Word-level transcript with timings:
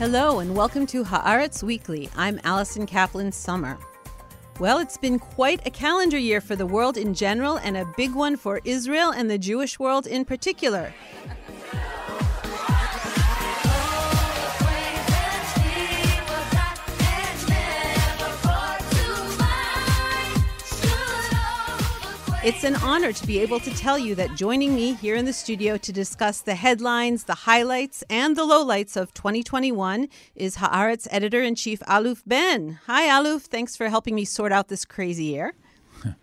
Hello 0.00 0.38
and 0.38 0.56
welcome 0.56 0.86
to 0.86 1.04
Haaretz 1.04 1.62
Weekly. 1.62 2.08
I'm 2.16 2.40
Allison 2.44 2.86
Kaplan 2.86 3.32
Sommer. 3.32 3.76
Well, 4.58 4.78
it's 4.78 4.96
been 4.96 5.18
quite 5.18 5.66
a 5.66 5.70
calendar 5.70 6.16
year 6.16 6.40
for 6.40 6.56
the 6.56 6.64
world 6.64 6.96
in 6.96 7.12
general 7.12 7.58
and 7.58 7.76
a 7.76 7.84
big 7.98 8.14
one 8.14 8.38
for 8.38 8.62
Israel 8.64 9.10
and 9.10 9.30
the 9.30 9.36
Jewish 9.36 9.78
world 9.78 10.06
in 10.06 10.24
particular. 10.24 10.94
It's 22.42 22.64
an 22.64 22.76
honor 22.76 23.12
to 23.12 23.26
be 23.26 23.38
able 23.40 23.60
to 23.60 23.70
tell 23.76 23.98
you 23.98 24.14
that 24.14 24.34
joining 24.34 24.74
me 24.74 24.94
here 24.94 25.14
in 25.14 25.26
the 25.26 25.32
studio 25.32 25.76
to 25.76 25.92
discuss 25.92 26.40
the 26.40 26.54
headlines, 26.54 27.24
the 27.24 27.34
highlights, 27.34 28.02
and 28.08 28.34
the 28.34 28.46
lowlights 28.46 28.96
of 28.96 29.12
2021 29.12 30.08
is 30.34 30.56
Haaretz 30.56 31.06
editor 31.10 31.42
in 31.42 31.54
chief 31.54 31.80
Aluf 31.80 32.22
Ben. 32.26 32.78
Hi, 32.86 33.08
Aluf. 33.08 33.42
Thanks 33.42 33.76
for 33.76 33.90
helping 33.90 34.14
me 34.14 34.24
sort 34.24 34.52
out 34.52 34.68
this 34.68 34.86
crazy 34.86 35.24
year. 35.24 35.52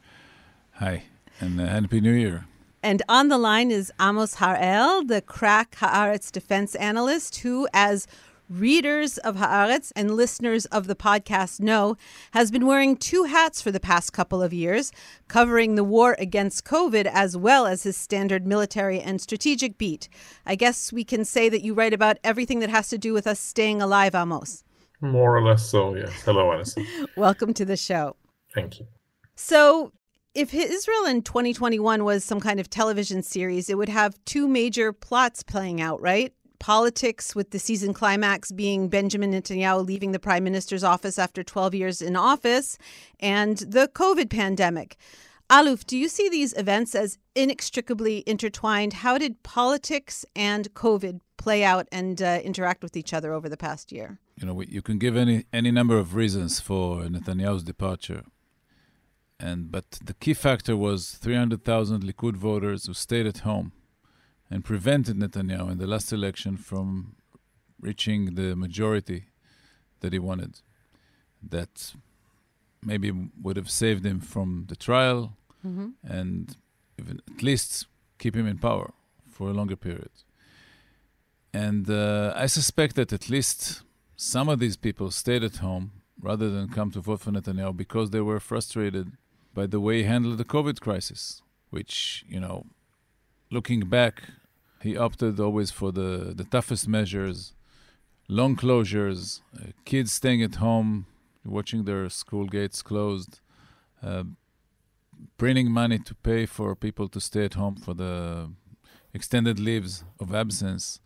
Hi, 0.71 1.03
and 1.39 1.61
uh, 1.61 1.67
Happy 1.67 2.01
New 2.01 2.13
Year. 2.13 2.47
And 2.81 3.03
on 3.07 3.27
the 3.27 3.37
line 3.37 3.69
is 3.69 3.91
Amos 4.01 4.35
Harel, 4.35 5.03
the 5.03 5.21
crack 5.21 5.75
Haaretz 5.75 6.31
defense 6.31 6.73
analyst, 6.75 7.37
who, 7.37 7.67
as 7.73 8.07
readers 8.49 9.17
of 9.19 9.35
Haaretz 9.35 9.91
and 9.95 10.11
listeners 10.11 10.65
of 10.67 10.87
the 10.87 10.95
podcast 10.95 11.59
know, 11.59 11.97
has 12.31 12.51
been 12.51 12.65
wearing 12.65 12.95
two 12.95 13.23
hats 13.23 13.61
for 13.61 13.71
the 13.71 13.79
past 13.79 14.13
couple 14.13 14.41
of 14.41 14.53
years, 14.53 14.91
covering 15.27 15.75
the 15.75 15.83
war 15.83 16.15
against 16.19 16.65
COVID 16.65 17.05
as 17.05 17.35
well 17.35 17.65
as 17.65 17.83
his 17.83 17.97
standard 17.97 18.45
military 18.45 18.99
and 18.99 19.21
strategic 19.21 19.77
beat. 19.77 20.09
I 20.45 20.55
guess 20.55 20.93
we 20.93 21.03
can 21.03 21.25
say 21.25 21.49
that 21.49 21.63
you 21.63 21.73
write 21.73 21.93
about 21.93 22.17
everything 22.23 22.59
that 22.59 22.69
has 22.69 22.89
to 22.89 22.97
do 22.97 23.13
with 23.13 23.27
us 23.27 23.39
staying 23.39 23.81
alive, 23.81 24.15
Amos. 24.15 24.63
More 25.01 25.37
or 25.37 25.43
less 25.43 25.69
so, 25.69 25.95
yes. 25.95 26.11
Hello, 26.23 26.51
Allison. 26.51 26.85
Welcome 27.15 27.53
to 27.55 27.65
the 27.65 27.77
show. 27.77 28.15
Thank 28.53 28.79
you. 28.79 28.87
So, 29.35 29.91
if 30.33 30.53
Israel 30.53 31.05
in 31.05 31.23
2021 31.23 32.03
was 32.03 32.23
some 32.23 32.39
kind 32.39 32.59
of 32.59 32.69
television 32.69 33.23
series, 33.23 33.69
it 33.69 33.77
would 33.77 33.89
have 33.89 34.13
two 34.25 34.47
major 34.47 34.93
plots 34.93 35.41
playing 35.41 35.81
out, 35.81 35.99
right? 35.99 36.33
Politics, 36.59 37.35
with 37.35 37.51
the 37.51 37.59
season 37.59 37.93
climax 37.93 38.51
being 38.51 38.89
Benjamin 38.89 39.31
Netanyahu 39.31 39.85
leaving 39.85 40.11
the 40.11 40.19
prime 40.19 40.43
minister's 40.43 40.83
office 40.83 41.19
after 41.19 41.43
12 41.43 41.75
years 41.75 42.01
in 42.01 42.15
office, 42.15 42.77
and 43.19 43.57
the 43.57 43.89
COVID 43.93 44.29
pandemic. 44.29 44.97
Aluf, 45.49 45.85
do 45.85 45.97
you 45.97 46.09
see 46.09 46.27
these 46.27 46.53
events 46.57 46.93
as 46.93 47.17
inextricably 47.33 48.21
intertwined? 48.27 48.93
How 48.93 49.17
did 49.17 49.43
politics 49.43 50.25
and 50.35 50.73
COVID 50.73 51.21
play 51.37 51.63
out 51.63 51.87
and 51.89 52.21
uh, 52.21 52.41
interact 52.43 52.83
with 52.83 52.97
each 52.97 53.13
other 53.13 53.31
over 53.31 53.47
the 53.47 53.55
past 53.55 53.93
year? 53.93 54.19
You 54.35 54.47
know, 54.47 54.61
you 54.61 54.81
can 54.81 54.97
give 54.97 55.15
any 55.15 55.45
any 55.53 55.71
number 55.71 55.97
of 55.97 56.15
reasons 56.15 56.59
for 56.59 57.03
Netanyahu's 57.03 57.63
departure, 57.63 58.23
and 59.39 59.71
but 59.71 59.85
the 60.03 60.13
key 60.13 60.33
factor 60.33 60.75
was 60.75 61.11
300,000 61.11 62.03
Likud 62.03 62.35
voters 62.35 62.87
who 62.87 62.93
stayed 62.93 63.25
at 63.25 63.39
home 63.39 63.71
and 64.49 64.63
prevented 64.63 65.17
Netanyahu 65.17 65.71
in 65.71 65.77
the 65.77 65.87
last 65.87 66.11
election 66.11 66.57
from 66.57 67.15
reaching 67.79 68.35
the 68.35 68.55
majority 68.55 69.25
that 69.99 70.13
he 70.13 70.19
wanted. 70.19 70.61
That 71.41 71.93
maybe 72.83 73.11
would 73.41 73.57
have 73.57 73.69
saved 73.69 74.05
him 74.05 74.19
from 74.19 74.65
the 74.69 74.75
trial 74.75 75.33
mm-hmm. 75.65 75.89
and 76.03 76.55
even 76.99 77.21
at 77.31 77.43
least 77.43 77.87
keep 78.17 78.35
him 78.35 78.47
in 78.47 78.57
power 78.57 78.93
for 79.29 79.49
a 79.49 79.53
longer 79.53 79.75
period. 79.75 80.09
And 81.53 81.89
uh, 81.89 82.33
I 82.35 82.47
suspect 82.47 82.95
that 82.95 83.13
at 83.13 83.29
least 83.29 83.81
some 84.15 84.49
of 84.49 84.59
these 84.59 84.77
people 84.77 85.11
stayed 85.11 85.43
at 85.43 85.57
home 85.57 85.91
rather 86.21 86.49
than 86.49 86.69
come 86.69 86.91
to 86.91 86.99
vote 86.99 87.21
for 87.21 87.31
Netanyahu 87.31 87.75
because 87.75 88.09
they 88.09 88.21
were 88.21 88.39
frustrated 88.39 89.11
by 89.53 89.65
the 89.67 89.79
way 89.79 89.97
he 89.97 90.03
handled 90.03 90.37
the 90.37 90.45
COVID 90.45 90.79
crisis, 90.81 91.41
which, 91.69 92.25
you 92.27 92.39
know, 92.39 92.65
looking 93.49 93.81
back, 93.81 94.23
he 94.81 94.97
opted 94.97 95.39
always 95.39 95.71
for 95.71 95.91
the, 95.91 96.33
the 96.35 96.43
toughest 96.43 96.87
measures, 96.87 97.53
long 98.27 98.55
closures, 98.55 99.41
uh, 99.55 99.67
kids 99.85 100.11
staying 100.11 100.43
at 100.43 100.55
home, 100.55 101.05
watching 101.45 101.85
their 101.85 102.09
school 102.09 102.45
gates 102.45 102.81
closed, 102.81 103.39
uh, 104.03 104.23
printing 105.37 105.71
money 105.71 105.99
to 105.99 106.13
pay 106.15 106.45
for 106.45 106.75
people 106.75 107.07
to 107.09 107.19
stay 107.19 107.45
at 107.45 107.55
home 107.55 107.75
for 107.75 107.93
the 107.93 108.51
extended 109.13 109.59
leaves 109.59 110.03
of 110.19 110.33
absence. 110.33 110.99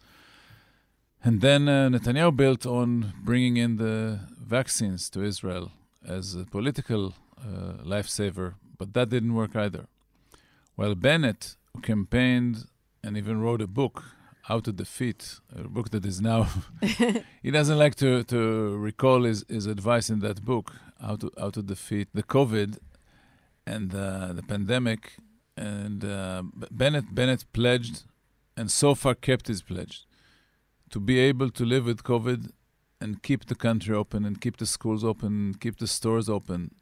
And 1.23 1.41
then 1.41 1.69
uh, 1.69 1.89
Netanyahu 1.89 2.35
built 2.35 2.65
on 2.65 3.13
bringing 3.23 3.57
in 3.57 3.77
the 3.77 4.21
vaccines 4.39 5.09
to 5.11 5.23
Israel 5.23 5.71
as 6.05 6.35
a 6.35 6.45
political 6.45 7.13
uh, 7.39 7.83
lifesaver, 7.83 8.55
but 8.77 8.93
that 8.95 9.09
didn't 9.09 9.35
work 9.35 9.55
either. 9.55 9.85
While 10.75 10.95
Bennett 10.95 11.55
campaigned 11.83 12.65
and 13.03 13.17
even 13.17 13.41
wrote 13.41 13.61
a 13.61 13.67
book, 13.67 14.03
How 14.43 14.59
to 14.59 14.71
Defeat, 14.71 15.39
a 15.55 15.67
book 15.67 15.89
that 15.91 16.05
is 16.05 16.21
now. 16.21 16.47
he 17.43 17.51
doesn't 17.51 17.77
like 17.77 17.95
to, 17.95 18.23
to 18.25 18.77
recall 18.77 19.23
his, 19.23 19.45
his 19.47 19.65
advice 19.65 20.09
in 20.09 20.19
that 20.19 20.43
book, 20.43 20.73
How 20.99 21.15
to, 21.17 21.31
how 21.37 21.49
to 21.51 21.61
Defeat 21.61 22.09
the 22.13 22.23
COVID 22.23 22.77
and 23.65 23.93
uh, 23.93 24.33
the 24.33 24.43
pandemic. 24.43 25.13
And 25.57 26.03
uh, 26.03 26.43
Bennett, 26.71 27.13
Bennett 27.13 27.45
pledged, 27.53 28.03
and 28.55 28.71
so 28.71 28.95
far 28.95 29.15
kept 29.15 29.47
his 29.47 29.61
pledge, 29.61 30.05
to 30.89 30.99
be 30.99 31.19
able 31.19 31.49
to 31.51 31.65
live 31.65 31.85
with 31.85 32.03
COVID 32.03 32.51
and 32.99 33.23
keep 33.23 33.45
the 33.45 33.55
country 33.55 33.95
open 33.95 34.25
and 34.25 34.39
keep 34.39 34.57
the 34.57 34.65
schools 34.65 35.03
open, 35.03 35.55
keep 35.59 35.77
the 35.77 35.87
stores 35.87 36.29
open, 36.29 36.75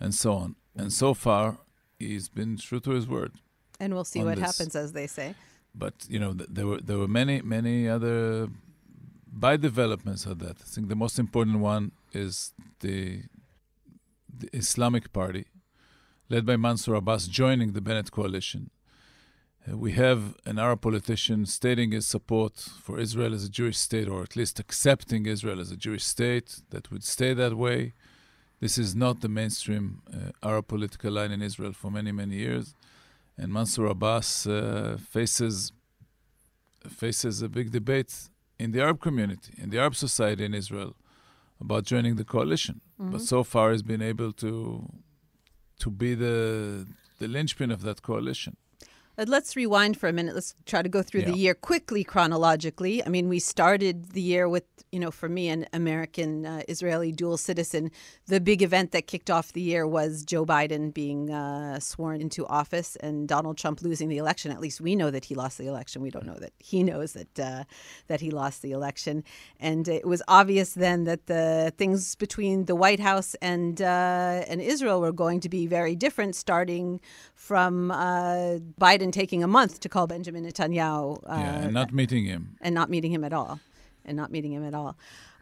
and 0.00 0.14
so 0.14 0.32
on. 0.32 0.56
And 0.74 0.92
so 0.92 1.12
far, 1.14 1.58
he's 1.98 2.28
been 2.28 2.56
true 2.56 2.80
to 2.80 2.90
his 2.90 3.06
word. 3.06 3.32
And 3.80 3.94
we'll 3.94 4.04
see 4.04 4.24
what 4.24 4.36
this. 4.36 4.44
happens, 4.44 4.74
as 4.74 4.92
they 4.92 5.06
say. 5.06 5.34
But 5.74 5.94
you 6.08 6.18
know, 6.18 6.34
th- 6.34 6.50
there 6.52 6.66
were 6.66 6.80
there 6.80 6.98
were 6.98 7.08
many 7.08 7.40
many 7.42 7.88
other 7.88 8.48
by 9.32 9.56
developments 9.56 10.26
of 10.26 10.38
that. 10.40 10.56
I 10.60 10.64
think 10.64 10.88
the 10.88 10.96
most 10.96 11.18
important 11.18 11.60
one 11.60 11.92
is 12.12 12.52
the 12.80 13.22
the 14.40 14.48
Islamic 14.52 15.12
Party, 15.12 15.46
led 16.28 16.46
by 16.46 16.56
Mansour 16.56 16.94
Abbas, 16.94 17.26
joining 17.28 17.72
the 17.72 17.80
Bennett 17.80 18.10
coalition. 18.10 18.70
Uh, 19.66 19.76
we 19.76 19.92
have 19.92 20.36
an 20.46 20.58
Arab 20.58 20.80
politician 20.82 21.44
stating 21.44 21.90
his 21.92 22.06
support 22.06 22.56
for 22.56 22.98
Israel 22.98 23.34
as 23.34 23.44
a 23.44 23.50
Jewish 23.50 23.76
state, 23.76 24.08
or 24.08 24.22
at 24.22 24.36
least 24.36 24.60
accepting 24.60 25.26
Israel 25.26 25.60
as 25.60 25.70
a 25.70 25.76
Jewish 25.76 26.04
state 26.04 26.62
that 26.70 26.90
would 26.90 27.04
stay 27.04 27.34
that 27.34 27.56
way. 27.56 27.94
This 28.60 28.78
is 28.78 28.94
not 28.94 29.20
the 29.20 29.28
mainstream 29.28 30.02
uh, 30.12 30.48
Arab 30.48 30.68
political 30.68 31.12
line 31.12 31.32
in 31.32 31.42
Israel 31.42 31.72
for 31.72 31.90
many, 31.90 32.12
many 32.12 32.36
years 32.36 32.74
and 33.38 33.52
Mansour 33.52 33.86
Abbas 33.86 34.46
uh, 34.46 34.98
faces 35.14 35.72
faces 36.88 37.42
a 37.42 37.48
big 37.48 37.70
debate 37.70 38.12
in 38.58 38.72
the 38.72 38.80
Arab 38.80 39.00
community, 39.00 39.52
in 39.62 39.70
the 39.70 39.78
Arab 39.78 39.94
society 39.94 40.44
in 40.44 40.54
Israel, 40.54 40.96
about 41.60 41.84
joining 41.84 42.16
the 42.16 42.24
coalition. 42.24 42.80
Mm-hmm. 43.00 43.12
But 43.12 43.20
so 43.22 43.44
far, 43.44 43.72
he's 43.72 43.82
been 43.82 44.02
able 44.02 44.32
to 44.44 44.50
to 45.78 45.90
be 45.90 46.14
the 46.14 46.36
the 47.20 47.28
linchpin 47.28 47.70
of 47.70 47.82
that 47.82 48.02
coalition. 48.02 48.56
But 49.18 49.28
let's 49.28 49.56
rewind 49.56 49.98
for 49.98 50.08
a 50.08 50.12
minute. 50.12 50.36
Let's 50.36 50.54
try 50.64 50.80
to 50.80 50.88
go 50.88 51.02
through 51.02 51.22
yeah. 51.22 51.32
the 51.32 51.36
year 51.36 51.52
quickly 51.52 52.04
chronologically. 52.04 53.04
I 53.04 53.08
mean, 53.08 53.28
we 53.28 53.40
started 53.40 54.12
the 54.12 54.22
year 54.22 54.48
with, 54.48 54.62
you 54.92 55.00
know, 55.00 55.10
for 55.10 55.28
me, 55.28 55.48
an 55.48 55.66
American 55.72 56.46
uh, 56.46 56.62
Israeli 56.68 57.10
dual 57.10 57.36
citizen. 57.36 57.90
The 58.28 58.40
big 58.40 58.62
event 58.62 58.92
that 58.92 59.08
kicked 59.08 59.28
off 59.28 59.52
the 59.52 59.60
year 59.60 59.88
was 59.88 60.24
Joe 60.24 60.46
Biden 60.46 60.94
being 60.94 61.32
uh, 61.32 61.80
sworn 61.80 62.20
into 62.20 62.46
office 62.46 62.94
and 62.94 63.26
Donald 63.26 63.58
Trump 63.58 63.82
losing 63.82 64.08
the 64.08 64.18
election. 64.18 64.52
At 64.52 64.60
least 64.60 64.80
we 64.80 64.94
know 64.94 65.10
that 65.10 65.24
he 65.24 65.34
lost 65.34 65.58
the 65.58 65.66
election. 65.66 66.00
We 66.00 66.10
don't 66.10 66.24
know 66.24 66.38
that 66.38 66.52
he 66.60 66.84
knows 66.84 67.14
that 67.14 67.40
uh, 67.40 67.64
that 68.06 68.20
he 68.20 68.30
lost 68.30 68.62
the 68.62 68.70
election. 68.70 69.24
And 69.58 69.88
it 69.88 70.06
was 70.06 70.22
obvious 70.28 70.74
then 70.74 71.02
that 71.04 71.26
the 71.26 71.72
things 71.76 72.14
between 72.14 72.66
the 72.66 72.76
White 72.76 73.00
House 73.00 73.34
and 73.42 73.82
uh, 73.82 74.44
and 74.46 74.60
Israel 74.60 75.00
were 75.00 75.10
going 75.10 75.40
to 75.40 75.48
be 75.48 75.66
very 75.66 75.96
different, 75.96 76.36
starting 76.36 77.00
from 77.38 77.92
uh, 77.92 78.58
Biden 78.80 78.98
Biden 78.98 79.12
taking 79.12 79.42
a 79.42 79.48
month 79.48 79.80
to 79.80 79.88
call 79.88 80.06
Benjamin 80.06 80.44
Netanyahu. 80.44 81.18
Uh, 81.18 81.36
yeah, 81.36 81.62
and 81.62 81.72
not 81.72 81.92
meeting 81.92 82.24
him. 82.24 82.56
And 82.60 82.74
not 82.74 82.90
meeting 82.90 83.12
him 83.12 83.24
at 83.24 83.32
all. 83.32 83.60
And 84.04 84.16
not 84.16 84.30
meeting 84.30 84.52
him 84.52 84.64
at 84.64 84.74
all. 84.74 84.96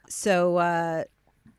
So, 0.08 0.58
uh, 0.58 1.04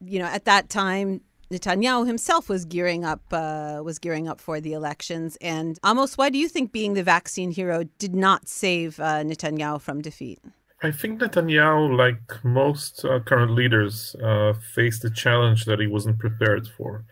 you 0.06 0.20
know, 0.20 0.26
at 0.26 0.46
that 0.46 0.70
time, 0.70 1.22
Netanyahu 1.52 2.06
himself 2.06 2.50
was 2.50 2.66
gearing 2.66 3.06
up 3.06 3.22
uh, 3.32 3.82
was 3.84 4.00
gearing 4.00 4.28
up 4.28 4.40
for 4.40 4.60
the 4.60 4.74
elections. 4.74 5.38
And 5.42 5.80
Amos, 5.86 6.18
why 6.18 6.30
do 6.30 6.38
you 6.38 6.50
think 6.50 6.72
being 6.72 6.94
the 6.94 7.04
vaccine 7.04 7.52
hero 7.52 7.86
did 7.98 8.14
not 8.14 8.48
save 8.48 9.00
uh, 9.00 9.24
Netanyahu 9.24 9.82
from 9.82 10.02
defeat? 10.02 10.40
I 10.84 10.92
think 10.92 11.20
Netanyahu, 11.20 11.98
like 11.98 12.44
most 12.44 13.04
uh, 13.04 13.20
current 13.22 13.52
leaders, 13.52 14.16
uh, 14.24 14.54
faced 14.76 15.04
a 15.04 15.10
challenge 15.10 15.66
that 15.66 15.80
he 15.80 15.88
wasn't 15.88 16.20
prepared 16.20 16.68
for. 16.68 17.04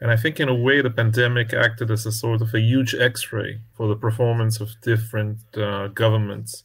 And 0.00 0.10
I 0.10 0.16
think, 0.16 0.38
in 0.38 0.48
a 0.48 0.54
way, 0.54 0.82
the 0.82 0.90
pandemic 0.90 1.54
acted 1.54 1.90
as 1.90 2.04
a 2.06 2.12
sort 2.12 2.42
of 2.42 2.54
a 2.54 2.60
huge 2.60 2.94
X 2.94 3.32
ray 3.32 3.60
for 3.76 3.88
the 3.88 3.96
performance 3.96 4.60
of 4.60 4.80
different 4.82 5.38
uh, 5.56 5.88
governments. 5.88 6.64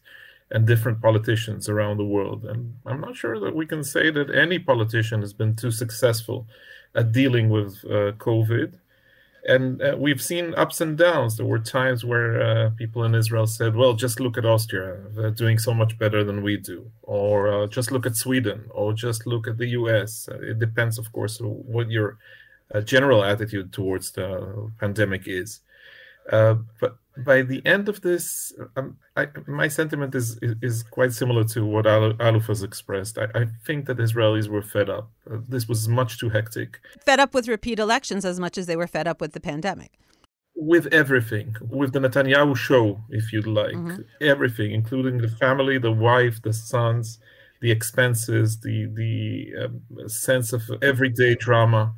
and 0.52 0.68
different 0.68 1.02
politicians 1.02 1.70
around 1.70 1.98
the 1.98 2.06
world. 2.06 2.44
And 2.46 2.76
I'm 2.86 3.00
not 3.00 3.16
sure 3.16 3.40
that 3.40 3.56
we 3.56 3.66
can 3.66 3.84
say 3.84 4.12
that 4.12 4.36
any 4.36 4.60
politician 4.60 5.22
has 5.22 5.34
been 5.34 5.56
too 5.56 5.72
successful 5.72 6.46
at 6.94 7.14
dealing 7.14 7.50
with 7.50 7.74
uh, 7.86 8.12
COVID. 8.28 8.78
And 9.48 9.82
uh, 9.82 9.96
we've 9.98 10.22
seen 10.22 10.54
ups 10.56 10.82
and 10.82 10.98
downs. 10.98 11.38
There 11.38 11.46
were 11.46 11.58
times 11.58 12.06
where 12.06 12.42
uh, 12.42 12.70
people 12.72 13.04
in 13.06 13.16
Israel 13.16 13.48
said, 13.48 13.76
well, 13.76 13.94
just 13.94 14.20
look 14.20 14.38
at 14.38 14.46
Austria. 14.46 15.00
They're 15.16 15.32
doing 15.32 15.58
so 15.58 15.74
much 15.74 15.98
better 15.98 16.24
than 16.24 16.44
we 16.44 16.58
do. 16.58 16.92
Or 17.02 17.64
uh, 17.64 17.68
just 17.68 17.92
look 17.92 18.06
at 18.06 18.18
Sweden. 18.18 18.66
Or 18.72 18.94
just 18.94 19.26
look 19.26 19.48
at 19.48 19.58
the 19.58 19.70
US. 19.80 20.30
It 20.32 20.60
depends, 20.60 21.00
of 21.00 21.12
course, 21.12 21.40
what 21.42 21.90
your 21.90 22.18
uh, 22.74 22.82
general 22.82 23.24
attitude 23.24 23.74
towards 23.74 24.12
the 24.12 24.72
pandemic 24.80 25.28
is. 25.28 25.62
Uh, 26.32 26.56
but 26.80 26.98
by 27.18 27.42
the 27.42 27.62
end 27.66 27.90
of 27.90 28.02
this, 28.02 28.54
um, 28.76 28.98
I, 29.18 29.28
my 29.48 29.68
sentiment 29.68 30.16
is, 30.16 30.38
is, 30.42 30.56
is 30.62 30.84
quite 30.84 31.12
similar 31.12 31.44
to 31.46 31.66
what 31.66 31.86
Aluf 31.86 32.48
has 32.48 32.64
expressed. 32.64 33.18
I, 33.18 33.28
I, 33.36 33.46
think 33.66 33.86
that 33.88 33.98
Israelis 33.98 34.48
were 34.48 34.62
fed 34.62 34.90
up. 34.90 35.12
Uh, 35.30 35.38
this 35.48 35.68
was 35.68 35.88
much 35.88 36.20
too 36.20 36.30
hectic. 36.30 36.80
Fed 37.06 37.20
up 37.20 37.34
with 37.34 37.48
repeat 37.48 37.80
elections 37.80 38.24
as 38.24 38.40
much 38.40 38.58
as 38.58 38.66
they 38.66 38.76
were 38.76 38.88
fed 38.88 39.08
up 39.08 39.20
with 39.20 39.34
the 39.34 39.42
pandemic. 39.42 39.92
With 40.56 40.88
everything, 40.88 41.56
with 41.62 41.92
the 41.92 42.00
Netanyahu 42.00 42.56
show, 42.56 43.02
if 43.10 43.34
you'd 43.34 43.48
like, 43.48 43.74
mm-hmm. 43.74 44.02
everything, 44.22 44.72
including 44.72 45.18
the 45.18 45.28
family, 45.28 45.80
the 45.80 45.92
wife, 45.92 46.42
the 46.42 46.54
sons, 46.54 47.20
the 47.62 47.72
expenses, 47.72 48.60
the 48.60 48.86
the 48.94 49.66
um, 49.66 50.10
sense 50.10 50.54
of 50.54 50.64
everyday 50.82 51.36
drama 51.36 51.94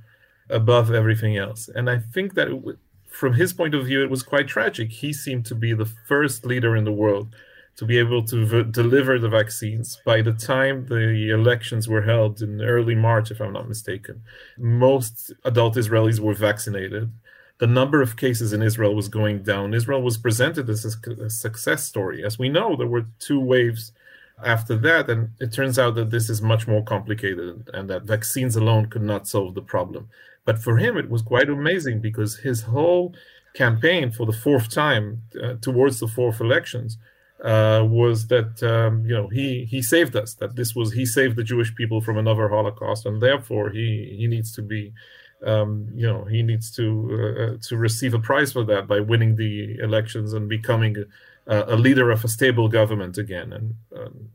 above 0.54 0.92
everything 0.92 1.36
else. 1.38 1.70
And 1.74 1.90
I 1.90 1.98
think 2.00 2.36
that 2.36 2.48
from 3.10 3.34
his 3.34 3.54
point 3.54 3.76
of 3.76 3.86
view, 3.86 4.04
it 4.04 4.10
was 4.10 4.24
quite 4.24 4.48
tragic. 4.48 4.92
He 4.92 5.12
seemed 5.14 5.46
to 5.48 5.56
be 5.56 5.74
the 5.74 5.90
first 6.08 6.46
leader 6.46 6.76
in 6.76 6.84
the 6.84 6.92
world 6.92 7.36
to 7.76 7.86
be 7.86 7.98
able 7.98 8.24
to 8.24 8.46
v- 8.46 8.64
deliver 8.64 9.18
the 9.18 9.30
vaccines. 9.30 10.00
By 10.06 10.22
the 10.22 10.34
time 10.34 10.86
the 10.88 11.30
elections 11.32 11.88
were 11.88 12.04
held 12.04 12.42
in 12.42 12.62
early 12.62 12.96
March, 12.96 13.32
if 13.32 13.42
I'm 13.42 13.54
not 13.54 13.68
mistaken, 13.68 14.22
most 14.58 15.32
adult 15.44 15.76
Israelis 15.76 16.20
were 16.20 16.36
vaccinated. 16.36 17.12
The 17.60 17.68
number 17.68 18.02
of 18.02 18.18
cases 18.18 18.54
in 18.54 18.62
Israel 18.62 18.96
was 18.96 19.08
going 19.08 19.44
down. 19.44 19.74
Israel 19.74 20.02
was 20.02 20.18
presented 20.18 20.70
as 20.70 20.86
a, 20.86 21.24
a 21.24 21.30
success 21.30 21.84
story. 21.84 22.24
As 22.24 22.38
we 22.38 22.50
know, 22.50 22.76
there 22.76 22.88
were 22.88 23.06
two 23.20 23.40
waves 23.40 23.92
after 24.44 24.76
that, 24.78 25.10
and 25.10 25.30
it 25.40 25.54
turns 25.54 25.80
out 25.80 25.96
that 25.96 26.10
this 26.10 26.30
is 26.30 26.42
much 26.42 26.68
more 26.68 26.84
complicated 26.84 27.70
and 27.74 27.90
that 27.90 28.04
vaccines 28.04 28.56
alone 28.56 28.88
could 28.88 29.04
not 29.04 29.28
solve 29.28 29.54
the 29.54 29.62
problem. 29.62 30.10
But 30.46 30.60
for 30.60 30.78
him, 30.78 30.98
it 30.98 31.10
was 31.10 31.22
quite 31.22 31.50
amazing 31.50 32.02
because 32.02 32.38
his 32.38 32.62
whole 32.64 33.16
campaign 33.54 34.12
for 34.12 34.26
the 34.26 34.34
fourth 34.34 34.70
time 34.70 35.24
uh, 35.42 35.54
towards 35.62 36.00
the 36.00 36.08
fourth 36.08 36.42
elections 36.42 36.98
uh, 37.44 37.86
was 37.86 38.28
that 38.28 38.64
um, 38.64 39.06
you 39.06 39.14
know 39.14 39.28
he 39.28 39.66
he 39.66 39.82
saved 39.82 40.16
us. 40.16 40.34
That 40.36 40.56
this 40.56 40.76
was 40.76 40.94
he 40.94 41.06
saved 41.06 41.36
the 41.36 41.44
Jewish 41.44 41.74
people 41.76 42.02
from 42.02 42.18
another 42.18 42.48
Holocaust, 42.50 43.06
and 43.06 43.22
therefore 43.22 43.70
he 43.70 44.16
he 44.18 44.28
needs 44.28 44.54
to 44.54 44.62
be. 44.62 44.94
Um, 45.46 45.90
you 45.94 46.08
know 46.08 46.24
he 46.24 46.42
needs 46.42 46.72
to 46.78 46.86
uh, 47.12 47.44
uh 47.44 47.58
to 47.68 47.76
receive 47.76 48.14
a 48.14 48.20
prize 48.20 48.54
for 48.54 48.64
that 48.64 48.88
by 48.88 49.02
winning 49.02 49.36
the 49.36 49.78
elections 49.80 50.32
and 50.32 50.48
becoming 50.48 50.96
a, 51.48 51.64
a 51.68 51.76
leader 51.76 52.12
of 52.12 52.24
a 52.24 52.30
stable 52.30 52.70
government 52.70 53.18
again. 53.18 53.52
And 53.52 53.76
um, 53.94 54.30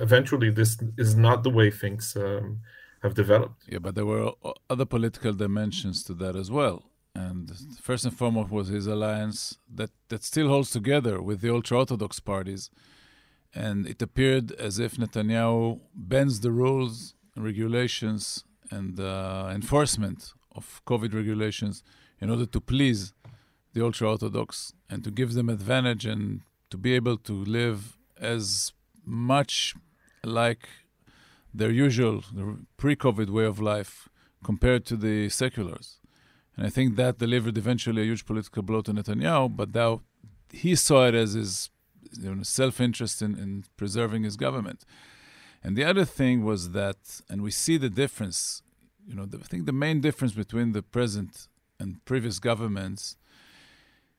eventually, 0.00 0.48
this 0.48 0.78
is 0.96 1.16
not 1.16 1.42
the 1.42 1.50
way 1.50 1.70
things 1.70 2.16
um, 2.16 2.60
have 3.04 3.14
developed. 3.14 3.62
Yeah, 3.68 3.78
but 3.78 3.94
there 3.94 4.06
were 4.06 4.32
other 4.68 4.86
political 4.86 5.32
dimensions 5.32 6.02
to 6.04 6.14
that 6.14 6.34
as 6.34 6.50
well. 6.50 6.78
And 7.14 7.52
first 7.80 8.04
and 8.04 8.16
foremost 8.16 8.50
was 8.50 8.68
his 8.68 8.86
alliance 8.88 9.58
that, 9.72 9.90
that 10.08 10.24
still 10.24 10.48
holds 10.48 10.70
together 10.70 11.22
with 11.22 11.40
the 11.42 11.52
ultra 11.52 11.78
Orthodox 11.78 12.18
parties. 12.18 12.70
And 13.54 13.86
it 13.86 14.02
appeared 14.02 14.50
as 14.52 14.80
if 14.80 14.96
Netanyahu 14.96 15.80
bends 15.94 16.40
the 16.40 16.50
rules, 16.50 17.14
regulations, 17.36 18.42
and 18.70 18.98
uh, 18.98 19.50
enforcement 19.54 20.32
of 20.56 20.82
COVID 20.86 21.14
regulations 21.14 21.84
in 22.20 22.30
order 22.30 22.46
to 22.46 22.60
please 22.60 23.12
the 23.74 23.84
ultra 23.84 24.08
Orthodox 24.08 24.72
and 24.88 25.04
to 25.04 25.10
give 25.10 25.34
them 25.34 25.48
advantage 25.48 26.04
and 26.06 26.40
to 26.70 26.76
be 26.76 26.94
able 26.94 27.18
to 27.18 27.32
live 27.44 27.96
as 28.18 28.72
much 29.04 29.74
like 30.24 30.68
their 31.54 31.70
usual 31.70 32.24
pre-COVID 32.76 33.30
way 33.30 33.44
of 33.44 33.60
life 33.60 34.08
compared 34.42 34.84
to 34.86 34.96
the 34.96 35.28
seculars. 35.28 36.00
And 36.56 36.66
I 36.66 36.70
think 36.70 36.96
that 36.96 37.18
delivered 37.18 37.56
eventually 37.56 38.02
a 38.02 38.04
huge 38.04 38.26
political 38.26 38.62
blow 38.62 38.80
to 38.82 38.92
Netanyahu, 38.92 39.56
but 39.56 39.74
now 39.74 40.02
he 40.50 40.74
saw 40.74 41.06
it 41.06 41.14
as 41.14 41.32
his 41.32 41.70
you 42.20 42.34
know, 42.34 42.42
self-interest 42.42 43.22
in, 43.22 43.36
in 43.38 43.64
preserving 43.76 44.24
his 44.24 44.36
government. 44.36 44.84
And 45.62 45.76
the 45.76 45.84
other 45.84 46.04
thing 46.04 46.44
was 46.44 46.72
that, 46.72 47.20
and 47.30 47.42
we 47.42 47.50
see 47.50 47.76
the 47.76 47.88
difference, 47.88 48.62
you 49.06 49.14
know, 49.14 49.24
the, 49.24 49.38
I 49.38 49.42
think 49.42 49.66
the 49.66 49.72
main 49.72 50.00
difference 50.00 50.34
between 50.34 50.72
the 50.72 50.82
present 50.82 51.48
and 51.80 52.04
previous 52.04 52.38
governments 52.38 53.16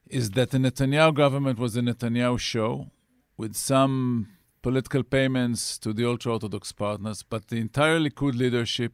is 0.08 0.32
that 0.32 0.52
the 0.52 0.58
Netanyahu 0.58 1.14
government 1.14 1.60
was 1.60 1.76
a 1.76 1.82
Netanyahu 1.82 2.40
show 2.40 2.92
with 3.38 3.56
some 3.56 4.30
political 4.66 5.04
payments 5.04 5.78
to 5.78 5.94
the 5.94 6.04
ultra 6.12 6.32
Orthodox 6.34 6.72
partners, 6.72 7.22
but 7.22 7.50
the 7.50 7.60
entire 7.68 8.00
Likud 8.00 8.36
leadership 8.36 8.94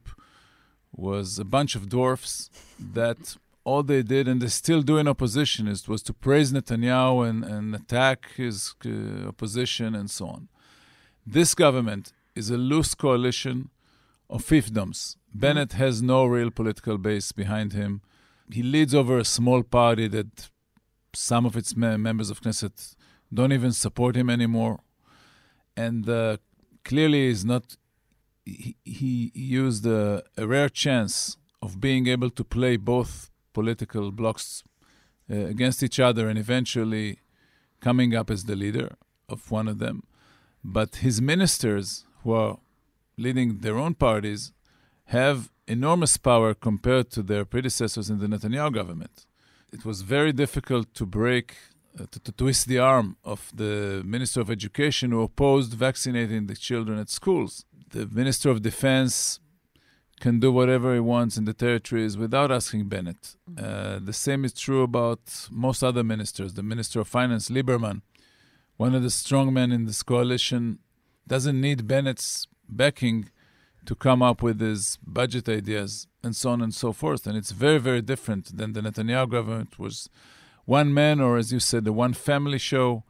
was 1.06 1.38
a 1.38 1.46
bunch 1.46 1.72
of 1.74 1.88
dwarfs 1.88 2.50
that 2.78 3.20
all 3.64 3.82
they 3.82 4.02
did, 4.02 4.28
and 4.28 4.42
they 4.42 4.48
still 4.48 4.82
do 4.82 4.98
in 4.98 5.08
opposition, 5.08 5.66
is 5.66 5.88
was 5.88 6.02
to 6.02 6.12
praise 6.12 6.52
Netanyahu 6.52 7.26
and, 7.28 7.42
and 7.54 7.74
attack 7.74 8.18
his 8.36 8.74
uh, 8.84 9.28
opposition 9.32 9.94
and 9.94 10.10
so 10.10 10.26
on. 10.36 10.42
This 11.36 11.54
government 11.54 12.12
is 12.34 12.50
a 12.50 12.58
loose 12.58 12.94
coalition 12.94 13.70
of 14.28 14.44
fiefdoms. 14.44 15.16
Bennett 15.42 15.72
has 15.84 16.02
no 16.02 16.26
real 16.26 16.50
political 16.50 16.98
base 16.98 17.32
behind 17.32 17.72
him. 17.72 18.02
He 18.50 18.62
leads 18.62 18.94
over 18.94 19.16
a 19.18 19.24
small 19.38 19.62
party 19.62 20.06
that 20.08 20.50
some 21.14 21.46
of 21.46 21.56
its 21.56 21.74
members 21.74 22.28
of 22.28 22.42
Knesset 22.42 22.94
don't 23.32 23.54
even 23.58 23.72
support 23.72 24.16
him 24.16 24.28
anymore 24.28 24.80
and 25.76 26.08
uh, 26.08 26.36
clearly 26.84 27.26
is 27.26 27.44
not. 27.44 27.76
He, 28.44 28.76
he 28.84 29.30
used 29.34 29.86
a, 29.86 30.24
a, 30.36 30.46
rare 30.48 30.68
chance 30.68 31.36
of 31.62 31.80
being 31.80 32.08
able 32.08 32.30
to 32.30 32.42
play 32.42 32.76
both 32.76 33.30
political 33.52 34.10
blocks 34.10 34.64
uh, 35.30 35.36
against 35.36 35.82
each 35.82 36.00
other 36.00 36.28
and 36.28 36.36
eventually 36.36 37.20
coming 37.80 38.16
up 38.16 38.30
as 38.30 38.44
the 38.44 38.56
leader 38.56 38.96
of 39.28 39.50
one 39.52 39.68
of 39.68 39.78
them. 39.78 40.02
But 40.64 40.96
his 40.96 41.20
ministers, 41.20 42.04
who 42.22 42.32
are 42.32 42.58
leading 43.16 43.58
their 43.58 43.78
own 43.78 43.94
parties, 43.94 44.52
have 45.06 45.50
enormous 45.68 46.16
power 46.16 46.54
compared 46.54 47.10
to 47.10 47.22
their 47.22 47.44
predecessors 47.44 48.10
in 48.10 48.18
the 48.18 48.26
Netanyahu 48.26 48.72
government. 48.72 49.26
It 49.72 49.84
was 49.84 50.02
very 50.02 50.32
difficult 50.32 50.92
to 50.94 51.06
break 51.06 51.54
to, 51.96 52.20
to, 52.20 52.32
twist 52.32 52.68
the 52.68 52.78
arm 52.78 53.16
of 53.24 53.50
the 53.54 54.02
Minister 54.04 54.40
of 54.40 54.50
Education 54.50 55.10
who 55.10 55.22
opposed 55.22 55.74
vaccinating 55.74 56.46
the 56.46 56.56
children 56.56 56.98
at 56.98 57.10
schools. 57.10 57.64
The 57.90 58.06
Minister 58.06 58.50
of 58.50 58.62
Defense 58.62 59.40
can 60.20 60.38
do 60.38 60.52
whatever 60.52 60.94
he 60.94 61.00
wants 61.00 61.36
in 61.36 61.44
the 61.44 61.52
territories 61.52 62.16
without 62.16 62.50
asking 62.50 62.88
Bennett. 62.88 63.36
Mm-hmm. 63.50 63.64
Uh, 63.64 63.98
the 63.98 64.12
same 64.12 64.44
is 64.44 64.52
true 64.52 64.82
about 64.82 65.48
most 65.50 65.82
other 65.82 66.04
ministers. 66.04 66.54
The 66.54 66.62
Minister 66.62 67.00
of 67.00 67.08
Finance, 67.08 67.50
Lieberman, 67.50 68.02
one 68.76 68.94
of 68.94 69.02
the 69.02 69.10
strong 69.10 69.52
men 69.52 69.72
in 69.72 69.84
this 69.84 70.02
coalition, 70.02 70.78
doesn't 71.26 71.60
need 71.60 71.86
Bennett's 71.86 72.46
backing 72.68 73.30
to 73.84 73.94
come 73.94 74.22
up 74.22 74.42
with 74.42 74.60
his 74.60 74.98
budget 75.04 75.48
ideas 75.48 76.06
and 76.22 76.34
so 76.36 76.50
on 76.50 76.62
and 76.62 76.72
so 76.72 76.92
forth. 76.92 77.26
And 77.26 77.36
it's 77.36 77.50
very, 77.50 77.78
very 77.78 78.00
different 78.00 78.56
than 78.56 78.72
the 78.72 78.80
Netanyahu 78.80 79.28
government 79.28 79.78
was 79.78 80.08
one 80.64 80.92
man, 80.94 81.20
or 81.20 81.36
as 81.36 81.52
you 81.52 81.60
said, 81.60 81.84
the 81.84 81.92
one 81.92 82.12
family 82.12 82.58
show, 82.58 83.04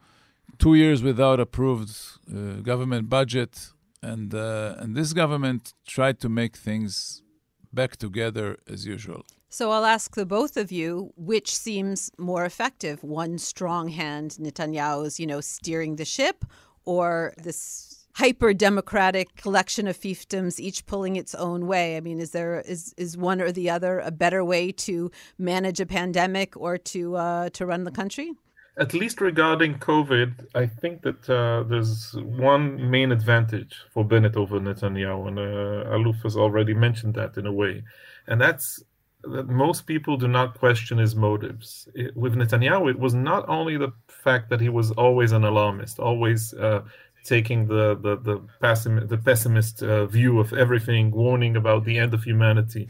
two 0.57 0.75
years 0.75 1.01
without 1.03 1.39
approved 1.39 1.95
uh, 2.29 2.61
government 2.61 3.09
budget, 3.09 3.71
and 4.01 4.33
uh, 4.33 4.75
and 4.79 4.95
this 4.95 5.13
government 5.13 5.73
tried 5.85 6.19
to 6.19 6.29
make 6.29 6.55
things 6.57 7.21
back 7.71 7.95
together 7.97 8.57
as 8.67 8.85
usual. 8.85 9.25
So 9.49 9.69
I'll 9.71 9.85
ask 9.85 10.15
the 10.15 10.25
both 10.25 10.57
of 10.57 10.71
you 10.71 11.13
which 11.15 11.55
seems 11.55 12.11
more 12.17 12.45
effective: 12.45 13.03
one 13.03 13.37
strong 13.37 13.89
hand, 13.89 14.37
Netanyahu's, 14.39 15.19
you 15.19 15.27
know, 15.27 15.41
steering 15.41 15.95
the 15.97 16.05
ship, 16.05 16.45
or 16.85 17.33
this 17.37 17.92
hyper 18.13 18.53
democratic 18.53 19.35
collection 19.35 19.87
of 19.87 19.97
fiefdoms, 19.97 20.59
each 20.59 20.85
pulling 20.85 21.15
its 21.15 21.33
own 21.35 21.67
way. 21.67 21.97
I 21.97 21.99
mean, 21.99 22.19
is 22.19 22.31
there 22.31 22.61
is 22.61 22.93
is 22.97 23.17
one 23.17 23.41
or 23.41 23.51
the 23.51 23.69
other 23.69 23.99
a 23.99 24.11
better 24.11 24.43
way 24.43 24.71
to 24.71 25.11
manage 25.37 25.79
a 25.79 25.85
pandemic 25.85 26.55
or 26.55 26.77
to 26.77 27.15
uh, 27.15 27.49
to 27.49 27.65
run 27.65 27.83
the 27.83 27.91
country? 27.91 28.33
At 28.75 28.95
least 28.95 29.21
regarding 29.21 29.75
COVID, 29.75 30.47
I 30.55 30.65
think 30.65 31.03
that 31.03 31.29
uh, 31.29 31.61
there's 31.69 32.15
one 32.15 32.89
main 32.89 33.11
advantage 33.11 33.75
for 33.93 34.03
Bennett 34.03 34.35
over 34.35 34.59
Netanyahu, 34.59 35.27
and 35.27 35.37
uh, 35.37 35.95
Aluf 35.95 36.23
has 36.23 36.35
already 36.35 36.73
mentioned 36.73 37.13
that 37.13 37.37
in 37.37 37.45
a 37.45 37.53
way, 37.53 37.83
and 38.25 38.41
that's 38.41 38.83
that 39.23 39.47
most 39.47 39.85
people 39.85 40.17
do 40.17 40.27
not 40.27 40.59
question 40.59 40.97
his 40.97 41.15
motives. 41.15 41.87
It, 41.93 42.17
with 42.17 42.35
Netanyahu, 42.35 42.89
it 42.89 42.99
was 42.99 43.13
not 43.13 43.47
only 43.47 43.77
the 43.77 43.93
fact 44.07 44.49
that 44.49 44.59
he 44.59 44.69
was 44.69 44.91
always 44.91 45.31
an 45.31 45.43
alarmist, 45.43 45.99
always 45.99 46.53
uh, 46.55 46.81
taking 47.23 47.67
the 47.67 47.95
the 47.95 48.15
the, 48.17 48.41
pessim- 48.61 49.07
the 49.07 49.17
pessimist 49.17 49.83
uh, 49.83 50.05
view 50.05 50.39
of 50.39 50.53
everything, 50.53 51.11
warning 51.11 51.55
about 51.55 51.85
the 51.85 51.97
end 51.97 52.13
of 52.13 52.23
humanity, 52.23 52.87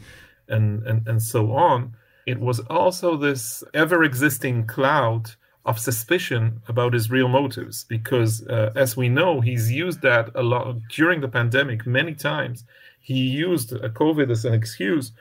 and 0.48 0.86
and 0.86 1.08
and 1.08 1.22
so 1.22 1.52
on. 1.52 1.96
It 2.26 2.40
was 2.40 2.60
also 2.70 3.16
this 3.16 3.62
ever-existing 3.74 4.66
cloud 4.66 5.30
of 5.66 5.78
suspicion 5.78 6.60
about 6.68 6.92
his 6.92 7.10
real 7.10 7.28
motives, 7.28 7.84
because 7.84 8.46
uh, 8.48 8.70
as 8.74 8.96
we 8.96 9.08
know, 9.08 9.40
he's 9.40 9.70
used 9.70 10.02
that 10.02 10.30
a 10.34 10.42
lot 10.42 10.76
during 10.88 11.20
the 11.20 11.28
pandemic 11.28 11.86
many 11.86 12.14
times. 12.14 12.64
He 13.00 13.20
used 13.46 13.70
COVID 13.72 14.30
as 14.30 14.44
an 14.44 14.54
excuse 14.54 15.12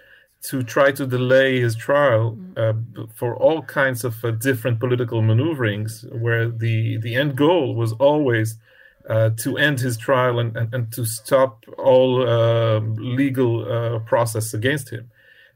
to 0.44 0.64
try 0.64 0.92
to 0.92 1.06
delay 1.06 1.62
his 1.62 1.76
trial 1.76 2.38
mm-hmm. 2.38 3.02
uh, 3.02 3.06
for 3.16 3.36
all 3.36 3.62
kinds 3.62 4.04
of 4.04 4.24
uh, 4.24 4.32
different 4.32 4.80
political 4.80 5.22
maneuverings, 5.22 6.06
where 6.12 6.50
the, 6.50 6.98
the 6.98 7.16
end 7.16 7.36
goal 7.38 7.76
was 7.76 7.94
always 7.94 8.58
uh, 9.10 9.32
to 9.38 9.58
end 9.58 9.80
his 9.80 9.98
trial 9.98 10.40
and, 10.40 10.56
and, 10.56 10.74
and 10.74 10.94
to 10.94 11.06
stop 11.06 11.66
all 11.78 12.28
um, 12.28 12.96
legal 12.96 13.72
uh, 13.72 14.00
process 14.00 14.54
against 14.54 14.90
him. 14.90 15.10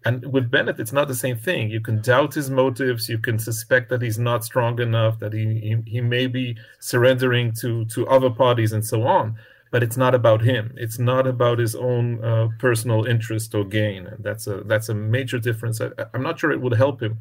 And 0.05 0.31
with 0.31 0.49
Bennett, 0.49 0.79
it's 0.79 0.93
not 0.93 1.07
the 1.07 1.15
same 1.15 1.37
thing. 1.37 1.69
You 1.69 1.81
can 1.81 2.01
doubt 2.01 2.35
his 2.35 2.49
motives. 2.49 3.09
You 3.09 3.17
can 3.17 3.39
suspect 3.39 3.89
that 3.89 4.01
he's 4.01 4.19
not 4.19 4.45
strong 4.45 4.79
enough, 4.79 5.19
that 5.19 5.33
he, 5.33 5.59
he, 5.59 5.91
he 5.91 6.01
may 6.01 6.27
be 6.27 6.55
surrendering 6.79 7.53
to, 7.61 7.85
to 7.85 8.07
other 8.07 8.29
parties 8.29 8.71
and 8.71 8.85
so 8.85 9.03
on 9.03 9.37
but 9.71 9.83
it's 9.83 9.97
not 9.97 10.15
about 10.15 10.41
him. 10.41 10.73
It's 10.77 10.99
not 10.99 11.27
about 11.27 11.59
his 11.59 11.75
own 11.75 12.23
uh, 12.23 12.49
personal 12.59 13.05
interest 13.05 13.53
or 13.53 13.65
gain. 13.65 14.07
And 14.07 14.23
that's 14.23 14.47
a 14.47 14.61
that's 14.61 14.89
a 14.89 14.93
major 14.93 15.39
difference. 15.39 15.81
I, 15.81 15.89
am 16.13 16.23
not 16.23 16.39
sure 16.39 16.51
it 16.51 16.61
would 16.61 16.73
help 16.73 17.01
him 17.01 17.19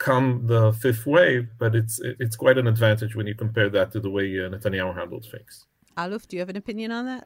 come 0.00 0.46
the 0.46 0.72
fifth 0.72 1.06
wave, 1.06 1.46
but 1.62 1.72
it's 1.80 2.00
it's 2.22 2.36
quite 2.44 2.58
an 2.62 2.66
advantage 2.66 3.12
when 3.14 3.26
you 3.30 3.36
compare 3.44 3.68
that 3.76 3.92
to 3.92 4.00
the 4.00 4.10
way 4.16 4.26
uh, 4.40 4.48
Netanyahu 4.52 4.92
handled 5.00 5.26
things. 5.34 5.66
Aluf, 5.96 6.26
do 6.26 6.36
you 6.36 6.40
have 6.40 6.52
an 6.54 6.60
opinion 6.64 6.90
on 6.90 7.04
that? 7.06 7.24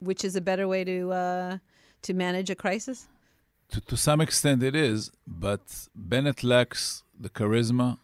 Which 0.00 0.24
is 0.24 0.34
a 0.34 0.40
better 0.50 0.66
way 0.66 0.82
to 0.92 0.98
uh, 1.12 1.58
to 2.06 2.10
manage 2.26 2.50
a 2.50 2.56
crisis? 2.64 2.98
To, 3.72 3.80
to 3.80 3.96
some 3.96 4.20
extent, 4.20 4.58
it 4.70 4.74
is, 4.74 5.12
but 5.44 5.62
Bennett 5.94 6.42
lacks 6.42 7.04
the 7.24 7.30
charisma 7.38 7.98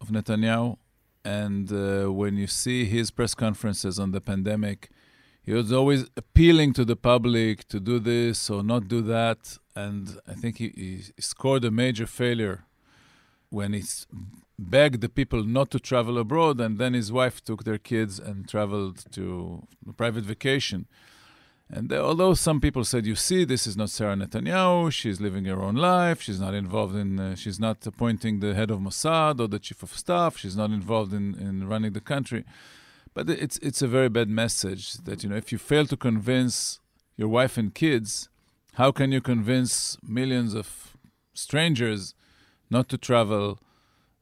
of 0.00 0.08
Netanyahu 0.08 0.76
and 1.24 1.72
uh, 1.72 2.12
when 2.12 2.36
you 2.36 2.46
see 2.46 2.84
his 2.84 3.10
press 3.10 3.34
conferences 3.34 3.98
on 3.98 4.10
the 4.10 4.20
pandemic, 4.20 4.90
he 5.42 5.52
was 5.52 5.72
always 5.72 6.06
appealing 6.16 6.72
to 6.74 6.84
the 6.84 6.96
public 6.96 7.68
to 7.68 7.80
do 7.80 7.98
this 7.98 8.50
or 8.50 8.62
not 8.62 8.88
do 8.88 9.02
that. 9.02 9.58
And 9.74 10.18
I 10.26 10.34
think 10.34 10.58
he, 10.58 10.68
he 10.74 11.22
scored 11.22 11.64
a 11.64 11.70
major 11.70 12.06
failure 12.06 12.64
when 13.52 13.72
he 13.74 13.82
begged 14.58 15.00
the 15.00 15.08
people 15.08 15.44
not 15.44 15.70
to 15.70 15.78
travel 15.78 16.18
abroad, 16.18 16.60
and 16.60 16.78
then 16.78 16.94
his 16.94 17.12
wife 17.12 17.42
took 17.44 17.64
their 17.64 17.78
kids 17.78 18.18
and 18.18 18.48
traveled 18.48 19.04
to 19.12 19.66
a 19.88 19.92
private 19.92 20.24
vacation. 20.24 20.86
And 21.74 21.90
although 21.92 22.34
some 22.34 22.60
people 22.60 22.84
said, 22.84 23.06
you 23.06 23.14
see, 23.14 23.44
this 23.44 23.66
is 23.66 23.76
not 23.76 23.88
Sarah 23.88 24.14
Netanyahu, 24.14 24.92
she's 24.92 25.20
living 25.20 25.46
her 25.46 25.62
own 25.62 25.76
life, 25.76 26.20
she's 26.20 26.40
not 26.40 26.54
involved 26.54 26.94
in, 26.94 27.18
uh, 27.18 27.34
she's 27.34 27.58
not 27.58 27.86
appointing 27.86 28.40
the 28.40 28.54
head 28.54 28.70
of 28.70 28.78
Mossad 28.78 29.40
or 29.40 29.48
the 29.48 29.58
chief 29.58 29.82
of 29.82 29.96
staff, 29.96 30.36
she's 30.36 30.56
not 30.56 30.70
involved 30.70 31.14
in, 31.14 31.34
in 31.34 31.66
running 31.66 31.92
the 31.92 32.00
country. 32.00 32.44
But 33.14 33.30
it's, 33.30 33.58
it's 33.58 33.80
a 33.80 33.88
very 33.88 34.10
bad 34.10 34.28
message 34.28 34.94
that, 35.04 35.22
you 35.22 35.30
know, 35.30 35.36
if 35.36 35.50
you 35.50 35.58
fail 35.58 35.86
to 35.86 35.96
convince 35.96 36.80
your 37.16 37.28
wife 37.28 37.56
and 37.56 37.74
kids, 37.74 38.28
how 38.74 38.92
can 38.92 39.12
you 39.12 39.20
convince 39.20 39.96
millions 40.02 40.54
of 40.54 40.96
strangers 41.34 42.14
not 42.76 42.88
to 42.88 42.98
travel, 42.98 43.44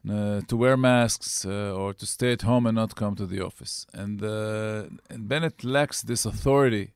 uh, 0.09 0.41
to 0.49 0.55
wear 0.63 0.77
masks, 0.77 1.31
uh, 1.47 1.81
or 1.81 1.95
to 2.01 2.07
stay 2.17 2.33
at 2.33 2.43
home 2.43 2.67
and 2.69 2.77
not 2.83 2.91
come 3.03 3.15
to 3.17 3.27
the 3.27 3.41
office? 3.49 3.75
And, 4.03 4.17
uh, 4.23 4.85
and 5.13 5.29
Bennett 5.31 5.59
lacks 5.77 6.03
this 6.03 6.23
authority 6.33 6.87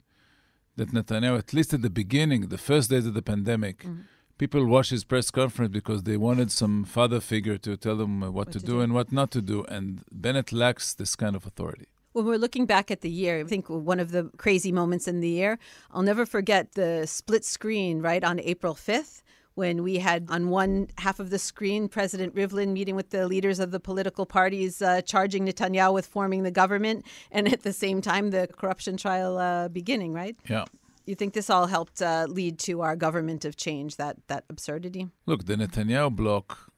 that 0.76 0.88
Netanyahu, 0.92 1.38
at 1.38 1.52
least 1.52 1.72
at 1.72 1.82
the 1.82 1.94
beginning, 2.02 2.40
the 2.48 2.62
first 2.70 2.90
days 2.90 3.06
of 3.06 3.14
the 3.14 3.22
pandemic, 3.22 3.76
mm-hmm. 3.78 4.00
people 4.42 4.62
watched 4.66 4.90
his 4.90 5.04
press 5.04 5.30
conference 5.30 5.72
because 5.80 6.02
they 6.02 6.16
wanted 6.16 6.50
some 6.50 6.84
father 6.84 7.20
figure 7.20 7.56
to 7.58 7.76
tell 7.76 7.96
them 7.96 8.20
what, 8.20 8.32
what 8.32 8.52
to, 8.52 8.58
to 8.58 8.66
do, 8.66 8.72
do 8.72 8.80
and 8.80 8.92
what 8.92 9.12
not 9.12 9.30
to 9.30 9.40
do. 9.40 9.64
And 9.76 10.02
Bennett 10.10 10.52
lacks 10.52 10.94
this 10.94 11.14
kind 11.16 11.36
of 11.36 11.46
authority. 11.46 11.86
When 12.12 12.26
we're 12.26 12.38
looking 12.38 12.66
back 12.66 12.90
at 12.92 13.00
the 13.00 13.10
year, 13.10 13.40
I 13.40 13.44
think 13.44 13.68
one 13.68 13.98
of 13.98 14.12
the 14.12 14.30
crazy 14.36 14.70
moments 14.70 15.08
in 15.08 15.20
the 15.20 15.28
year, 15.28 15.58
I'll 15.92 16.02
never 16.02 16.24
forget 16.24 16.72
the 16.72 17.06
split 17.06 17.44
screen, 17.44 18.00
right, 18.02 18.22
on 18.22 18.38
April 18.40 18.74
5th 18.74 19.22
when 19.54 19.82
we 19.82 19.98
had 19.98 20.26
on 20.28 20.48
one 20.48 20.88
half 20.98 21.20
of 21.20 21.30
the 21.30 21.38
screen 21.38 21.88
President 21.88 22.34
Rivlin 22.34 22.72
meeting 22.72 22.96
with 22.96 23.10
the 23.10 23.26
leaders 23.26 23.58
of 23.60 23.70
the 23.70 23.80
political 23.80 24.26
parties, 24.26 24.82
uh, 24.82 25.00
charging 25.02 25.46
Netanyahu 25.46 25.94
with 25.94 26.06
forming 26.06 26.42
the 26.42 26.50
government, 26.50 27.06
and 27.30 27.52
at 27.52 27.62
the 27.62 27.72
same 27.72 28.00
time 28.00 28.30
the 28.30 28.48
corruption 28.56 28.96
trial 28.96 29.38
uh, 29.38 29.68
beginning. 29.68 30.12
Right? 30.12 30.36
Yeah. 30.48 30.64
You 31.06 31.14
think 31.14 31.34
this 31.34 31.50
all 31.50 31.66
helped 31.66 32.00
uh, 32.00 32.26
lead 32.28 32.58
to 32.60 32.80
our 32.80 32.96
government 32.96 33.44
of 33.44 33.56
change? 33.56 33.96
That 33.96 34.16
that 34.28 34.44
absurdity. 34.48 35.08
Look, 35.26 35.46
the 35.46 35.56
Netanyahu 35.56 36.14
bloc 36.16 36.70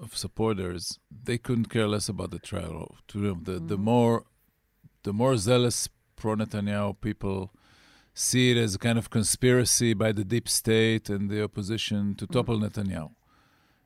of 0.00 0.16
supporters 0.16 0.98
they 1.24 1.38
couldn't 1.38 1.66
care 1.66 1.86
less 1.86 2.08
about 2.08 2.30
the 2.30 2.38
trial. 2.38 2.96
To 3.08 3.18
them, 3.20 3.44
the 3.44 3.52
mm-hmm. 3.52 3.66
the 3.68 3.76
more 3.76 4.24
the 5.04 5.12
more 5.12 5.36
zealous 5.36 5.88
pro 6.16 6.34
Netanyahu 6.34 7.00
people 7.00 7.52
see 8.14 8.52
it 8.52 8.56
as 8.56 8.76
a 8.76 8.78
kind 8.78 8.96
of 8.96 9.10
conspiracy 9.10 9.92
by 9.92 10.12
the 10.12 10.24
deep 10.24 10.48
state 10.48 11.10
and 11.10 11.28
the 11.28 11.42
opposition 11.42 12.14
to 12.14 12.26
mm. 12.26 12.32
topple 12.32 12.58
Netanyahu. 12.58 13.10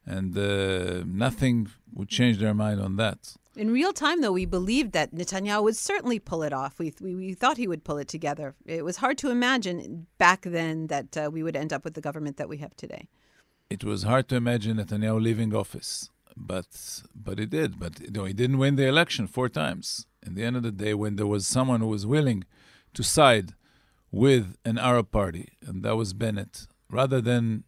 And 0.04 0.36
uh, 0.38 1.04
nothing 1.06 1.68
would 1.94 2.08
change 2.08 2.38
their 2.38 2.54
mind 2.54 2.80
on 2.80 2.96
that. 2.96 3.36
In 3.56 3.70
real 3.72 3.92
time, 3.92 4.20
though, 4.20 4.32
we 4.32 4.46
believed 4.46 4.92
that 4.92 5.12
Netanyahu 5.12 5.64
would 5.64 5.76
certainly 5.76 6.18
pull 6.18 6.42
it 6.42 6.52
off. 6.52 6.78
We, 6.78 6.94
we, 7.00 7.14
we 7.14 7.34
thought 7.34 7.56
he 7.56 7.66
would 7.66 7.84
pull 7.84 7.98
it 7.98 8.08
together. 8.08 8.54
It 8.64 8.84
was 8.84 8.98
hard 8.98 9.18
to 9.18 9.30
imagine 9.30 10.06
back 10.16 10.42
then 10.42 10.86
that 10.86 11.16
uh, 11.16 11.30
we 11.32 11.42
would 11.42 11.56
end 11.56 11.72
up 11.72 11.84
with 11.84 11.94
the 11.94 12.00
government 12.00 12.36
that 12.36 12.48
we 12.48 12.58
have 12.58 12.76
today. 12.76 13.08
It 13.68 13.84
was 13.84 14.04
hard 14.04 14.28
to 14.28 14.36
imagine 14.36 14.76
Netanyahu 14.78 15.20
leaving 15.20 15.54
office, 15.54 16.08
but 16.34 17.02
but 17.14 17.38
he 17.38 17.44
did. 17.44 17.78
But 17.78 18.00
you 18.00 18.10
know, 18.10 18.24
he 18.24 18.32
didn't 18.32 18.58
win 18.58 18.76
the 18.76 18.86
election 18.86 19.26
four 19.26 19.50
times. 19.50 20.06
In 20.26 20.34
the 20.36 20.44
end 20.44 20.56
of 20.56 20.62
the 20.62 20.72
day, 20.72 20.94
when 20.94 21.16
there 21.16 21.26
was 21.26 21.46
someone 21.46 21.80
who 21.80 21.88
was 21.88 22.06
willing 22.06 22.44
to 22.94 23.02
side 23.02 23.54
with 24.10 24.56
an 24.64 24.78
Arab 24.78 25.10
party, 25.10 25.52
and 25.66 25.82
that 25.82 25.96
was 25.96 26.12
Bennett, 26.12 26.66
rather 26.90 27.20
than 27.20 27.64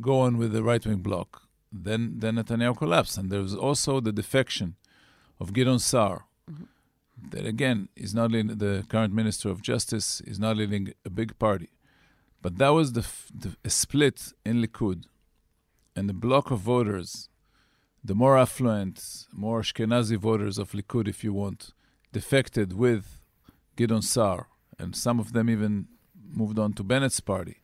go 0.00 0.20
on 0.20 0.36
with 0.36 0.52
the 0.52 0.62
right 0.62 0.84
wing 0.84 0.98
bloc. 0.98 1.42
Then, 1.72 2.14
then 2.18 2.36
Netanyahu 2.36 2.76
collapsed. 2.76 3.18
And 3.18 3.30
there 3.30 3.40
was 3.40 3.54
also 3.54 4.00
the 4.00 4.12
defection 4.12 4.76
of 5.40 5.52
Gideon 5.52 5.78
Sa'ar, 5.78 6.26
mm-hmm. 6.50 6.64
that 7.30 7.46
again 7.46 7.88
is 7.96 8.14
not 8.14 8.30
leading, 8.30 8.58
the 8.58 8.84
current 8.88 9.12
Minister 9.12 9.48
of 9.50 9.62
Justice, 9.62 10.20
is 10.22 10.38
not 10.38 10.56
leading 10.56 10.92
a 11.04 11.10
big 11.10 11.38
party. 11.38 11.70
But 12.42 12.58
that 12.58 12.70
was 12.70 12.92
the, 12.92 13.06
the 13.62 13.70
split 13.70 14.32
in 14.44 14.62
Likud. 14.62 15.04
And 15.96 16.08
the 16.08 16.14
block 16.14 16.50
of 16.50 16.58
voters, 16.58 17.28
the 18.02 18.14
more 18.14 18.36
affluent, 18.36 19.26
more 19.32 19.60
Ashkenazi 19.60 20.16
voters 20.16 20.58
of 20.58 20.72
Likud, 20.72 21.08
if 21.08 21.22
you 21.24 21.32
want, 21.32 21.72
defected 22.12 22.72
with 22.72 23.20
Gideon 23.76 24.02
Sa'ar 24.02 24.48
and 24.78 24.94
some 24.94 25.18
of 25.20 25.32
them 25.32 25.48
even 25.50 25.88
moved 26.32 26.58
on 26.58 26.72
to 26.74 26.82
Bennett's 26.82 27.20
party. 27.20 27.60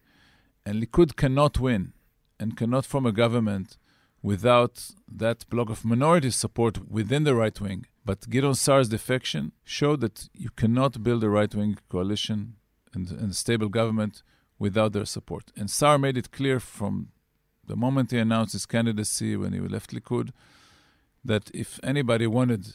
And 0.65 0.83
Likud 0.83 1.17
cannot 1.17 1.59
win 1.59 1.93
and 2.39 2.57
cannot 2.57 2.87
form 2.87 3.07
a 3.07 3.13
government 3.13 3.77
without 4.23 4.91
that 5.09 5.49
block 5.49 5.71
of 5.71 5.85
minority 5.85 6.31
support 6.31 6.91
within 6.91 7.25
the 7.25 7.35
right 7.35 7.59
wing. 7.61 7.87
But 8.05 8.29
Gideon 8.29 8.55
Sa'ar's 8.55 8.89
defection 8.89 9.53
showed 9.65 10.01
that 10.01 10.29
you 10.35 10.51
cannot 10.51 11.03
build 11.03 11.25
a 11.25 11.31
right 11.31 11.55
wing 11.55 11.79
coalition 11.89 12.57
and, 12.93 13.11
and, 13.11 13.31
a 13.31 13.35
stable 13.35 13.69
government 13.69 14.23
without 14.59 14.93
their 14.93 15.05
support. 15.05 15.53
And 15.57 15.71
Sa'ar 15.71 15.99
made 15.99 16.17
it 16.19 16.33
clear 16.33 16.61
from 16.61 17.09
the 17.67 17.77
moment 17.77 18.11
he 18.11 18.19
announced 18.19 18.53
his 18.53 18.67
candidacy 18.67 19.37
when 19.37 19.53
he 19.53 19.61
left 19.61 19.93
Likud 19.93 20.31
that 21.25 21.51
if 21.55 21.79
anybody 21.83 22.27
wanted 22.27 22.75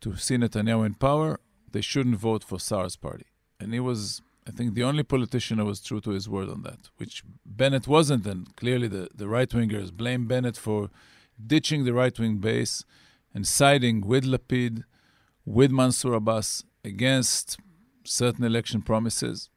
to 0.00 0.16
see 0.16 0.36
Netanyahu 0.36 0.86
in 0.86 0.94
power, 0.94 1.40
they 1.72 1.80
shouldn't 1.80 2.16
vote 2.16 2.44
for 2.44 2.60
Sa'ar's 2.60 2.96
party 2.96 3.26
and 3.64 3.72
he 3.72 3.80
was, 3.80 4.20
I 4.46 4.50
think, 4.50 4.74
the 4.74 4.84
only 4.84 5.02
politician 5.02 5.56
who 5.56 5.64
was 5.64 5.80
true 5.80 6.02
to 6.02 6.10
his 6.10 6.28
word 6.28 6.50
on 6.50 6.62
that, 6.64 6.90
which 6.98 7.24
Bennett 7.46 7.88
wasn't. 7.88 8.26
And 8.26 8.54
clearly, 8.56 8.88
the, 8.88 9.08
the 9.12 9.26
right 9.26 9.48
wingers 9.48 9.90
blame 9.90 10.26
Bennett 10.26 10.58
for 10.58 10.90
ditching 11.44 11.84
the 11.84 11.94
right 11.94 12.16
wing 12.18 12.36
base 12.36 12.84
and 13.32 13.46
siding 13.46 14.02
with 14.02 14.24
Lapid, 14.24 14.84
with 15.46 15.70
Mansour 15.70 16.12
Abbas 16.12 16.62
against 16.84 17.58
certain 18.04 18.44
election 18.44 18.82
promises. 18.82 19.48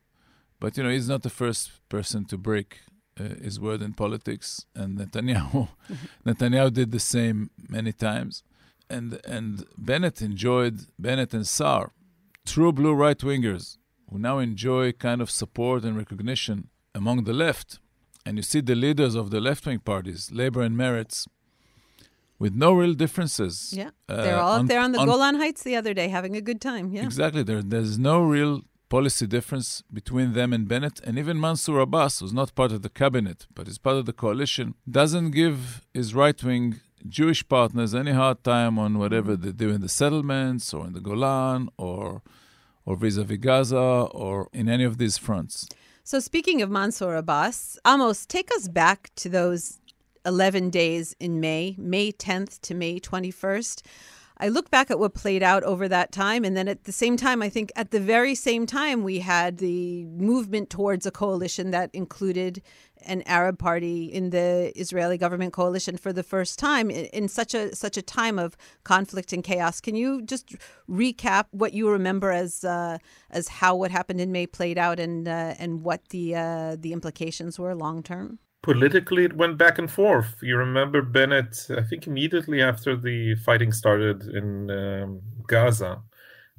But 0.57 0.77
you 0.77 0.83
know, 0.83 0.89
he's 0.89 1.09
not 1.09 1.21
the 1.21 1.29
first 1.29 1.71
person 1.89 2.23
to 2.25 2.37
break 2.37 2.79
uh, 3.19 3.35
his 3.43 3.59
word 3.59 3.81
in 3.81 3.91
politics, 3.91 4.65
and 4.73 4.97
Netanyahu, 4.97 5.67
Netanyahu 6.25 6.71
did 6.71 6.91
the 6.91 6.99
same 6.99 7.49
many 7.67 7.91
times. 7.91 8.43
And 8.89 9.19
and 9.25 9.65
Bennett 9.77 10.21
enjoyed 10.21 10.85
Bennett 10.97 11.33
and 11.33 11.45
Sa'ar, 11.45 11.91
true 12.45 12.71
blue 12.71 12.93
right 12.93 13.19
wingers 13.19 13.77
who 14.09 14.17
now 14.19 14.39
enjoy 14.39 14.91
kind 14.91 15.21
of 15.21 15.29
support 15.29 15.83
and 15.83 15.97
recognition 15.97 16.69
among 16.95 17.23
the 17.25 17.33
left. 17.33 17.79
And 18.25 18.37
you 18.37 18.43
see 18.43 18.61
the 18.61 18.75
leaders 18.75 19.15
of 19.15 19.29
the 19.31 19.39
left 19.39 19.65
wing 19.65 19.79
parties, 19.79 20.31
Labor 20.31 20.61
and 20.61 20.75
Meretz, 20.75 21.27
with 22.39 22.53
no 22.53 22.73
real 22.73 22.93
differences. 22.93 23.73
Yeah, 23.75 23.91
uh, 24.09 24.23
they're 24.23 24.37
all 24.37 24.59
on, 24.59 24.67
there 24.67 24.81
on 24.81 24.91
the 24.91 24.99
on, 24.99 25.07
Golan 25.07 25.35
Heights 25.35 25.63
the 25.63 25.75
other 25.75 25.93
day 25.93 26.09
having 26.09 26.35
a 26.35 26.41
good 26.41 26.61
time. 26.61 26.91
Yeah, 26.91 27.05
exactly. 27.05 27.43
There, 27.43 27.63
there's 27.63 27.97
no 27.97 28.21
real 28.21 28.61
policy 28.89 29.27
difference 29.27 29.83
between 29.91 30.33
them 30.33 30.53
and 30.53 30.67
Bennett, 30.67 30.99
and 31.01 31.17
even 31.17 31.39
Mansour 31.39 31.79
Abbas, 31.79 32.19
who's 32.19 32.33
not 32.33 32.55
part 32.55 32.71
of 32.71 32.81
the 32.81 32.89
cabinet 32.89 33.47
but 33.53 33.67
is 33.67 33.77
part 33.77 33.97
of 33.97 34.05
the 34.05 34.13
coalition, 34.13 34.75
doesn't 34.89 35.31
give 35.31 35.81
his 35.93 36.13
right 36.13 36.41
wing 36.43 36.79
Jewish 37.07 37.47
partners 37.47 37.93
any 37.93 38.11
hard 38.11 38.43
time 38.43 38.79
on 38.79 38.97
whatever 38.97 39.35
they 39.35 39.51
do 39.51 39.69
in 39.69 39.81
the 39.81 39.89
settlements 39.89 40.73
or 40.73 40.87
in 40.87 40.93
the 40.93 40.99
Golan 40.99 41.69
or 41.77 42.21
or 42.87 42.95
vis-a-vis 42.95 43.37
Gaza 43.37 43.77
or 43.77 44.47
in 44.53 44.69
any 44.69 44.85
of 44.85 44.97
these 44.97 45.17
fronts. 45.17 45.67
So 46.03 46.21
speaking 46.21 46.61
of 46.61 46.71
Mansour 46.71 47.15
Abbas, 47.15 47.77
Amos, 47.85 48.25
take 48.25 48.49
us 48.55 48.69
back 48.69 49.11
to 49.17 49.27
those 49.27 49.79
11 50.25 50.69
days 50.69 51.13
in 51.19 51.41
May, 51.41 51.75
May 51.77 52.13
10th 52.13 52.61
to 52.61 52.73
May 52.73 52.99
21st. 52.99 53.81
I 54.37 54.47
look 54.47 54.71
back 54.71 54.89
at 54.89 54.99
what 54.99 55.15
played 55.15 55.43
out 55.43 55.63
over 55.63 55.89
that 55.89 56.13
time, 56.13 56.45
and 56.45 56.55
then 56.55 56.69
at 56.69 56.85
the 56.85 56.91
same 56.91 57.17
time, 57.17 57.41
I 57.41 57.49
think 57.49 57.71
at 57.75 57.91
the 57.91 57.99
very 57.99 58.35
same 58.35 58.65
time, 58.65 59.03
we 59.03 59.19
had 59.19 59.57
the 59.57 60.05
movement 60.05 60.69
towards 60.69 61.05
a 61.05 61.11
coalition 61.11 61.71
that 61.71 61.89
included 61.91 62.61
an 63.05 63.23
Arab 63.25 63.59
party 63.59 64.05
in 64.05 64.29
the 64.31 64.71
Israeli 64.75 65.17
government 65.17 65.53
coalition 65.53 65.97
for 65.97 66.11
the 66.11 66.23
first 66.23 66.59
time 66.59 66.89
in, 66.89 67.05
in 67.07 67.27
such 67.27 67.53
a 67.53 67.75
such 67.75 67.97
a 67.97 68.01
time 68.01 68.39
of 68.39 68.57
conflict 68.83 69.33
and 69.33 69.43
chaos. 69.43 69.79
Can 69.81 69.95
you 69.95 70.21
just 70.21 70.55
recap 70.89 71.45
what 71.51 71.73
you 71.73 71.89
remember 71.89 72.31
as 72.31 72.63
uh, 72.63 72.97
as 73.29 73.47
how 73.47 73.75
what 73.75 73.91
happened 73.91 74.21
in 74.21 74.31
May 74.31 74.47
played 74.47 74.77
out 74.77 74.99
and 74.99 75.27
uh, 75.27 75.55
and 75.59 75.83
what 75.83 76.09
the 76.09 76.35
uh, 76.35 76.75
the 76.79 76.93
implications 76.93 77.59
were 77.59 77.75
long 77.75 78.03
term? 78.03 78.39
politically 78.63 79.23
it 79.23 79.37
went 79.37 79.57
back 79.57 79.77
and 79.77 79.89
forth. 79.89 80.35
You 80.41 80.57
remember 80.57 81.01
Bennett, 81.01 81.67
I 81.69 81.83
think 81.83 82.05
immediately 82.05 82.61
after 82.61 82.97
the 82.97 83.35
fighting 83.35 83.71
started 83.71 84.23
in 84.23 84.69
um, 84.69 85.21
Gaza, 85.47 86.01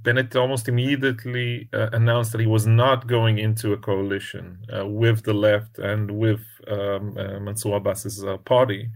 Bennett 0.02 0.34
almost 0.36 0.68
immediately 0.68 1.68
uh, 1.72 1.90
announced 1.92 2.32
that 2.32 2.40
he 2.40 2.46
was 2.46 2.66
not 2.66 3.06
going 3.06 3.38
into 3.38 3.72
a 3.72 3.76
coalition 3.76 4.58
uh, 4.74 4.86
with 4.86 5.24
the 5.24 5.34
left 5.34 5.78
and 5.78 6.10
with 6.10 6.40
um, 6.68 7.16
uh, 7.18 7.40
Mansour 7.40 7.76
Abbas's 7.76 8.24
uh, 8.24 8.36
party. 8.38 8.90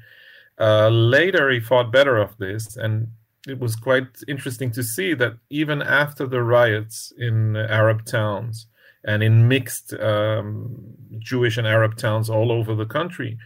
Uh, 0.61 0.89
later, 0.89 1.51
he 1.51 1.61
thought 1.61 1.91
better 1.91 2.17
of 2.17 2.37
this, 2.39 2.77
and 2.77 3.09
it 3.49 3.59
was 3.59 3.75
quite 3.75 4.07
interesting 4.29 4.71
to 4.71 4.83
see 4.83 5.15
that 5.15 5.35
even 5.51 5.83
after 5.83 6.27
the 6.27 6.43
riots 6.43 7.13
in 7.19 7.57
Arab 7.57 8.05
towns, 8.05 8.67
and 9.05 9.23
in 9.23 9.49
mixed 9.49 9.93
um, 9.95 10.95
Jewish 11.19 11.57
and 11.57 11.67
Arab 11.67 11.97
towns 11.97 12.31
all 12.31 12.53
over 12.53 12.75
the 12.75 12.87
country. 12.87 13.39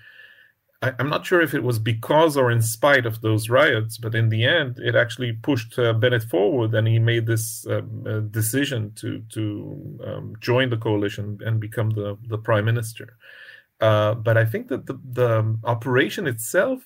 I, 0.83 0.92
am 0.99 1.09
not 1.09 1.25
sure 1.25 1.40
if 1.40 1.54
it 1.54 1.62
was 1.62 1.78
because 1.78 2.37
or 2.37 2.50
in 2.50 2.61
spite 2.61 3.06
of 3.06 3.21
those 3.21 3.49
riots, 3.49 3.97
but 3.99 4.14
in 4.14 4.28
the 4.28 4.45
end, 4.45 4.78
it 4.78 4.95
actually 4.95 5.33
pushed 5.33 5.78
uh, 5.78 5.92
Bennett 5.95 6.25
forward, 6.25 6.75
and 6.75 6.87
he 6.87 6.99
made 6.99 7.26
this 7.26 7.66
um, 7.66 8.04
uh, 8.06 8.21
decision 8.21 8.92
to 8.97 9.23
to 9.33 9.99
um, 10.04 10.35
join 10.40 10.71
the 10.71 10.76
coalition 10.76 11.38
and 11.45 11.61
become 11.61 11.90
the 11.90 12.18
the 12.28 12.38
prime 12.38 12.66
minister. 12.66 13.16
Uh, 13.80 14.14
but 14.14 14.37
I 14.37 14.45
think 14.45 14.68
that 14.68 14.87
the 14.87 14.99
the 15.12 15.59
operation 15.64 16.26
itself, 16.26 16.80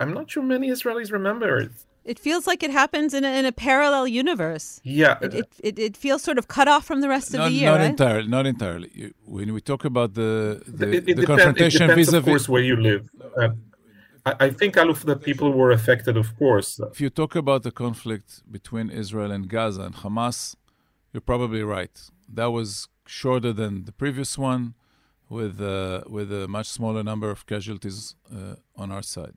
I'm 0.00 0.14
not 0.14 0.30
sure 0.30 0.42
many 0.42 0.68
Israelis 0.68 1.12
remember 1.12 1.58
it. 1.58 1.72
It 2.04 2.18
feels 2.18 2.46
like 2.46 2.62
it 2.62 2.70
happens 2.70 3.14
in 3.14 3.24
a, 3.24 3.38
in 3.38 3.46
a 3.46 3.52
parallel 3.52 4.06
universe. 4.06 4.80
Yeah, 4.84 5.16
it, 5.22 5.34
it, 5.34 5.48
it, 5.68 5.78
it, 5.78 5.96
feels 5.96 6.22
sort 6.22 6.36
of 6.36 6.48
cut 6.48 6.68
off 6.68 6.84
from 6.84 7.00
the 7.00 7.08
rest 7.08 7.32
not, 7.32 7.46
of 7.46 7.48
the 7.48 7.58
year. 7.58 7.70
Not 7.70 7.78
right? 7.78 7.90
entirely. 7.90 8.28
Not 8.28 8.46
entirely. 8.46 9.12
When 9.24 9.54
we 9.54 9.60
talk 9.60 9.84
about 9.86 10.12
the 10.14 10.62
the, 10.66 10.92
it, 10.92 11.06
the 11.06 11.26
confrontation 11.26 11.88
depends, 11.88 12.08
vis-a-vis, 12.10 12.14
of 12.14 12.24
course, 12.24 12.48
where 12.48 12.62
you 12.62 12.76
live. 12.76 13.08
Uh, 13.36 13.48
I, 14.26 14.32
I 14.46 14.50
think 14.50 14.76
all 14.76 14.90
of 14.90 15.04
the 15.06 15.16
people 15.16 15.50
were 15.52 15.70
affected, 15.70 16.16
of 16.16 16.36
course. 16.38 16.78
If 16.92 17.00
you 17.00 17.10
talk 17.10 17.34
about 17.36 17.62
the 17.62 17.70
conflict 17.70 18.42
between 18.50 18.90
Israel 18.90 19.30
and 19.30 19.48
Gaza 19.48 19.82
and 19.82 19.94
Hamas, 19.94 20.56
you're 21.12 21.28
probably 21.32 21.62
right. 21.62 21.96
That 22.28 22.50
was 22.58 22.88
shorter 23.06 23.52
than 23.52 23.84
the 23.84 23.92
previous 23.92 24.36
one, 24.36 24.74
with 25.28 25.60
uh, 25.60 26.02
with 26.06 26.30
a 26.32 26.46
much 26.48 26.68
smaller 26.68 27.02
number 27.02 27.30
of 27.30 27.46
casualties 27.46 28.14
uh, 28.30 28.56
on 28.76 28.90
our 28.92 29.02
side. 29.02 29.36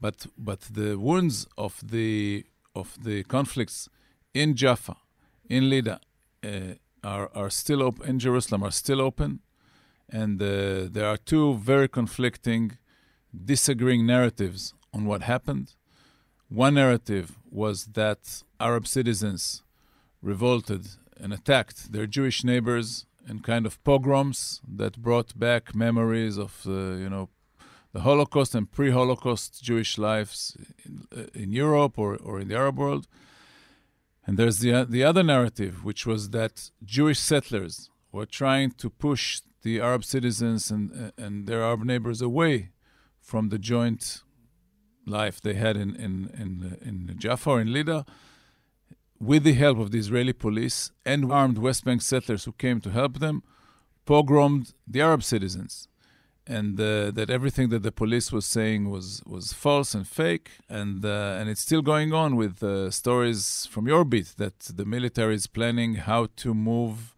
But 0.00 0.26
but 0.36 0.60
the 0.72 0.98
wounds 0.98 1.46
of 1.56 1.80
the 1.82 2.44
of 2.74 2.96
the 3.02 3.22
conflicts 3.24 3.88
in 4.34 4.54
Jaffa, 4.54 4.96
in 5.48 5.70
Lida, 5.70 6.00
uh, 6.44 6.74
are 7.02 7.30
are 7.34 7.50
still 7.50 7.82
open 7.82 8.08
in 8.08 8.18
Jerusalem 8.18 8.62
are 8.62 8.70
still 8.70 9.00
open, 9.00 9.40
and 10.08 10.40
uh, 10.42 10.88
there 10.90 11.06
are 11.06 11.16
two 11.16 11.54
very 11.54 11.88
conflicting, 11.88 12.78
disagreeing 13.32 14.06
narratives 14.06 14.74
on 14.92 15.06
what 15.06 15.22
happened. 15.22 15.74
One 16.48 16.74
narrative 16.74 17.38
was 17.50 17.86
that 17.94 18.42
Arab 18.60 18.86
citizens 18.86 19.62
revolted 20.22 20.86
and 21.20 21.32
attacked 21.32 21.92
their 21.92 22.06
Jewish 22.06 22.44
neighbors 22.44 23.06
in 23.28 23.40
kind 23.40 23.66
of 23.66 23.82
pogroms 23.82 24.60
that 24.68 24.98
brought 24.98 25.38
back 25.38 25.74
memories 25.74 26.36
of 26.36 26.62
uh, 26.66 26.70
you 26.70 27.08
know 27.08 27.28
the 27.96 28.02
Holocaust 28.02 28.54
and 28.54 28.70
pre 28.70 28.90
Holocaust 28.90 29.62
Jewish 29.62 29.96
lives 29.96 30.54
in, 30.84 31.30
in, 31.42 31.50
Europe 31.52 31.94
or, 31.98 32.10
or 32.28 32.38
in 32.42 32.48
the 32.48 32.54
Arab 32.54 32.76
world. 32.78 33.08
And 34.26 34.38
there's 34.38 34.58
the, 34.58 34.84
the 34.96 35.02
other 35.02 35.22
narrative, 35.22 35.82
which 35.82 36.04
was 36.04 36.28
that 36.38 36.54
Jewish 36.84 37.18
settlers 37.18 37.88
were 38.12 38.26
trying 38.26 38.72
to 38.82 38.90
push 38.90 39.40
the 39.62 39.80
Arab 39.80 40.04
citizens 40.04 40.70
and, 40.70 41.12
and 41.16 41.46
their 41.46 41.62
Arab 41.62 41.84
neighbors 41.84 42.20
away 42.20 42.70
from 43.18 43.48
the 43.48 43.58
joint 43.58 44.20
life 45.06 45.40
they 45.40 45.54
had 45.54 45.76
in, 45.78 45.96
in, 45.96 46.12
in, 46.42 46.52
in 46.88 47.14
Jaffa 47.18 47.48
or 47.48 47.60
in 47.62 47.72
Lida 47.72 48.04
with 49.18 49.42
the 49.44 49.54
help 49.54 49.78
of 49.78 49.90
the 49.90 49.98
Israeli 49.98 50.34
police 50.34 50.90
and 51.06 51.32
armed 51.32 51.56
West 51.56 51.86
Bank 51.86 52.02
settlers 52.02 52.44
who 52.44 52.52
came 52.52 52.78
to 52.82 52.90
help 52.90 53.20
them, 53.20 53.42
pogromed 54.04 54.74
the 54.86 55.00
Arab 55.00 55.22
citizens 55.22 55.88
and 56.46 56.78
uh, 56.78 57.10
that 57.10 57.28
everything 57.28 57.70
that 57.70 57.82
the 57.82 57.90
police 57.90 58.30
was 58.30 58.46
saying 58.46 58.88
was 58.88 59.22
was 59.26 59.52
false 59.52 59.94
and 59.94 60.06
fake, 60.06 60.50
and 60.68 61.04
uh, 61.04 61.38
and 61.38 61.48
it's 61.48 61.60
still 61.60 61.82
going 61.82 62.12
on 62.12 62.36
with 62.36 62.62
uh, 62.62 62.90
stories 62.90 63.66
from 63.70 63.88
your 63.88 64.04
beat 64.04 64.34
that 64.36 64.58
the 64.60 64.84
military 64.84 65.34
is 65.34 65.46
planning 65.46 65.94
how 65.94 66.28
to 66.36 66.54
move 66.54 67.14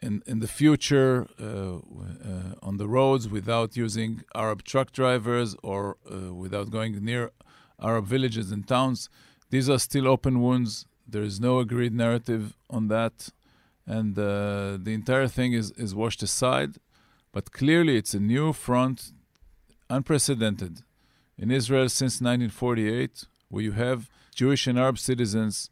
in 0.00 0.22
in 0.26 0.40
the 0.40 0.48
future 0.48 1.26
uh, 1.38 1.44
uh, 1.44 2.68
on 2.68 2.78
the 2.78 2.88
roads 2.88 3.28
without 3.28 3.76
using 3.76 4.22
Arab 4.34 4.62
truck 4.64 4.90
drivers 4.90 5.54
or 5.62 5.96
uh, 6.10 6.32
without 6.32 6.70
going 6.70 7.04
near 7.04 7.32
Arab 7.80 8.06
villages 8.06 8.50
and 8.50 8.66
towns. 8.66 9.10
These 9.50 9.68
are 9.68 9.78
still 9.78 10.08
open 10.08 10.40
wounds. 10.40 10.86
There 11.06 11.22
is 11.22 11.38
no 11.38 11.58
agreed 11.58 11.94
narrative 11.94 12.56
on 12.70 12.88
that, 12.88 13.28
and 13.86 14.14
the 14.16 14.92
entire 14.92 15.28
thing 15.28 15.52
is 15.52 15.72
is 15.72 15.94
washed 15.94 16.22
aside 16.22 16.78
but 17.36 17.52
clearly, 17.52 17.98
it's 17.98 18.14
a 18.14 18.18
new 18.34 18.54
front, 18.54 19.12
unprecedented 19.90 20.74
in 21.36 21.50
Israel 21.50 21.90
since 21.90 22.14
1948, 22.14 23.26
where 23.50 23.62
you 23.62 23.72
have 23.72 24.08
Jewish 24.34 24.66
and 24.66 24.78
Arab 24.78 24.98
citizens 24.98 25.68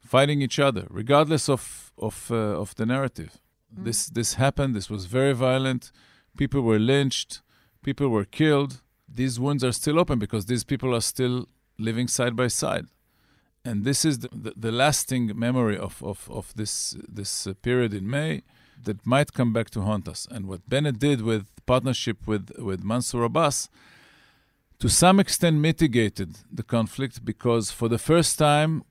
fighting 0.00 0.42
each 0.42 0.58
other, 0.58 0.88
regardless 0.90 1.48
of 1.48 1.92
of 1.96 2.16
uh, 2.32 2.62
of 2.62 2.74
the 2.74 2.84
narrative. 2.84 3.32
Mm. 3.72 3.84
This 3.84 4.06
this 4.18 4.34
happened. 4.44 4.74
This 4.74 4.90
was 4.90 5.02
very 5.18 5.34
violent. 5.48 5.92
People 6.36 6.62
were 6.62 6.80
lynched. 6.80 7.42
People 7.88 8.08
were 8.08 8.26
killed. 8.40 8.72
These 9.20 9.38
wounds 9.38 9.62
are 9.62 9.74
still 9.82 10.00
open 10.00 10.18
because 10.18 10.46
these 10.46 10.64
people 10.64 10.90
are 10.96 11.04
still 11.14 11.36
living 11.88 12.08
side 12.08 12.34
by 12.34 12.48
side, 12.48 12.86
and 13.64 13.84
this 13.84 14.04
is 14.04 14.14
the, 14.18 14.30
the, 14.44 14.52
the 14.66 14.72
lasting 14.72 15.24
memory 15.46 15.78
of 15.78 16.02
of 16.02 16.28
of 16.38 16.52
this 16.60 16.96
this 17.20 17.46
uh, 17.46 17.54
period 17.68 17.94
in 17.94 18.10
May 18.10 18.42
that 18.84 19.06
might 19.06 19.32
come 19.32 19.52
back 19.52 19.70
to 19.70 19.82
haunt 19.82 20.08
us. 20.08 20.26
And 20.30 20.46
what 20.46 20.68
Bennett 20.68 20.98
did 20.98 21.22
with 21.22 21.46
partnership 21.66 22.26
with, 22.26 22.50
with 22.58 22.84
Mansour 22.84 23.22
Abbas, 23.24 23.68
to 24.78 24.88
some 24.88 25.20
extent 25.20 25.58
mitigated 25.58 26.36
the 26.52 26.62
conflict 26.62 27.24
because 27.24 27.70
for 27.70 27.88
the 27.88 27.98
first 27.98 28.38
time, 28.38 28.84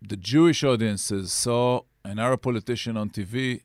the 0.00 0.16
Jewish 0.16 0.64
audiences 0.64 1.32
saw 1.32 1.82
an 2.04 2.18
Arab 2.18 2.42
politician 2.42 2.96
on 2.96 3.10
TV 3.10 3.62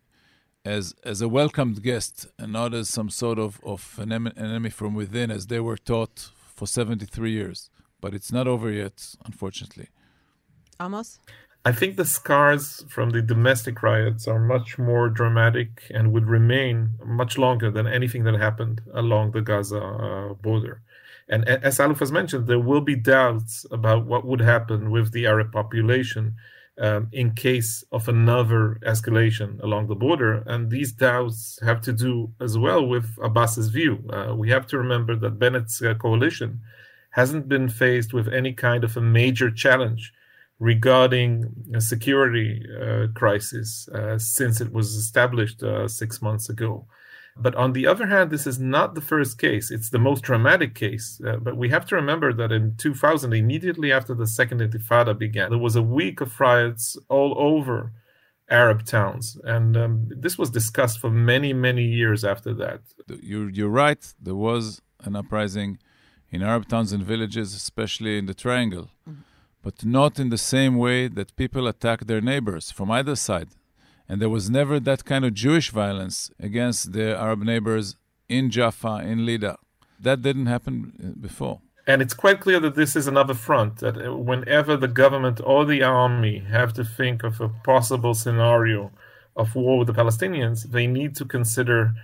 as 0.66 0.96
as 1.04 1.22
a 1.22 1.30
welcomed 1.30 1.82
guest 1.84 2.28
and 2.40 2.52
not 2.52 2.74
as 2.74 2.90
some 2.90 3.10
sort 3.10 3.38
of, 3.40 3.60
of 3.64 3.98
an 4.00 4.12
enemy 4.12 4.70
from 4.70 4.96
within, 4.96 5.30
as 5.32 5.48
they 5.48 5.60
were 5.60 5.78
taught 5.78 6.32
for 6.36 6.66
73 6.68 7.32
years. 7.32 7.70
But 8.02 8.14
it's 8.14 8.32
not 8.32 8.48
over 8.48 8.72
yet, 8.72 9.16
unfortunately. 9.26 9.90
Amos? 10.82 11.20
I 11.68 11.72
think 11.72 11.96
the 11.96 12.06
scars 12.06 12.86
from 12.88 13.10
the 13.10 13.24
domestic 13.24 13.82
riots 13.82 14.28
are 14.28 14.38
much 14.38 14.78
more 14.78 15.10
dramatic 15.10 15.90
and 15.90 16.14
would 16.14 16.28
remain 16.28 16.92
much 17.04 17.40
longer 17.40 17.72
than 17.72 17.88
anything 17.88 18.24
that 18.26 18.36
happened 18.36 18.82
along 18.94 19.32
the 19.32 19.42
Gaza 19.42 19.82
uh, 19.82 20.34
border. 20.36 20.84
And 21.28 21.44
as 21.50 21.80
Aluf 21.80 22.00
has 22.02 22.12
mentioned, 22.12 22.46
there 22.46 22.60
will 22.60 22.82
be 22.82 22.96
doubts 22.96 23.66
about 23.72 24.06
what 24.06 24.26
would 24.26 24.42
happen 24.42 24.92
with 24.92 25.12
the 25.12 25.26
Arab 25.26 25.52
population 25.52 26.36
um, 26.80 27.08
in 27.12 27.34
case 27.34 27.84
of 27.92 28.08
another 28.08 28.78
escalation 28.86 29.60
along 29.64 29.88
the 29.88 29.96
border. 29.96 30.44
And 30.46 30.70
these 30.70 30.92
doubts 30.92 31.58
have 31.64 31.82
to 31.82 31.94
do 31.94 32.32
as 32.40 32.60
well 32.60 32.86
with 32.86 33.18
Abbas's 33.24 33.70
view. 33.70 34.08
Uh, 34.14 34.36
we 34.36 34.52
have 34.52 34.68
to 34.68 34.78
remember 34.78 35.16
that 35.16 35.40
Bennett's 35.40 35.82
uh, 35.82 35.96
coalition 35.96 36.60
hasn't 37.12 37.50
been 37.50 37.70
faced 37.70 38.14
with 38.14 38.28
any 38.28 38.54
kind 38.54 38.84
of 38.84 38.96
a 38.96 39.02
major 39.02 39.50
challenge 39.50 40.14
regarding 40.60 41.54
a 41.74 41.82
security 41.82 42.66
uh, 42.82 43.08
crisis 43.14 43.90
uh, 43.90 44.18
since 44.18 44.62
it 44.62 44.72
was 44.72 44.96
established 44.96 45.62
uh, 45.64 45.88
six 45.88 46.22
months 46.22 46.50
ago. 46.50 46.88
But 47.38 47.56
on 47.56 47.74
the 47.74 47.86
other 47.86 48.08
hand, 48.08 48.32
this 48.32 48.48
is 48.48 48.60
not 48.60 48.96
the 48.96 49.02
first 49.02 49.38
case. 49.38 49.70
It's 49.70 49.90
the 49.90 50.00
most 50.00 50.22
dramatic 50.24 50.74
case. 50.74 51.20
Uh, 51.26 51.36
but 51.36 51.58
we 51.58 51.70
have 51.70 51.86
to 51.88 51.96
remember 51.96 52.32
that 52.32 52.52
in 52.54 52.76
2000, 52.78 53.34
immediately 53.34 53.92
after 53.92 54.16
the 54.16 54.28
Second 54.28 54.62
Intifada 54.62 55.18
began, 55.18 55.50
there 55.50 55.60
was 55.60 55.76
a 55.76 55.82
week 55.82 56.22
of 56.22 56.40
riots 56.40 56.98
all 57.10 57.36
over 57.38 57.92
Arab 58.50 58.86
towns. 58.86 59.38
And 59.44 59.76
um, 59.76 60.08
this 60.10 60.38
was 60.38 60.50
discussed 60.50 61.00
for 61.00 61.10
many, 61.10 61.52
many 61.52 61.84
years 61.84 62.24
after 62.24 62.54
that. 62.54 62.80
You're, 63.22 63.50
you're 63.50 63.70
right. 63.70 64.14
There 64.22 64.36
was 64.36 64.82
an 65.02 65.18
uprising 65.18 65.80
in 66.32 66.42
Arab 66.42 66.70
towns 66.70 66.94
and 66.94 67.04
villages, 67.04 67.54
especially 67.54 68.18
in 68.18 68.28
the 68.28 68.34
Triangle, 68.34 68.92
mm-hmm. 69.10 69.22
But 69.66 69.84
not 69.84 70.20
in 70.20 70.30
the 70.30 70.38
same 70.38 70.76
way 70.78 71.08
that 71.08 71.36
people 71.36 71.66
attack 71.68 72.00
their 72.06 72.22
neighbors 72.22 72.66
from 72.70 72.92
either 72.92 73.16
side. 73.16 73.50
And 74.08 74.22
there 74.22 74.30
was 74.38 74.48
never 74.48 74.80
that 74.80 75.06
kind 75.06 75.26
of 75.26 75.34
Jewish 75.34 75.72
violence 75.72 76.18
against 76.40 76.94
their 76.94 77.16
Arab 77.16 77.42
neighbors 77.42 77.96
in 78.30 78.52
Jaffa, 78.52 78.96
in 79.12 79.26
Lida. 79.26 79.58
That 80.00 80.22
didn't 80.22 80.46
happen 80.46 80.76
uh, 81.04 81.20
before. 81.20 81.62
And 81.88 82.04
it's 82.04 82.14
quite 82.14 82.42
clear 82.42 82.60
that 82.60 82.76
this 82.76 82.96
is 82.96 83.08
another 83.08 83.34
front, 83.34 83.78
that 83.78 83.98
uh, 83.98 84.16
whenever 84.16 84.78
the 84.78 84.88
government 85.04 85.42
or 85.44 85.66
the 85.66 85.82
army 85.82 86.36
have 86.58 86.72
to 86.74 86.84
think 86.84 87.24
of 87.24 87.42
a 87.42 87.50
possible 87.50 88.14
scenario 88.14 88.92
of 89.36 89.56
war 89.56 89.80
with 89.80 89.88
the 89.88 89.94
Palestinians, 89.94 90.58
they 90.78 90.86
need 90.86 91.16
to 91.16 91.26
consider 91.26 91.96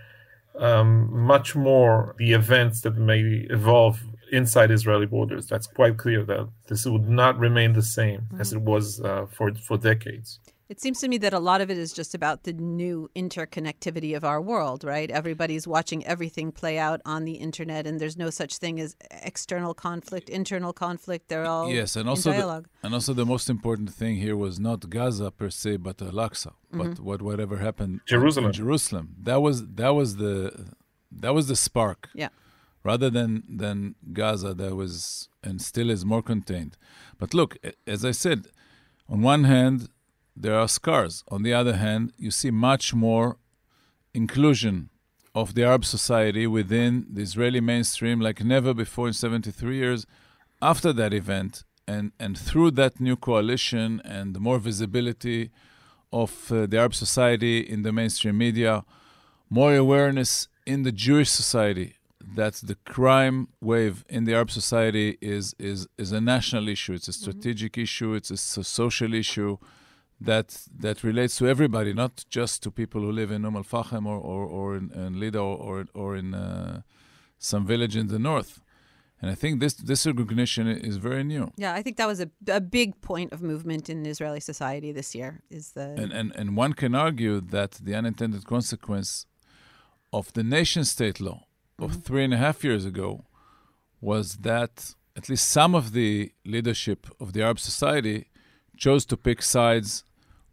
um, 0.58 0.92
much 1.34 1.56
more 1.56 2.16
the 2.18 2.34
events 2.34 2.82
that 2.82 2.98
may 2.98 3.22
evolve 3.52 4.00
inside 4.32 4.72
Israeli 4.72 5.06
borders. 5.06 5.48
That's 5.48 5.68
quite 5.68 5.98
clear 5.98 6.24
that 6.26 6.50
this 6.68 6.86
would 6.86 7.08
not 7.08 7.38
remain 7.38 7.74
the 7.74 7.84
same 7.84 8.22
mm-hmm. 8.22 8.42
as 8.42 8.54
it 8.54 8.62
was 8.62 9.02
uh, 9.02 9.28
for, 9.36 9.54
for 9.56 9.78
decades. 9.78 10.40
It 10.72 10.80
seems 10.80 11.02
to 11.02 11.10
me 11.10 11.18
that 11.18 11.34
a 11.34 11.40
lot 11.40 11.60
of 11.60 11.70
it 11.70 11.78
is 11.78 11.92
just 11.92 12.16
about 12.16 12.44
the 12.44 12.54
new 12.54 13.10
interconnectivity 13.14 14.16
of 14.16 14.24
our 14.24 14.42
world, 14.42 14.86
right? 14.86 15.12
Everybody's 15.12 15.68
watching 15.68 16.06
everything 16.06 16.54
play 16.54 16.78
out 16.78 17.02
on 17.06 17.26
the 17.26 17.34
internet, 17.34 17.86
and 17.86 18.00
there's 18.00 18.16
no 18.16 18.30
such 18.30 18.56
thing 18.56 18.80
as 18.80 18.96
external 19.12 19.74
conflict, 19.74 20.30
internal 20.30 20.72
conflict. 20.72 21.28
They're 21.28 21.46
all 21.46 21.70
yes, 21.70 21.98
and 21.98 22.08
also 22.08 22.32
the, 22.32 22.64
and 22.84 22.94
also 22.94 23.12
the 23.12 23.26
most 23.26 23.50
important 23.50 23.94
thing 23.94 24.16
here 24.16 24.38
was 24.38 24.62
not 24.62 24.90
Gaza 24.90 25.30
per 25.30 25.50
se, 25.50 25.76
but 25.88 26.02
Al-Aqsa, 26.02 26.54
mm-hmm. 26.54 26.78
but 26.78 27.00
what 27.02 27.22
whatever 27.22 27.58
happened 27.58 28.00
Jerusalem. 28.06 28.54
Jerusalem. 28.54 29.16
That 29.22 29.42
was 29.42 29.68
that 29.82 29.94
was 30.00 30.16
the 30.24 30.72
that 31.12 31.34
was 31.34 31.48
the 31.48 31.58
spark. 31.58 32.08
Yeah. 32.14 32.30
Rather 32.84 33.10
than 33.10 33.44
than 33.48 33.96
Gaza, 34.12 34.54
that 34.56 34.76
was 34.76 35.30
and 35.44 35.62
still 35.62 35.90
is 35.90 36.04
more 36.04 36.24
contained. 36.24 36.78
But 37.18 37.34
look, 37.34 37.58
as 37.86 38.04
I 38.04 38.12
said, 38.12 38.48
on 39.08 39.22
one 39.22 39.44
hand 39.44 39.90
there 40.36 40.58
are 40.58 40.68
scars. 40.68 41.24
On 41.30 41.44
the 41.44 41.54
other 41.54 41.76
hand, 41.76 42.14
you 42.18 42.32
see 42.32 42.52
much 42.52 42.94
more 42.94 43.38
inclusion 44.14 44.90
of 45.34 45.54
the 45.54 45.64
Arab 45.64 45.86
society 45.86 46.48
within 46.48 47.06
the 47.10 47.22
Israeli 47.22 47.62
mainstream 47.62 48.20
like 48.20 48.44
never 48.44 48.74
before 48.74 49.08
in 49.08 49.14
73 49.14 49.76
years 49.76 50.06
after 50.62 50.92
that 50.94 51.14
event. 51.14 51.64
And, 51.88 52.12
and 52.20 52.38
through 52.38 52.72
that 52.72 53.00
new 53.00 53.16
coalition 53.16 54.02
and 54.06 54.34
the 54.34 54.40
more 54.40 54.60
visibility 54.60 55.52
of 56.14 56.52
uh, 56.52 56.66
the 56.66 56.78
Arab 56.78 56.96
society 56.96 57.60
in 57.60 57.84
the 57.84 57.92
mainstream 57.92 58.38
media, 58.38 58.86
more 59.50 59.76
awareness 59.76 60.48
in 60.66 60.84
the 60.84 60.92
Jewish 60.92 61.30
society 61.30 61.96
that 62.36 62.56
the 62.56 62.76
crime 62.86 63.48
wave 63.62 64.06
in 64.10 64.26
the 64.26 64.34
Arab 64.34 64.52
society 64.52 65.18
is, 65.22 65.56
is, 65.58 65.88
is 65.98 66.12
a 66.12 66.22
national 66.22 66.68
issue, 66.68 66.94
it's 66.94 67.08
a 67.08 67.12
mm-hmm. 67.12 67.32
strategic 67.32 67.74
mm-hmm. 67.74 67.82
issue, 67.82 68.14
it's 68.14 68.32
a 68.32 68.64
social 68.64 69.14
issue 69.14 69.58
that 70.22 70.68
that 70.78 71.04
relates 71.04 71.36
to 71.38 71.48
everybody, 71.48 71.94
not 71.94 72.24
just 72.30 72.62
to 72.64 72.72
people 72.72 73.02
who 73.02 73.12
live 73.12 73.32
in 73.32 73.44
Umm 73.44 73.56
al 73.56 73.64
Fahim 73.64 74.06
or, 74.06 74.18
or, 74.18 74.46
or 74.46 74.76
in, 74.76 74.92
in 74.92 75.20
Lida 75.20 75.40
or, 75.40 75.86
or 75.96 76.16
in 76.16 76.34
uh, 76.34 76.82
some 77.40 77.66
village 77.66 77.96
in 77.96 78.08
the 78.08 78.20
north. 78.20 78.62
And 79.20 79.30
I 79.30 79.36
think 79.36 79.60
this 79.60 79.74
this 79.74 80.06
recognition 80.06 80.68
is 80.68 80.98
very 80.98 81.24
new. 81.24 81.52
Yeah, 81.56 81.74
I 81.74 81.82
think 81.84 81.98
that 81.98 82.08
was 82.08 82.20
a, 82.22 82.30
a 82.48 82.60
big 82.62 83.02
point 83.02 83.34
of 83.34 83.42
movement 83.42 83.90
in 83.90 84.06
Israeli 84.06 84.40
society 84.40 84.92
this 84.92 85.14
year. 85.14 85.42
Is 85.50 85.74
the 85.74 85.88
and, 86.02 86.12
and 86.12 86.36
and 86.36 86.58
one 86.58 86.74
can 86.74 86.96
argue 86.96 87.40
that 87.40 87.72
the 87.88 87.94
unintended 87.94 88.46
consequence 88.46 89.28
of 90.12 90.34
the 90.34 90.44
nation 90.44 90.84
state 90.86 91.20
law 91.20 91.40
of 91.82 91.92
mm-hmm. 91.92 92.00
three 92.02 92.24
and 92.24 92.34
a 92.34 92.38
half 92.38 92.64
years 92.64 92.86
ago 92.86 93.26
was 94.00 94.38
that 94.38 94.96
at 95.16 95.30
least 95.30 95.50
some 95.50 95.76
of 95.76 95.92
the 95.94 96.32
leadership 96.46 97.08
of 97.20 97.34
the 97.34 97.42
Arab 97.42 97.60
society 97.60 98.28
chose 98.78 99.06
to 99.06 99.18
pick 99.18 99.42
sides 99.42 100.04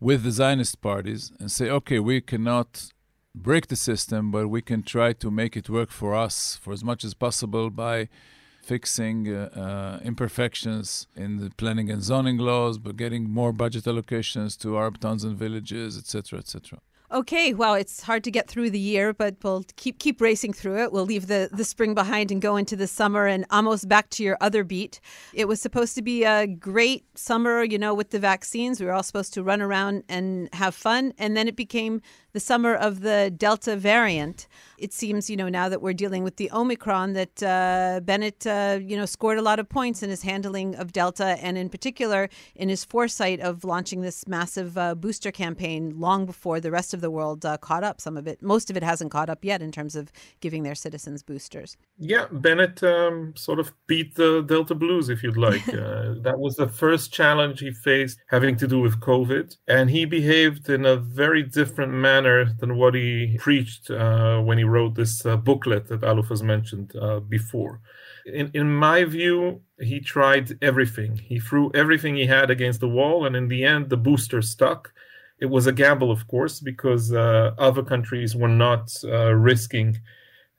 with 0.01 0.23
the 0.23 0.31
Zionist 0.31 0.81
parties 0.81 1.33
and 1.39 1.51
say, 1.51 1.69
okay, 1.71 1.99
we 1.99 2.21
cannot 2.21 2.93
break 3.35 3.69
the 3.69 3.77
system, 3.77 4.31
but 4.31 4.49
we 4.49 4.63
can 4.63 4.83
try 4.83 5.13
to 5.13 5.31
make 5.31 5.57
it 5.57 5.69
work 5.69 5.91
for 5.91 6.15
us 6.15 6.57
for 6.57 6.73
as 6.73 6.83
much 6.83 7.05
as 7.05 7.15
possible 7.15 7.71
by 7.71 8.09
fixing 8.63 9.35
uh, 9.35 9.49
uh, 9.57 10.05
imperfections 10.05 11.07
in 11.17 11.39
the 11.39 11.51
planning 11.51 11.89
and 11.91 12.03
zoning 12.03 12.37
laws, 12.37 12.79
but 12.79 12.97
getting 12.97 13.31
more 13.31 13.53
budget 13.53 13.85
allocations 13.85 14.59
to 14.61 14.77
Arab 14.77 15.01
towns 15.01 15.25
and 15.25 15.37
villages, 15.39 15.97
etc., 15.97 16.39
etc. 16.41 16.79
Okay, 17.11 17.55
well, 17.55 17.73
it's 17.73 18.03
hard 18.03 18.23
to 18.25 18.31
get 18.31 18.49
through 18.49 18.69
the 18.69 18.79
year, 18.79 19.15
but 19.15 19.37
we'll 19.43 19.65
keep 19.77 19.99
keep 19.99 20.21
racing 20.21 20.53
through 20.53 20.83
it. 20.83 20.93
We'll 20.93 21.07
leave 21.07 21.27
the, 21.27 21.49
the 21.51 21.65
spring 21.65 21.95
behind 21.95 22.31
and 22.31 22.43
go 22.43 22.57
into 22.57 22.77
the 22.77 22.87
summer. 22.87 23.27
And 23.27 23.47
almost 23.51 23.89
back 23.89 24.11
to 24.11 24.23
your 24.23 24.37
other 24.43 24.63
beat. 24.63 25.01
It 25.33 25.49
was 25.49 25.59
supposed 25.59 25.95
to 25.95 26.03
be 26.03 26.25
a 26.25 26.47
great 26.47 27.07
summer, 27.19 27.65
you 27.65 27.79
know, 27.79 27.95
with 27.95 28.11
the 28.11 28.19
vaccines. 28.19 28.79
We 28.79 28.85
were 28.85 28.93
all 28.93 29.03
supposed 29.03 29.33
to 29.35 29.43
run 29.43 29.63
around 29.63 30.05
and 30.11 30.51
have 30.53 30.75
fun. 30.75 31.15
And 31.17 31.35
then 31.35 31.49
it 31.49 31.57
became 31.57 32.03
the 32.35 32.41
summer 32.41 32.75
of 32.75 33.01
the 33.01 33.33
Delta 33.35 33.75
variant. 33.75 34.47
It 34.79 34.93
seems, 34.93 35.29
you 35.29 35.37
know, 35.37 35.49
now 35.49 35.69
that 35.69 35.83
we're 35.83 35.93
dealing 35.93 36.23
with 36.23 36.37
the 36.37 36.51
Omicron, 36.53 37.15
that 37.15 37.43
uh, 37.43 38.01
Bennett, 38.05 38.47
uh, 38.47 38.79
you 38.81 38.97
know, 38.97 39.07
scored 39.07 39.39
a 39.39 39.43
lot 39.43 39.59
of 39.59 39.69
points 39.69 40.03
in 40.03 40.11
his 40.11 40.23
handling 40.23 40.77
of 40.77 40.93
Delta, 40.93 41.37
and 41.43 41.59
in 41.59 41.69
particular 41.69 42.29
in 42.55 42.69
his 42.69 42.85
foresight 42.85 43.41
of 43.41 43.65
launching 43.65 44.03
this 44.03 44.27
massive 44.29 44.79
uh, 44.79 44.95
booster 44.95 45.33
campaign 45.33 45.99
long 45.99 46.27
before 46.27 46.61
the 46.61 46.71
rest 46.71 46.95
of 46.95 47.01
the 47.01 47.11
world 47.11 47.45
uh, 47.45 47.57
caught 47.59 47.83
up. 47.83 48.01
Some 48.01 48.17
of 48.17 48.27
it, 48.27 48.41
most 48.41 48.71
of 48.71 48.77
it 48.77 48.83
hasn't 48.83 49.11
caught 49.11 49.29
up 49.29 49.45
yet 49.45 49.63
in 49.63 49.73
terms 49.73 49.97
of 49.97 50.13
giving 50.41 50.63
their 50.63 50.75
citizens 50.75 51.23
boosters. 51.23 51.77
Yeah, 51.99 52.27
Bennett 52.31 52.83
um, 52.83 53.35
sort 53.37 53.59
of 53.59 53.73
beat 53.89 54.15
the 54.15 54.43
Delta 54.43 54.75
blues, 54.75 55.09
if 55.09 55.23
you'd 55.23 55.37
like. 55.37 55.63
Uh, 55.79 56.15
that 56.23 56.39
was 56.39 56.57
the 56.57 56.69
first 56.69 57.13
challenge 57.13 57.61
he 57.61 57.71
faced 57.71 58.19
having 58.29 58.57
to 58.57 58.67
do 58.67 58.81
with 58.81 59.01
COVID, 59.01 59.57
and 59.69 59.89
he 59.91 60.05
behaved 60.05 60.69
in 60.69 60.85
a 60.85 60.97
very 60.97 61.43
different 61.43 61.93
manner 61.93 62.53
than 62.59 62.77
what 62.77 62.95
he 62.95 63.37
preached 63.39 63.91
uh, 63.91 64.41
when 64.41 64.59
he 64.59 64.65
wrote 64.69 64.95
this 64.95 65.27
uh, 65.27 65.37
booklet 65.37 65.89
that 65.89 66.03
Aluf 66.03 66.29
has 66.29 66.43
mentioned 66.43 66.95
uh, 66.97 67.21
before. 67.21 67.81
In, 68.27 68.51
in 68.55 68.71
my 68.73 69.05
view, 69.05 69.63
he 69.81 70.01
tried 70.01 70.59
everything. 70.63 71.17
He 71.17 71.41
threw 71.41 71.71
everything 71.75 72.15
he 72.15 72.27
had 72.27 72.51
against 72.51 72.81
the 72.81 72.89
wall, 72.89 73.27
and 73.27 73.35
in 73.35 73.49
the 73.49 73.65
end, 73.65 73.89
the 73.89 73.97
booster 73.97 74.43
stuck. 74.43 74.93
It 75.41 75.47
was 75.47 75.67
a 75.67 75.73
gamble, 75.73 76.11
of 76.11 76.27
course, 76.29 76.61
because 76.61 77.13
uh, 77.13 77.55
other 77.59 77.83
countries 77.83 78.37
were 78.37 78.55
not 78.67 78.93
uh, 79.05 79.33
risking 79.35 79.99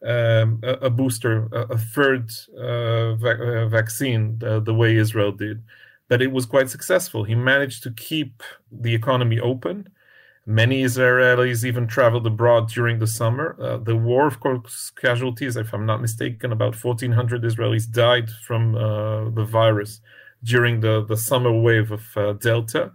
um, 0.06 0.60
a, 0.64 0.74
a, 0.88 0.90
booster, 0.90 1.50
a, 1.52 1.62
a 1.74 1.78
third 1.78 2.32
uh, 2.58 3.16
va- 3.16 3.68
vaccine, 3.70 4.40
the, 4.40 4.62
the 4.62 4.74
way 4.74 4.96
Israel 4.96 5.32
did. 5.32 5.62
But 6.08 6.22
it 6.22 6.32
was 6.32 6.46
quite 6.46 6.70
successful. 6.70 7.24
He 7.24 7.36
managed 7.36 7.84
to 7.84 7.92
keep 7.92 8.42
the 8.72 8.96
economy 8.96 9.40
open 9.40 9.90
Many 10.50 10.82
Israelis 10.84 11.64
even 11.64 11.86
traveled 11.86 12.26
abroad 12.26 12.70
during 12.70 12.98
the 12.98 13.06
summer. 13.06 13.56
Uh, 13.62 13.78
the 13.78 13.96
war, 13.96 14.26
of 14.26 14.40
course, 14.40 14.92
casualties, 15.00 15.56
if 15.56 15.72
I'm 15.76 15.86
not 15.86 16.02
mistaken, 16.02 16.52
about 16.52 16.74
1,400 16.84 17.44
Israelis 17.44 17.88
died 17.88 18.32
from 18.32 18.76
uh, 18.76 19.30
the 19.30 19.46
virus 19.46 20.02
during 20.44 20.80
the, 20.80 21.06
the 21.06 21.18
summer 21.18 21.54
wave 21.54 21.92
of 21.92 22.18
uh, 22.18 22.34
Delta. 22.34 22.92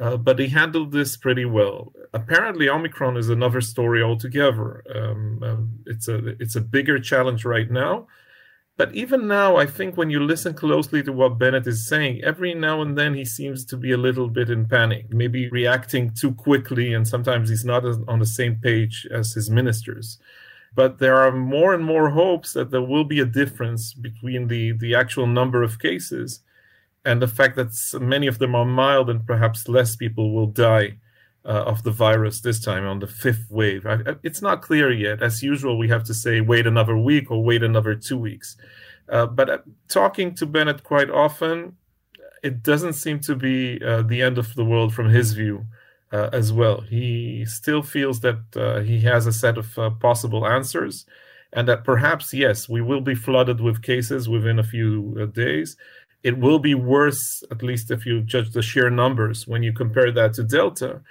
Uh, 0.00 0.16
but 0.16 0.38
he 0.38 0.48
handled 0.48 0.92
this 0.92 1.14
pretty 1.18 1.44
well. 1.44 1.92
Apparently, 2.14 2.70
Omicron 2.70 3.18
is 3.18 3.28
another 3.28 3.60
story 3.60 4.02
altogether. 4.02 4.82
Um, 4.96 5.42
um, 5.42 5.78
it's 5.84 6.08
a 6.08 6.28
it's 6.40 6.56
a 6.56 6.62
bigger 6.62 6.98
challenge 6.98 7.44
right 7.44 7.70
now. 7.70 8.06
But 8.76 8.92
even 8.92 9.28
now, 9.28 9.56
I 9.56 9.66
think 9.66 9.96
when 9.96 10.10
you 10.10 10.18
listen 10.18 10.54
closely 10.54 11.02
to 11.04 11.12
what 11.12 11.38
Bennett 11.38 11.66
is 11.66 11.86
saying, 11.86 12.24
every 12.24 12.54
now 12.54 12.82
and 12.82 12.98
then 12.98 13.14
he 13.14 13.24
seems 13.24 13.64
to 13.66 13.76
be 13.76 13.92
a 13.92 13.96
little 13.96 14.28
bit 14.28 14.50
in 14.50 14.66
panic, 14.66 15.12
maybe 15.12 15.48
reacting 15.48 16.10
too 16.10 16.32
quickly, 16.32 16.92
and 16.92 17.06
sometimes 17.06 17.48
he's 17.48 17.64
not 17.64 17.84
on 17.84 18.18
the 18.18 18.26
same 18.26 18.56
page 18.56 19.06
as 19.12 19.32
his 19.32 19.48
ministers. 19.48 20.18
But 20.74 20.98
there 20.98 21.16
are 21.18 21.30
more 21.30 21.72
and 21.72 21.84
more 21.84 22.10
hopes 22.10 22.52
that 22.54 22.72
there 22.72 22.82
will 22.82 23.04
be 23.04 23.20
a 23.20 23.24
difference 23.26 23.94
between 23.94 24.48
the, 24.48 24.72
the 24.72 24.96
actual 24.96 25.28
number 25.28 25.62
of 25.62 25.78
cases 25.78 26.40
and 27.04 27.22
the 27.22 27.28
fact 27.28 27.54
that 27.54 28.00
many 28.00 28.26
of 28.26 28.38
them 28.38 28.56
are 28.56 28.64
mild 28.64 29.08
and 29.08 29.24
perhaps 29.24 29.68
less 29.68 29.94
people 29.94 30.34
will 30.34 30.48
die 30.48 30.96
uh, 31.46 31.64
of 31.66 31.82
the 31.82 31.90
virus 31.90 32.40
this 32.40 32.60
time 32.60 32.86
on 32.86 33.00
the 33.00 33.06
fifth 33.06 33.50
wave. 33.50 33.86
I, 33.86 33.98
it's 34.22 34.40
not 34.40 34.62
clear 34.62 34.90
yet. 34.90 35.22
As 35.22 35.42
usual, 35.42 35.76
we 35.76 35.88
have 35.88 36.04
to 36.04 36.14
say 36.14 36.40
wait 36.40 36.66
another 36.66 36.96
week 36.96 37.30
or 37.30 37.42
wait 37.42 37.62
another 37.62 37.94
two 37.94 38.16
weeks. 38.16 38.56
Uh, 39.08 39.26
but 39.26 39.50
uh, 39.50 39.58
talking 39.88 40.34
to 40.36 40.46
Bennett 40.46 40.82
quite 40.82 41.10
often, 41.10 41.76
it 42.42 42.62
doesn't 42.62 42.94
seem 42.94 43.20
to 43.20 43.34
be 43.34 43.82
uh, 43.84 44.02
the 44.02 44.22
end 44.22 44.38
of 44.38 44.54
the 44.54 44.64
world 44.64 44.94
from 44.94 45.10
his 45.10 45.32
view 45.32 45.66
uh, 46.12 46.30
as 46.32 46.52
well. 46.52 46.80
He 46.80 47.44
still 47.46 47.82
feels 47.82 48.20
that 48.20 48.40
uh, 48.56 48.80
he 48.80 49.00
has 49.00 49.26
a 49.26 49.32
set 49.32 49.58
of 49.58 49.78
uh, 49.78 49.90
possible 49.90 50.46
answers, 50.46 51.04
and 51.52 51.68
that 51.68 51.84
perhaps, 51.84 52.32
yes, 52.32 52.68
we 52.68 52.80
will 52.80 53.00
be 53.00 53.14
flooded 53.14 53.60
with 53.60 53.82
cases 53.82 54.28
within 54.28 54.58
a 54.58 54.64
few 54.64 55.30
days. 55.34 55.76
It 56.22 56.38
will 56.38 56.58
be 56.58 56.74
worse, 56.74 57.42
at 57.50 57.62
least 57.62 57.90
if 57.90 58.06
you 58.06 58.22
judge 58.22 58.52
the 58.52 58.62
sheer 58.62 58.88
numbers, 58.88 59.46
when 59.46 59.62
you 59.62 59.74
compare 59.74 60.10
that 60.12 60.32
to 60.34 60.42
Delta 60.42 61.02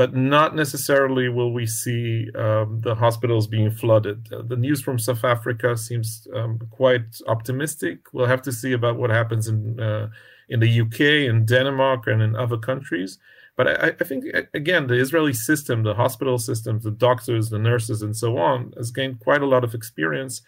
but 0.00 0.14
not 0.14 0.56
necessarily 0.56 1.28
will 1.28 1.52
we 1.52 1.66
see 1.66 2.26
um, 2.34 2.80
the 2.80 2.94
hospitals 2.94 3.46
being 3.46 3.70
flooded. 3.70 4.32
Uh, 4.32 4.40
the 4.40 4.56
news 4.56 4.80
from 4.80 4.98
South 4.98 5.24
Africa 5.24 5.76
seems 5.76 6.26
um, 6.34 6.58
quite 6.70 7.20
optimistic. 7.28 7.98
We'll 8.14 8.24
have 8.24 8.40
to 8.48 8.52
see 8.60 8.72
about 8.72 8.96
what 8.96 9.10
happens 9.10 9.46
in 9.46 9.78
uh, 9.78 10.08
in 10.48 10.60
the 10.60 10.80
UK, 10.80 11.00
in 11.28 11.44
Denmark, 11.44 12.06
and 12.06 12.22
in 12.22 12.34
other 12.34 12.56
countries. 12.56 13.18
But 13.58 13.66
I, 13.68 13.88
I, 14.00 14.04
think 14.08 14.24
again, 14.54 14.86
the 14.86 14.98
Israeli 14.98 15.34
system, 15.34 15.82
the 15.82 16.00
hospital 16.04 16.38
systems, 16.38 16.84
the 16.84 16.92
doctors, 17.08 17.50
the 17.50 17.58
nurses, 17.58 18.00
and 18.00 18.16
so 18.16 18.38
on, 18.38 18.72
has 18.78 18.90
gained 18.90 19.20
quite 19.20 19.42
a 19.42 19.52
lot 19.54 19.64
of 19.64 19.74
experience. 19.74 20.40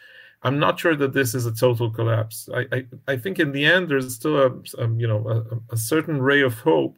I'm 0.42 0.58
not 0.58 0.80
sure 0.80 0.96
that 0.96 1.12
this 1.12 1.34
is 1.34 1.44
a 1.44 1.52
total 1.54 1.90
collapse. 1.90 2.48
I, 2.54 2.62
I, 2.76 2.86
I 3.06 3.16
think 3.18 3.38
in 3.38 3.52
the 3.52 3.66
end, 3.66 3.90
there's 3.90 4.14
still 4.14 4.38
a, 4.38 4.50
a 4.78 4.88
you 4.96 5.06
know 5.06 5.22
a, 5.28 5.74
a 5.74 5.76
certain 5.76 6.22
ray 6.22 6.40
of 6.40 6.54
hope 6.60 6.96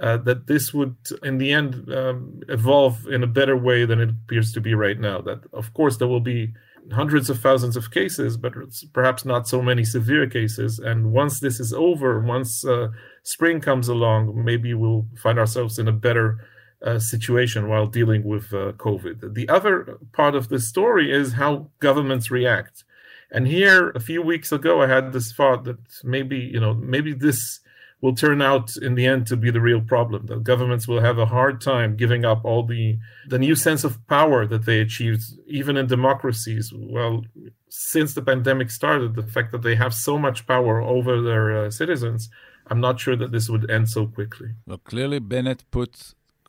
uh, 0.00 0.16
that 0.18 0.46
this 0.46 0.74
would, 0.74 0.96
in 1.22 1.38
the 1.38 1.52
end, 1.52 1.92
um, 1.92 2.40
evolve 2.48 3.06
in 3.06 3.22
a 3.22 3.28
better 3.28 3.56
way 3.56 3.84
than 3.84 4.00
it 4.00 4.10
appears 4.10 4.52
to 4.52 4.60
be 4.60 4.74
right 4.74 4.98
now. 4.98 5.20
That, 5.20 5.40
of 5.52 5.72
course, 5.72 5.96
there 5.96 6.08
will 6.08 6.20
be 6.20 6.52
hundreds 6.92 7.30
of 7.30 7.40
thousands 7.40 7.76
of 7.76 7.90
cases, 7.90 8.36
but 8.36 8.52
perhaps 8.92 9.24
not 9.24 9.48
so 9.48 9.62
many 9.62 9.84
severe 9.84 10.28
cases. 10.28 10.78
And 10.78 11.12
once 11.12 11.40
this 11.40 11.60
is 11.60 11.72
over, 11.72 12.20
once 12.20 12.64
uh, 12.64 12.88
spring 13.22 13.60
comes 13.60 13.88
along, 13.88 14.44
maybe 14.44 14.74
we'll 14.74 15.06
find 15.16 15.38
ourselves 15.38 15.78
in 15.78 15.88
a 15.88 15.92
better 15.92 16.46
uh, 16.84 16.98
situation 16.98 17.68
while 17.68 17.86
dealing 17.86 18.24
with 18.24 18.52
uh, 18.52 18.72
COVID. 18.72 19.34
The 19.34 19.48
other 19.48 19.98
part 20.12 20.34
of 20.34 20.48
the 20.48 20.58
story 20.58 21.10
is 21.10 21.34
how 21.34 21.70
governments 21.78 22.30
react. 22.30 22.84
And 23.30 23.48
here, 23.48 23.90
a 23.90 24.00
few 24.00 24.22
weeks 24.22 24.52
ago, 24.52 24.82
I 24.82 24.88
had 24.88 25.12
this 25.12 25.32
thought 25.32 25.64
that 25.64 25.78
maybe, 26.04 26.38
you 26.38 26.60
know, 26.60 26.74
maybe 26.74 27.14
this 27.14 27.60
will 28.04 28.14
turn 28.14 28.42
out 28.42 28.76
in 28.76 28.96
the 28.96 29.06
end 29.06 29.26
to 29.26 29.34
be 29.34 29.50
the 29.50 29.62
real 29.62 29.80
problem. 29.80 30.26
The 30.26 30.36
governments 30.36 30.86
will 30.86 31.00
have 31.00 31.16
a 31.16 31.24
hard 31.24 31.58
time 31.62 31.96
giving 31.96 32.22
up 32.22 32.44
all 32.44 32.62
the 32.62 32.98
the 33.32 33.38
new 33.38 33.54
sense 33.54 33.82
of 33.82 34.06
power 34.08 34.46
that 34.46 34.66
they 34.66 34.78
achieved, 34.86 35.22
even 35.46 35.78
in 35.78 35.86
democracies. 35.86 36.70
Well, 36.96 37.24
since 37.70 38.12
the 38.12 38.20
pandemic 38.20 38.68
started, 38.70 39.14
the 39.14 39.30
fact 39.36 39.52
that 39.52 39.62
they 39.62 39.76
have 39.76 39.94
so 39.94 40.18
much 40.18 40.46
power 40.46 40.74
over 40.82 41.22
their 41.22 41.44
uh, 41.56 41.70
citizens, 41.70 42.28
I'm 42.70 42.82
not 42.86 43.00
sure 43.00 43.16
that 43.16 43.32
this 43.32 43.48
would 43.48 43.70
end 43.70 43.88
so 43.88 44.02
quickly. 44.06 44.50
Well, 44.66 44.82
clearly 44.92 45.18
Bennett 45.18 45.64
put 45.70 45.92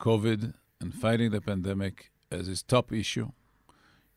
COVID 0.07 0.41
and 0.81 0.93
fighting 0.93 1.31
the 1.31 1.39
pandemic 1.39 2.11
as 2.37 2.47
his 2.47 2.63
top 2.63 2.91
issue. 2.91 3.29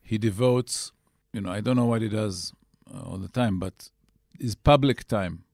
He 0.01 0.17
devotes, 0.17 0.91
you 1.31 1.39
know, 1.39 1.51
I 1.57 1.61
don't 1.61 1.77
know 1.77 1.91
what 1.93 2.01
he 2.01 2.09
does 2.09 2.51
uh, 2.93 3.01
all 3.07 3.17
the 3.17 3.33
time, 3.41 3.59
but 3.59 3.91
his 4.37 4.55
public 4.55 5.07
time 5.07 5.45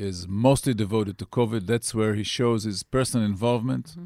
is 0.00 0.26
mostly 0.26 0.74
devoted 0.74 1.18
to 1.18 1.26
COVID. 1.26 1.66
That's 1.66 1.94
where 1.94 2.14
he 2.14 2.24
shows 2.24 2.64
his 2.64 2.82
personal 2.82 3.26
involvement. 3.26 3.86
Mm-hmm. 3.90 4.04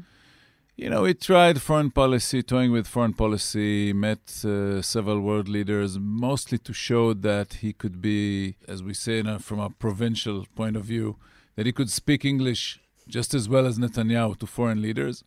You 0.77 0.89
know, 0.89 1.05
he 1.05 1.13
tried 1.13 1.61
foreign 1.61 1.89
policy, 1.89 2.43
toying 2.43 2.73
with 2.73 2.85
foreign 2.85 3.13
policy, 3.13 3.93
met 3.93 4.43
uh, 4.43 4.81
several 4.81 5.21
world 5.21 5.47
leaders, 5.47 5.97
mostly 5.97 6.57
to 6.67 6.73
show 6.73 7.13
that 7.13 7.49
he 7.63 7.71
could 7.71 8.01
be, 8.01 8.57
as 8.67 8.83
we 8.83 8.93
say 8.93 9.23
from 9.39 9.59
a 9.59 9.69
provincial 9.69 10.45
point 10.53 10.75
of 10.75 10.83
view, 10.83 11.15
that 11.55 11.65
he 11.65 11.71
could 11.71 11.89
speak 11.89 12.25
English 12.25 12.81
just 13.07 13.33
as 13.33 13.47
well 13.47 13.65
as 13.65 13.79
Netanyahu 13.79 14.37
to 14.39 14.45
foreign 14.45 14.81
leaders. 14.81 15.23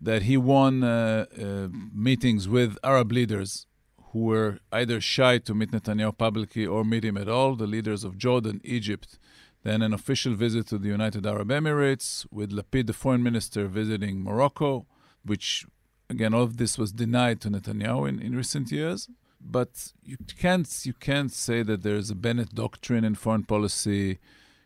That 0.00 0.22
he 0.22 0.36
won 0.36 0.82
uh, 0.82 1.26
uh, 1.38 1.68
meetings 1.94 2.48
with 2.48 2.76
Arab 2.82 3.12
leaders 3.12 3.66
who 4.10 4.20
were 4.24 4.58
either 4.72 5.00
shy 5.00 5.38
to 5.38 5.54
meet 5.54 5.70
Netanyahu 5.70 6.18
publicly 6.18 6.66
or 6.66 6.84
meet 6.84 7.04
him 7.04 7.16
at 7.16 7.28
all, 7.28 7.54
the 7.54 7.66
leaders 7.66 8.02
of 8.02 8.18
Jordan, 8.18 8.60
Egypt, 8.64 9.18
then 9.62 9.82
an 9.82 9.92
official 9.92 10.34
visit 10.34 10.66
to 10.68 10.78
the 10.78 10.88
United 10.88 11.26
Arab 11.26 11.48
Emirates 11.48 12.26
with 12.30 12.50
Lapid, 12.50 12.86
the 12.86 12.92
foreign 12.92 13.22
minister, 13.22 13.66
visiting 13.66 14.22
Morocco, 14.22 14.86
which, 15.24 15.66
again, 16.08 16.32
all 16.32 16.42
of 16.42 16.56
this 16.56 16.78
was 16.78 16.92
denied 16.92 17.40
to 17.42 17.50
Netanyahu 17.50 18.08
in, 18.08 18.20
in 18.20 18.34
recent 18.34 18.72
years. 18.72 19.08
But 19.40 19.92
you 20.02 20.18
can't 20.38 20.68
you 20.84 20.92
can't 20.92 21.32
say 21.32 21.62
that 21.62 21.82
there's 21.82 22.10
a 22.10 22.14
Bennett 22.14 22.54
doctrine 22.54 23.04
in 23.04 23.14
foreign 23.14 23.44
policy. 23.44 24.18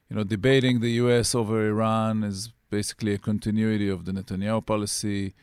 You 0.08 0.16
know, 0.16 0.24
debating 0.24 0.80
the 0.80 0.90
U.S. 1.04 1.34
over 1.34 1.66
Iran 1.66 2.24
is 2.24 2.52
basically 2.70 3.14
a 3.14 3.18
continuity 3.18 3.88
of 3.88 4.04
the 4.04 4.12
Netanyahu 4.12 4.66
policy. 4.66 5.34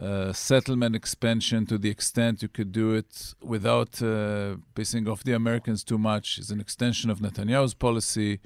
Uh, 0.00 0.32
settlement 0.32 0.96
expansion 0.96 1.66
to 1.66 1.76
the 1.76 1.90
extent 1.90 2.40
you 2.40 2.48
could 2.48 2.72
do 2.72 2.94
it 2.94 3.34
without 3.42 4.00
uh, 4.00 4.56
pissing 4.74 5.06
off 5.06 5.22
the 5.22 5.34
Americans 5.34 5.84
too 5.84 5.98
much 5.98 6.38
is 6.38 6.50
an 6.50 6.58
extension 6.58 7.10
of 7.10 7.18
Netanyahu's 7.18 7.74
policy. 7.74 8.40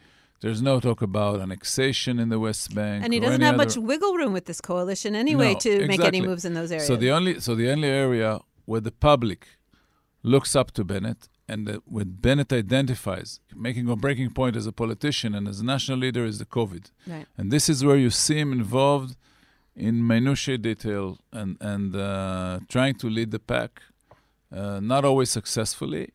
There's 0.44 0.60
no 0.60 0.78
talk 0.78 1.00
about 1.00 1.40
annexation 1.40 2.18
in 2.18 2.28
the 2.28 2.38
West 2.38 2.74
Bank. 2.74 3.02
And 3.02 3.14
he 3.14 3.18
doesn't 3.18 3.40
have 3.40 3.54
other... 3.54 3.64
much 3.64 3.78
wiggle 3.78 4.12
room 4.12 4.34
with 4.34 4.44
this 4.44 4.60
coalition 4.60 5.14
anyway 5.14 5.54
no, 5.54 5.58
to 5.60 5.70
exactly. 5.70 5.88
make 5.88 6.06
any 6.06 6.20
moves 6.20 6.44
in 6.44 6.52
those 6.52 6.70
areas. 6.70 6.86
So 6.86 6.96
the 6.96 7.10
only 7.10 7.40
so 7.40 7.54
the 7.54 7.70
only 7.70 7.88
area 7.88 8.40
where 8.66 8.82
the 8.82 8.92
public 8.92 9.40
looks 10.22 10.54
up 10.54 10.70
to 10.72 10.84
Bennett 10.84 11.30
and 11.48 11.66
the, 11.66 11.74
when 11.86 12.08
Bennett 12.24 12.52
identifies 12.52 13.40
making 13.66 13.88
or 13.88 13.96
breaking 13.96 14.32
point 14.32 14.54
as 14.54 14.66
a 14.66 14.72
politician 14.72 15.34
and 15.34 15.48
as 15.48 15.60
a 15.60 15.64
national 15.64 15.96
leader 16.04 16.26
is 16.26 16.36
the 16.38 16.44
COVID. 16.58 16.90
Right. 17.06 17.26
And 17.38 17.50
this 17.50 17.70
is 17.70 17.82
where 17.82 17.96
you 17.96 18.10
see 18.10 18.38
him 18.38 18.52
involved 18.52 19.16
in 19.74 20.06
minutiae 20.06 20.58
detail 20.58 21.06
and 21.32 21.56
and 21.72 21.96
uh, 21.96 22.60
trying 22.68 22.96
to 22.96 23.08
lead 23.08 23.30
the 23.30 23.42
pack, 23.54 23.80
uh, 24.52 24.78
not 24.80 25.06
always 25.06 25.30
successfully, 25.30 26.06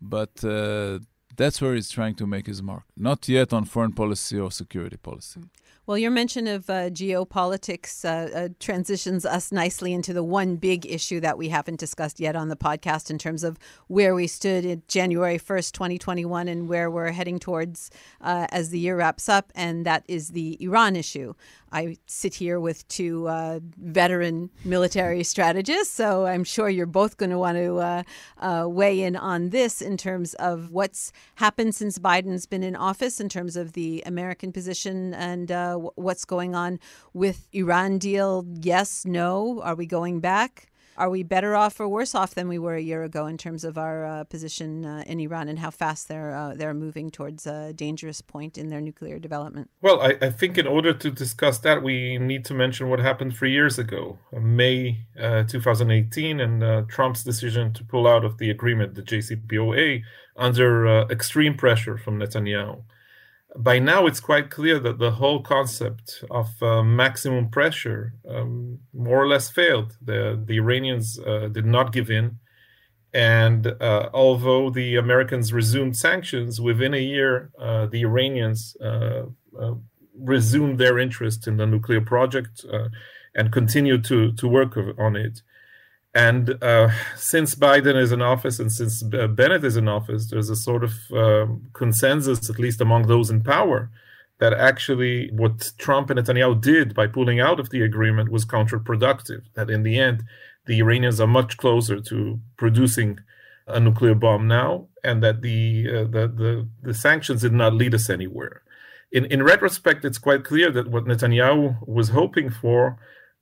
but. 0.00 0.44
Uh, 0.44 1.00
that's 1.38 1.62
where 1.62 1.74
he's 1.74 1.88
trying 1.88 2.16
to 2.16 2.26
make 2.26 2.46
his 2.46 2.62
mark. 2.62 2.84
Not 2.96 3.28
yet 3.28 3.52
on 3.52 3.64
foreign 3.64 3.92
policy 3.92 4.38
or 4.38 4.50
security 4.50 4.98
policy. 4.98 5.40
Mm. 5.40 5.48
Well, 5.88 5.96
your 5.96 6.10
mention 6.10 6.46
of 6.46 6.68
uh, 6.68 6.90
geopolitics 6.90 8.04
uh, 8.04 8.36
uh, 8.36 8.48
transitions 8.60 9.24
us 9.24 9.50
nicely 9.50 9.94
into 9.94 10.12
the 10.12 10.22
one 10.22 10.56
big 10.56 10.84
issue 10.84 11.18
that 11.20 11.38
we 11.38 11.48
haven't 11.48 11.80
discussed 11.80 12.20
yet 12.20 12.36
on 12.36 12.48
the 12.48 12.56
podcast 12.56 13.08
in 13.10 13.16
terms 13.16 13.42
of 13.42 13.58
where 13.86 14.14
we 14.14 14.26
stood 14.26 14.66
in 14.66 14.82
January 14.86 15.38
1st, 15.38 15.72
2021, 15.72 16.46
and 16.46 16.68
where 16.68 16.90
we're 16.90 17.12
heading 17.12 17.38
towards 17.38 17.90
uh, 18.20 18.46
as 18.50 18.68
the 18.68 18.78
year 18.78 18.98
wraps 18.98 19.30
up, 19.30 19.50
and 19.54 19.86
that 19.86 20.04
is 20.08 20.32
the 20.32 20.62
Iran 20.62 20.94
issue. 20.94 21.32
I 21.72 21.96
sit 22.06 22.34
here 22.34 22.60
with 22.60 22.86
two 22.88 23.28
uh, 23.28 23.60
veteran 23.78 24.50
military 24.64 25.22
strategists, 25.22 25.92
so 25.92 26.26
I'm 26.26 26.44
sure 26.44 26.68
you're 26.68 26.86
both 26.86 27.16
going 27.16 27.30
to 27.30 27.38
want 27.38 27.56
to 27.56 28.04
uh, 28.38 28.66
weigh 28.68 29.02
in 29.02 29.16
on 29.16 29.50
this 29.50 29.82
in 29.82 29.96
terms 29.96 30.34
of 30.34 30.70
what's 30.70 31.12
happened 31.36 31.74
since 31.74 31.98
Biden's 31.98 32.46
been 32.46 32.62
in 32.62 32.76
office, 32.76 33.20
in 33.20 33.28
terms 33.28 33.56
of 33.56 33.72
the 33.72 34.02
American 34.06 34.52
position 34.52 35.14
and 35.14 35.50
uh, 35.50 35.77
what's 35.78 36.24
going 36.24 36.54
on 36.54 36.78
with 37.12 37.48
Iran 37.52 37.98
deal. 37.98 38.44
Yes, 38.60 39.04
no. 39.04 39.60
Are 39.62 39.74
we 39.74 39.86
going 39.86 40.20
back? 40.20 40.68
are 40.98 41.08
we 41.08 41.22
better 41.22 41.54
off 41.54 41.78
or 41.80 41.88
worse 41.88 42.14
off 42.14 42.34
than 42.34 42.48
we 42.48 42.58
were 42.58 42.74
a 42.74 42.80
year 42.80 43.04
ago 43.04 43.26
in 43.26 43.38
terms 43.38 43.64
of 43.64 43.78
our 43.78 44.04
uh, 44.04 44.24
position 44.24 44.84
uh, 44.84 45.04
in 45.06 45.20
Iran 45.20 45.48
and 45.48 45.58
how 45.58 45.70
fast 45.70 46.08
they're 46.08 46.34
uh, 46.34 46.54
they're 46.54 46.74
moving 46.74 47.10
towards 47.10 47.46
a 47.46 47.72
dangerous 47.72 48.20
point 48.20 48.58
in 48.58 48.68
their 48.68 48.80
nuclear 48.80 49.18
development? 49.18 49.70
Well, 49.80 50.00
I, 50.00 50.16
I, 50.20 50.30
think 50.30 50.58
in 50.58 50.66
order 50.66 50.92
to 50.92 51.10
discuss 51.10 51.58
that, 51.60 51.82
we 51.82 52.18
need 52.18 52.44
to 52.46 52.54
mention 52.54 52.90
what 52.90 52.98
happened 52.98 53.36
three 53.36 53.52
years 53.52 53.78
ago, 53.78 54.18
uh, 54.36 54.40
May 54.40 55.06
uh, 55.18 55.44
2018, 55.44 56.40
and 56.40 56.88
Trump's 56.88 57.22
decision 57.22 57.72
to 57.74 57.84
pull 57.84 58.06
out 58.06 58.24
of 58.24 58.38
the 58.38 58.50
agreement, 58.50 58.94
the 58.94 59.02
JCPOA, 59.02 60.02
under 60.36 61.02
extreme 61.10 61.56
pressure 61.56 61.96
from 61.96 62.18
Netanyahu 62.18 62.82
by 63.56 63.78
now 63.78 64.06
it's 64.06 64.20
quite 64.20 64.50
clear 64.50 64.78
that 64.78 64.98
the 64.98 65.12
whole 65.12 65.42
concept 65.42 66.22
of 66.30 66.48
uh, 66.62 66.82
maximum 66.82 67.48
pressure 67.48 68.14
um, 68.28 68.78
more 68.92 69.22
or 69.22 69.28
less 69.28 69.50
failed. 69.50 69.96
The, 70.02 70.40
the 70.44 70.56
Iranians 70.56 71.18
uh, 71.18 71.48
did 71.48 71.66
not 71.66 71.92
give 71.92 72.10
in. 72.10 72.38
And 73.14 73.66
uh, 73.66 74.10
although 74.12 74.68
the 74.68 74.96
Americans 74.96 75.52
resumed 75.52 75.96
sanctions, 75.96 76.60
within 76.60 76.92
a 76.92 77.00
year, 77.00 77.50
uh, 77.58 77.86
the 77.86 78.02
Iranians 78.02 78.76
uh, 78.82 79.22
uh, 79.58 79.74
resumed 80.14 80.78
their 80.78 80.98
interest 80.98 81.46
in 81.46 81.56
the 81.56 81.66
nuclear 81.66 82.02
project 82.02 82.64
and 83.34 83.52
continued 83.52 84.04
to, 84.04 84.32
to 84.32 84.48
work 84.48 84.76
on 84.98 85.16
it. 85.16 85.42
And 86.18 86.60
uh, 86.64 86.90
since 87.14 87.54
Biden 87.54 87.96
is 87.96 88.10
in 88.10 88.22
office 88.22 88.58
and 88.58 88.72
since 88.72 89.04
Bennett 89.04 89.64
is 89.64 89.76
in 89.76 89.86
office, 89.86 90.26
there's 90.26 90.50
a 90.50 90.56
sort 90.56 90.82
of 90.82 90.92
um, 91.12 91.68
consensus, 91.74 92.50
at 92.50 92.58
least 92.58 92.80
among 92.80 93.06
those 93.06 93.30
in 93.30 93.40
power, 93.44 93.88
that 94.40 94.52
actually 94.52 95.30
what 95.30 95.70
Trump 95.78 96.10
and 96.10 96.18
Netanyahu 96.18 96.60
did 96.60 96.92
by 96.92 97.06
pulling 97.06 97.38
out 97.38 97.60
of 97.60 97.70
the 97.70 97.82
agreement 97.82 98.32
was 98.32 98.44
counterproductive. 98.44 99.42
That 99.54 99.70
in 99.70 99.84
the 99.84 99.96
end, 100.00 100.24
the 100.66 100.80
Iranians 100.80 101.20
are 101.20 101.28
much 101.28 101.56
closer 101.56 102.00
to 102.00 102.40
producing 102.56 103.20
a 103.68 103.78
nuclear 103.78 104.16
bomb 104.16 104.48
now, 104.48 104.88
and 105.04 105.22
that 105.22 105.42
the, 105.42 105.86
uh, 105.88 106.04
the, 106.14 106.24
the 106.42 106.68
the 106.82 106.94
sanctions 106.94 107.42
did 107.42 107.52
not 107.52 107.74
lead 107.74 107.94
us 107.94 108.10
anywhere. 108.10 108.62
In 109.12 109.24
in 109.26 109.44
retrospect, 109.44 110.04
it's 110.04 110.18
quite 110.18 110.42
clear 110.42 110.68
that 110.72 110.90
what 110.90 111.04
Netanyahu 111.04 111.86
was 111.86 112.08
hoping 112.08 112.50
for 112.50 112.98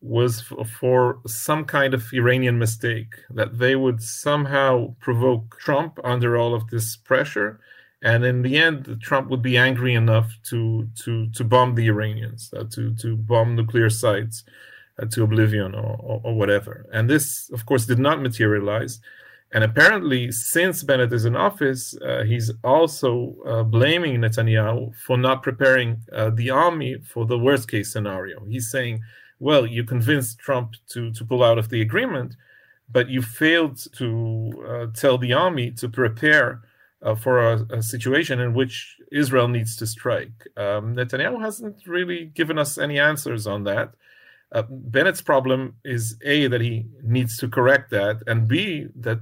was 0.07 0.43
for 0.79 1.19
some 1.27 1.65
kind 1.65 1.93
of 1.95 2.13
Iranian 2.13 2.59
mistake 2.59 3.13
that 3.31 3.59
they 3.59 3.75
would 3.77 4.01
somehow 4.03 4.95
provoke 5.01 5.59
Trump 5.59 5.99
under 6.05 6.37
all 6.37 6.55
of 6.55 6.69
this 6.71 6.97
pressure, 6.97 7.61
and 8.03 8.25
in 8.25 8.43
the 8.43 8.57
end, 8.57 8.99
Trump 9.01 9.29
would 9.31 9.43
be 9.43 9.57
angry 9.57 9.95
enough 9.95 10.31
to 10.51 10.89
to 11.03 11.29
to 11.37 11.45
bomb 11.45 11.75
the 11.75 11.89
Iranians, 11.89 12.53
uh, 12.57 12.65
to 12.75 12.95
to 12.95 13.17
bomb 13.17 13.57
nuclear 13.57 13.91
sites 13.91 14.45
uh, 15.01 15.07
to 15.07 15.25
oblivion 15.25 15.75
or, 15.75 15.97
or, 16.01 16.21
or 16.25 16.35
whatever. 16.35 16.87
And 16.93 17.09
this, 17.11 17.51
of 17.53 17.67
course, 17.67 17.87
did 17.87 17.99
not 17.99 18.23
materialize. 18.23 19.01
And 19.53 19.63
apparently, 19.63 20.33
since 20.33 20.83
Bennett 20.83 21.13
is 21.13 21.25
in 21.25 21.37
office, 21.37 21.97
uh, 21.99 22.25
he's 22.25 22.51
also 22.65 23.37
uh, 23.47 23.63
blaming 23.63 24.21
Netanyahu 24.21 24.95
for 24.97 25.17
not 25.17 25.43
preparing 25.43 26.03
uh, 26.13 26.31
the 26.31 26.51
army 26.51 26.97
for 27.13 27.27
the 27.27 27.39
worst 27.39 27.71
case 27.71 27.93
scenario. 27.93 28.45
He's 28.45 28.71
saying, 28.71 29.03
well, 29.39 29.67
you 29.67 29.85
convinced 29.85 30.39
Trump 30.39 30.75
to, 30.91 31.13
to 31.13 31.25
pull 31.25 31.43
out 31.43 31.59
of 31.59 31.69
the 31.69 31.81
agreement, 31.81 32.37
but 32.91 33.09
you 33.09 33.23
failed 33.23 33.79
to 33.97 34.65
uh, 34.69 34.87
tell 34.95 35.19
the 35.19 35.33
army 35.33 35.71
to 35.73 35.89
prepare 35.89 36.63
uh, 37.03 37.15
for 37.15 37.53
a, 37.53 37.67
a, 37.71 37.83
situation 37.83 38.41
in 38.41 38.55
which 38.55 38.97
Israel 39.13 39.49
needs 39.49 39.77
to 39.77 39.87
strike. 39.87 40.49
Um, 40.57 40.97
Netanyahu 40.97 41.41
hasn't 41.43 41.87
really 41.87 42.27
given 42.27 42.59
us 42.59 42.79
any 42.79 42.99
answers 42.99 43.47
on 43.47 43.65
that. 43.65 43.93
Uh, 44.53 44.63
Bennett's 44.71 45.21
problem 45.21 45.77
is 45.85 46.17
A, 46.25 46.47
that 46.47 46.61
he 46.61 46.87
needs 47.03 47.37
to 47.39 47.49
correct 47.49 47.91
that, 47.91 48.23
and 48.27 48.49
B, 48.49 48.87
that 48.97 49.19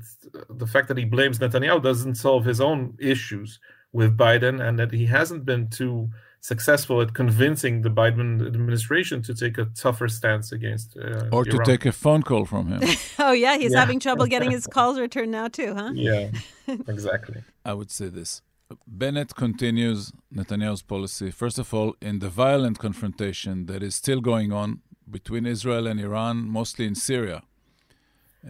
the 0.51 0.67
fact 0.67 0.89
that 0.89 0.99
he 0.99 1.05
blames 1.05 1.39
Netanyahu 1.39 1.83
doesn't 1.83 2.17
solve 2.17 2.45
his 2.45 2.61
own 2.61 2.95
issues 3.01 3.59
with 3.93 4.17
Biden, 4.17 4.67
and 4.67 4.79
that 4.79 4.93
he 4.93 5.07
hasn't 5.07 5.45
been 5.45 5.69
too 5.69 6.11
successful 6.45 7.01
at 7.01 7.15
convincing 7.15 7.81
the 7.81 7.89
Biden 7.89 8.47
administration 8.47 9.23
to 9.23 9.33
take 9.35 9.57
a 9.57 9.65
tougher 9.83 10.09
stance 10.09 10.53
against 10.53 10.89
uh, 10.95 11.35
or 11.37 11.43
to 11.45 11.57
Iran. 11.57 11.65
take 11.65 11.87
a 11.87 11.93
phone 11.93 12.23
call 12.23 12.45
from 12.45 12.65
him. 12.73 12.81
oh 13.19 13.33
yeah, 13.33 13.57
he's 13.57 13.73
Yeah. 13.73 13.81
having 13.81 13.99
trouble 13.99 14.27
getting 14.27 14.51
his 14.51 14.67
calls 14.75 14.97
returned 15.07 15.33
now 15.41 15.49
too, 15.49 15.71
huh? 15.75 15.93
Yeah, 15.95 16.31
exactly. 16.97 17.41
I 17.65 17.73
would 17.79 17.91
say 17.91 18.09
this. 18.19 18.43
Bennett 18.87 19.35
continues 19.35 20.13
Netanyahu's 20.39 20.83
policy, 20.83 21.31
first 21.31 21.59
of 21.59 21.73
all, 21.73 21.91
in 22.09 22.19
the 22.19 22.29
violent 22.29 22.79
confrontation 22.79 23.65
that 23.71 23.83
is 23.83 23.95
still 23.95 24.21
going 24.21 24.53
on 24.53 24.69
between 25.17 25.47
Israel 25.47 25.87
and 25.87 25.99
Iran, 25.99 26.37
mostly 26.59 26.85
in 26.87 26.95
Syria. 26.95 27.39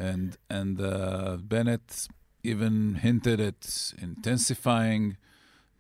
And, 0.09 0.37
and 0.59 0.81
uh, 0.81 1.37
Bennett 1.53 2.09
even 2.43 2.75
hinted 3.07 3.39
at 3.41 3.93
intensifying 4.07 5.17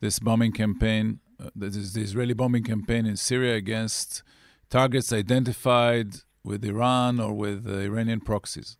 this 0.00 0.18
bombing 0.18 0.52
campaign, 0.52 1.20
uh, 1.40 1.50
is 1.64 1.92
the 1.92 2.02
Israeli 2.02 2.34
bombing 2.34 2.64
campaign 2.64 3.06
in 3.06 3.16
Syria 3.16 3.54
against 3.56 4.22
targets 4.70 5.12
identified 5.12 6.16
with 6.44 6.64
Iran 6.64 7.20
or 7.20 7.32
with 7.32 7.66
uh, 7.66 7.78
Iranian 7.78 8.20
proxies. 8.20 8.76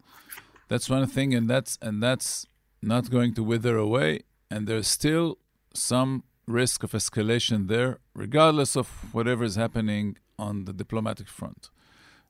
That's 0.69 0.89
one 0.91 1.07
thing, 1.07 1.35
and 1.35 1.49
that's 1.49 1.79
and 1.81 2.03
that's 2.03 2.47
not 2.83 3.11
going 3.11 3.35
to 3.35 3.43
wither 3.43 3.77
away. 3.77 4.23
And 4.51 4.67
there's 4.67 4.89
still 4.89 5.39
some 5.75 6.25
risk 6.47 6.83
of 6.83 6.93
escalation 6.93 7.69
there, 7.69 7.99
regardless 8.15 8.77
of 8.77 8.87
whatever 9.13 9.45
is 9.45 9.57
happening 9.57 10.17
on 10.39 10.65
the 10.65 10.73
diplomatic 10.73 11.29
front. 11.29 11.71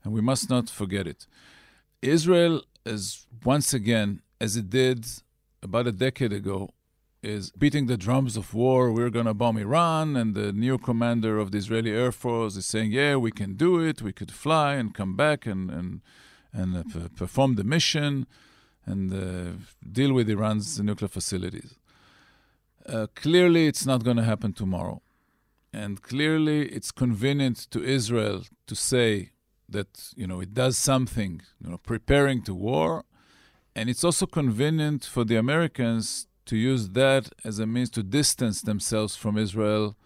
And 0.03 0.13
we 0.13 0.21
must 0.21 0.49
not 0.51 0.69
forget 0.71 1.07
it. 1.07 1.27
Israel 2.03 2.63
is 2.85 3.27
once 3.45 3.73
again, 3.73 4.21
as 4.41 4.57
it 4.57 4.71
did 4.71 5.07
about 5.63 5.87
a 5.87 5.93
decade 5.93 6.33
ago, 6.33 6.71
is 7.25 7.51
beating 7.53 7.87
the 7.87 7.97
drums 7.97 8.37
of 8.37 8.55
war. 8.55 8.93
We're 8.93 9.11
going 9.11 9.27
to 9.27 9.35
bomb 9.35 9.57
Iran. 9.57 10.17
And 10.17 10.35
the 10.35 10.53
new 10.53 10.77
commander 10.79 11.39
of 11.39 11.51
the 11.51 11.59
Israeli 11.59 11.91
Air 11.91 12.13
Force 12.13 12.57
is 12.57 12.67
saying, 12.67 12.93
yeah, 12.93 13.17
we 13.17 13.31
can 13.31 13.55
do 13.55 13.81
it. 13.81 14.03
We 14.03 14.13
could 14.13 14.31
fly 14.31 14.75
and 14.75 14.95
come 14.95 15.17
back 15.17 15.47
and, 15.47 15.71
and, 15.71 16.03
and 16.53 16.77
uh, 16.77 16.83
p- 16.93 17.09
perform 17.17 17.55
the 17.55 17.65
mission 17.65 18.27
and 18.87 19.13
uh, 19.13 19.53
deal 19.91 20.13
with 20.13 20.29
Iran's 20.29 20.79
nuclear 20.81 21.09
facilities. 21.09 21.79
Uh, 22.87 23.07
clearly, 23.15 23.67
it's 23.67 23.87
not 23.87 24.05
going 24.05 24.19
to 24.19 24.25
happen 24.25 24.53
tomorrow. 24.53 25.01
And 25.73 26.03
clearly, 26.03 26.69
it's 26.69 26.93
convenient 26.93 27.59
to 27.71 27.83
Israel 27.83 28.45
to 28.67 28.75
say 28.77 29.31
that, 29.69 30.13
you 30.15 30.27
know, 30.27 30.41
it 30.41 30.53
does 30.53 30.77
something, 30.77 31.41
you 31.61 31.71
know, 31.71 31.79
preparing 31.79 32.43
to 32.43 32.55
war. 32.55 33.05
And 33.75 33.89
it's 33.89 34.05
also 34.05 34.27
convenient 34.27 35.05
for 35.05 35.25
the 35.25 35.37
Americans 35.37 36.29
to 36.47 36.57
use 36.57 36.91
that 36.91 37.31
as 37.45 37.59
a 37.59 37.67
means 37.67 37.91
to 37.91 38.03
distance 38.03 38.63
themselves 38.63 39.17
from 39.17 39.39
Israel 39.39 39.97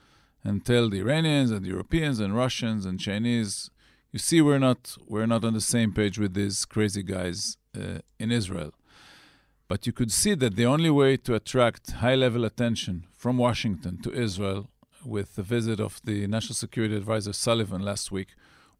and 0.45 0.65
tell 0.65 0.89
the 0.89 1.01
Iranians 1.01 1.51
and 1.51 1.65
the 1.65 1.71
Europeans 1.71 2.21
and 2.21 2.35
Russians 2.35 2.87
and 2.87 3.01
Chinese, 3.01 3.71
you 4.13 4.19
see, 4.19 4.41
we're 4.41 4.59
not 4.59 4.97
we're 5.07 5.27
not 5.27 5.45
on 5.45 5.55
the 5.55 5.61
same 5.61 5.93
page 5.93 6.19
with 6.19 6.35
these 6.35 6.65
crazy 6.65 7.03
guys 7.03 7.57
uh, 7.77 7.99
in 8.19 8.31
Israel. 8.33 8.73
But 9.69 9.87
you 9.87 9.93
could 9.93 10.11
see 10.11 10.35
that 10.35 10.57
the 10.57 10.65
only 10.65 10.89
way 10.89 11.19
to 11.19 11.35
attract 11.35 11.91
high-level 11.91 12.45
attention 12.45 13.05
from 13.13 13.37
Washington 13.37 14.01
to 14.03 14.11
Israel, 14.13 14.71
with 15.05 15.35
the 15.35 15.43
visit 15.43 15.79
of 15.79 16.01
the 16.05 16.27
National 16.27 16.55
Security 16.55 16.97
Advisor 16.97 17.35
Sullivan 17.35 17.83
last 17.83 18.11
week, 18.11 18.29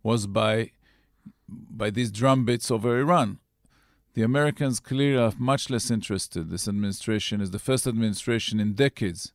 was 0.03 0.27
by 0.27 0.71
by 1.49 1.91
these 1.91 2.11
drumbeats 2.11 2.71
over 2.71 2.99
Iran. 2.99 3.39
The 4.19 4.25
Americans 4.25 4.81
clearly 4.81 5.17
are 5.17 5.33
much 5.39 5.71
less 5.71 5.93
interested. 5.93 6.51
This 6.51 6.67
administration 6.67 7.41
is 7.41 7.53
the 7.53 7.61
first 7.61 7.87
administration 7.87 8.59
in 8.59 8.73
decades 8.73 9.33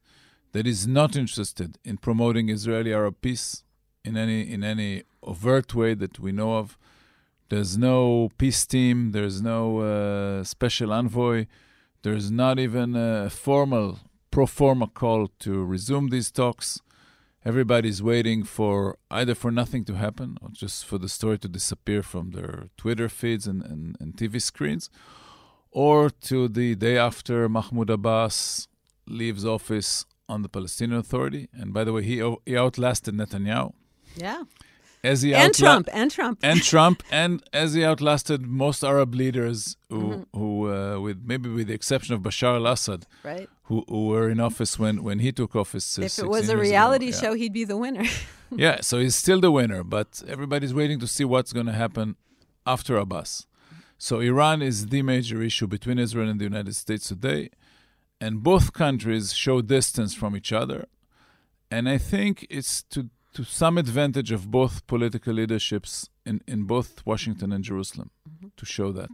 that 0.52 0.68
is 0.68 0.86
not 0.86 1.16
interested 1.16 1.78
in 1.86 1.96
promoting 1.96 2.50
Israeli-Arab 2.50 3.16
peace 3.22 3.64
in 4.04 4.18
any 4.18 4.42
in 4.42 4.62
any 4.62 5.04
overt 5.32 5.74
way 5.74 5.94
that 5.94 6.20
we 6.20 6.34
know 6.34 6.58
of. 6.58 6.78
There's 7.48 7.78
no 7.78 8.30
peace 8.38 8.66
team. 8.66 9.14
There's 9.14 9.42
no 9.42 9.62
uh, 9.80 10.44
special 10.44 10.92
envoy. 10.92 11.46
There's 12.02 12.30
not 12.30 12.60
even 12.60 12.94
a 12.94 13.30
formal 13.30 14.00
pro 14.32 14.46
forma 14.46 14.88
call 14.88 15.30
to 15.46 15.64
resume 15.64 16.10
these 16.10 16.30
talks. 16.30 16.82
Everybody's 17.46 18.02
waiting 18.02 18.44
for 18.44 18.98
either 19.12 19.36
for 19.36 19.52
nothing 19.52 19.84
to 19.86 19.96
happen 19.96 20.38
or 20.42 20.50
just 20.52 20.86
for 20.86 20.98
the 20.98 21.10
story 21.10 21.38
to 21.40 21.50
disappear 21.50 22.02
from 22.02 22.32
their 22.32 22.70
Twitter 22.78 23.10
feeds 23.10 23.48
and, 23.48 23.62
and, 23.64 23.98
and 24.00 24.16
TV 24.16 24.42
screens, 24.42 24.90
or 25.72 26.10
to 26.10 26.48
the 26.48 26.76
day 26.76 26.98
after 26.98 27.50
Mahmoud 27.50 27.90
Abbas 27.90 28.68
leaves 29.08 29.46
office 29.46 30.06
on 30.30 30.42
the 30.42 30.50
Palestinian 30.50 31.00
Authority. 31.00 31.50
And 31.52 31.74
by 31.74 31.84
the 31.84 31.92
way, 31.92 32.04
he, 32.04 32.16
he 32.46 32.58
outlasted 32.58 33.14
Netanyahu. 33.16 33.74
Yeah. 34.16 34.44
As 35.04 35.22
he 35.22 35.34
And 35.36 35.54
Trump, 35.54 35.90
and 35.92 36.10
Trump. 36.10 36.40
and 36.44 36.64
Trump, 36.72 37.04
and 37.12 37.44
as 37.52 37.74
he 37.74 37.84
outlasted 37.84 38.40
most 38.64 38.84
Arab 38.84 39.14
leaders, 39.14 39.76
who, 39.90 40.00
Mm-hmm. 40.00 40.38
who 40.40 40.72
uh, 40.74 41.00
with 41.06 41.18
maybe 41.26 41.50
with 41.50 41.68
the 41.68 41.74
exception 41.74 42.14
of 42.16 42.22
Bashar 42.22 42.56
al-Assad, 42.56 43.06
right. 43.24 43.50
who, 43.64 43.84
who 43.90 44.08
were 44.08 44.30
in 44.30 44.40
office 44.40 44.80
when, 44.80 45.04
when 45.04 45.20
he 45.20 45.32
took 45.34 45.56
office. 45.58 46.00
Uh, 46.00 46.04
If 46.04 46.18
it 46.20 46.28
was 46.28 46.48
a 46.48 46.54
years 46.54 46.62
ago. 46.62 46.70
reality 46.70 47.08
Yeah. 47.08 47.20
show, 47.22 47.34
he'd 47.34 47.52
be 47.54 47.66
the 47.66 47.76
winner. 47.86 48.06
yeah, 48.66 48.78
so 48.82 48.98
he's 49.00 49.16
still 49.16 49.42
the 49.42 49.52
winner, 49.52 49.84
but 49.84 50.24
everybody's 50.28 50.74
waiting 50.74 51.00
to 51.02 51.08
see 51.16 51.26
what's 51.26 51.52
going 51.52 51.66
to 51.74 51.74
happen 51.86 52.16
after 52.66 52.96
Abbas. 52.96 53.46
So 53.98 54.20
Iran 54.22 54.62
is 54.62 54.88
the 54.88 55.02
major 55.02 55.42
issue 55.42 55.68
between 55.68 56.00
Israel 56.00 56.30
and 56.30 56.40
the 56.40 56.46
United 56.54 56.76
States 56.76 57.08
today, 57.10 57.50
and 58.22 58.42
both 58.42 58.72
countries 58.72 59.34
show 59.34 59.62
distance 59.62 60.14
from 60.14 60.32
each 60.40 60.54
other. 60.54 60.88
And 61.70 61.90
I 61.90 61.98
think 61.98 62.46
it's 62.50 62.84
to 62.94 63.10
to 63.34 63.44
some 63.44 63.78
advantage 63.78 64.32
of 64.32 64.50
both 64.52 64.86
political 64.88 65.34
leaderships 65.34 66.10
in, 66.26 66.42
in 66.48 66.64
both 66.64 67.06
Washington 67.06 67.52
and 67.52 67.64
Jerusalem 67.64 68.12
to 68.58 68.66
show 68.66 68.92
that. 68.92 69.10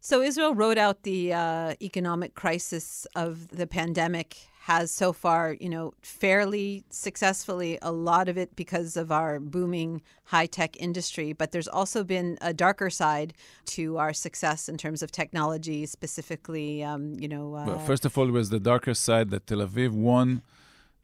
So 0.00 0.20
Israel 0.20 0.54
rode 0.54 0.78
out 0.78 1.04
the 1.04 1.32
uh, 1.32 1.74
economic 1.80 2.34
crisis 2.34 3.06
of 3.14 3.48
the 3.48 3.66
pandemic. 3.66 4.36
Has 4.66 4.92
so 4.92 5.12
far, 5.12 5.56
you 5.64 5.68
know, 5.68 5.92
fairly 6.02 6.84
successfully. 6.88 7.80
A 7.82 7.90
lot 7.90 8.28
of 8.28 8.38
it 8.38 8.54
because 8.54 8.96
of 8.96 9.10
our 9.10 9.40
booming 9.40 10.02
high 10.26 10.46
tech 10.46 10.76
industry, 10.76 11.32
but 11.32 11.50
there's 11.50 11.66
also 11.66 12.04
been 12.04 12.38
a 12.40 12.54
darker 12.54 12.88
side 12.88 13.34
to 13.74 13.98
our 13.98 14.12
success 14.12 14.68
in 14.68 14.76
terms 14.78 15.02
of 15.02 15.10
technology, 15.10 15.84
specifically, 15.84 16.84
um, 16.84 17.16
you 17.18 17.26
know. 17.26 17.56
Uh, 17.56 17.66
Well, 17.66 17.78
first 17.80 18.04
of 18.06 18.16
all, 18.16 18.28
it 18.28 18.30
was 18.30 18.50
the 18.50 18.60
darker 18.60 18.94
side 18.94 19.30
that 19.30 19.48
Tel 19.48 19.58
Aviv 19.58 19.90
won 19.90 20.42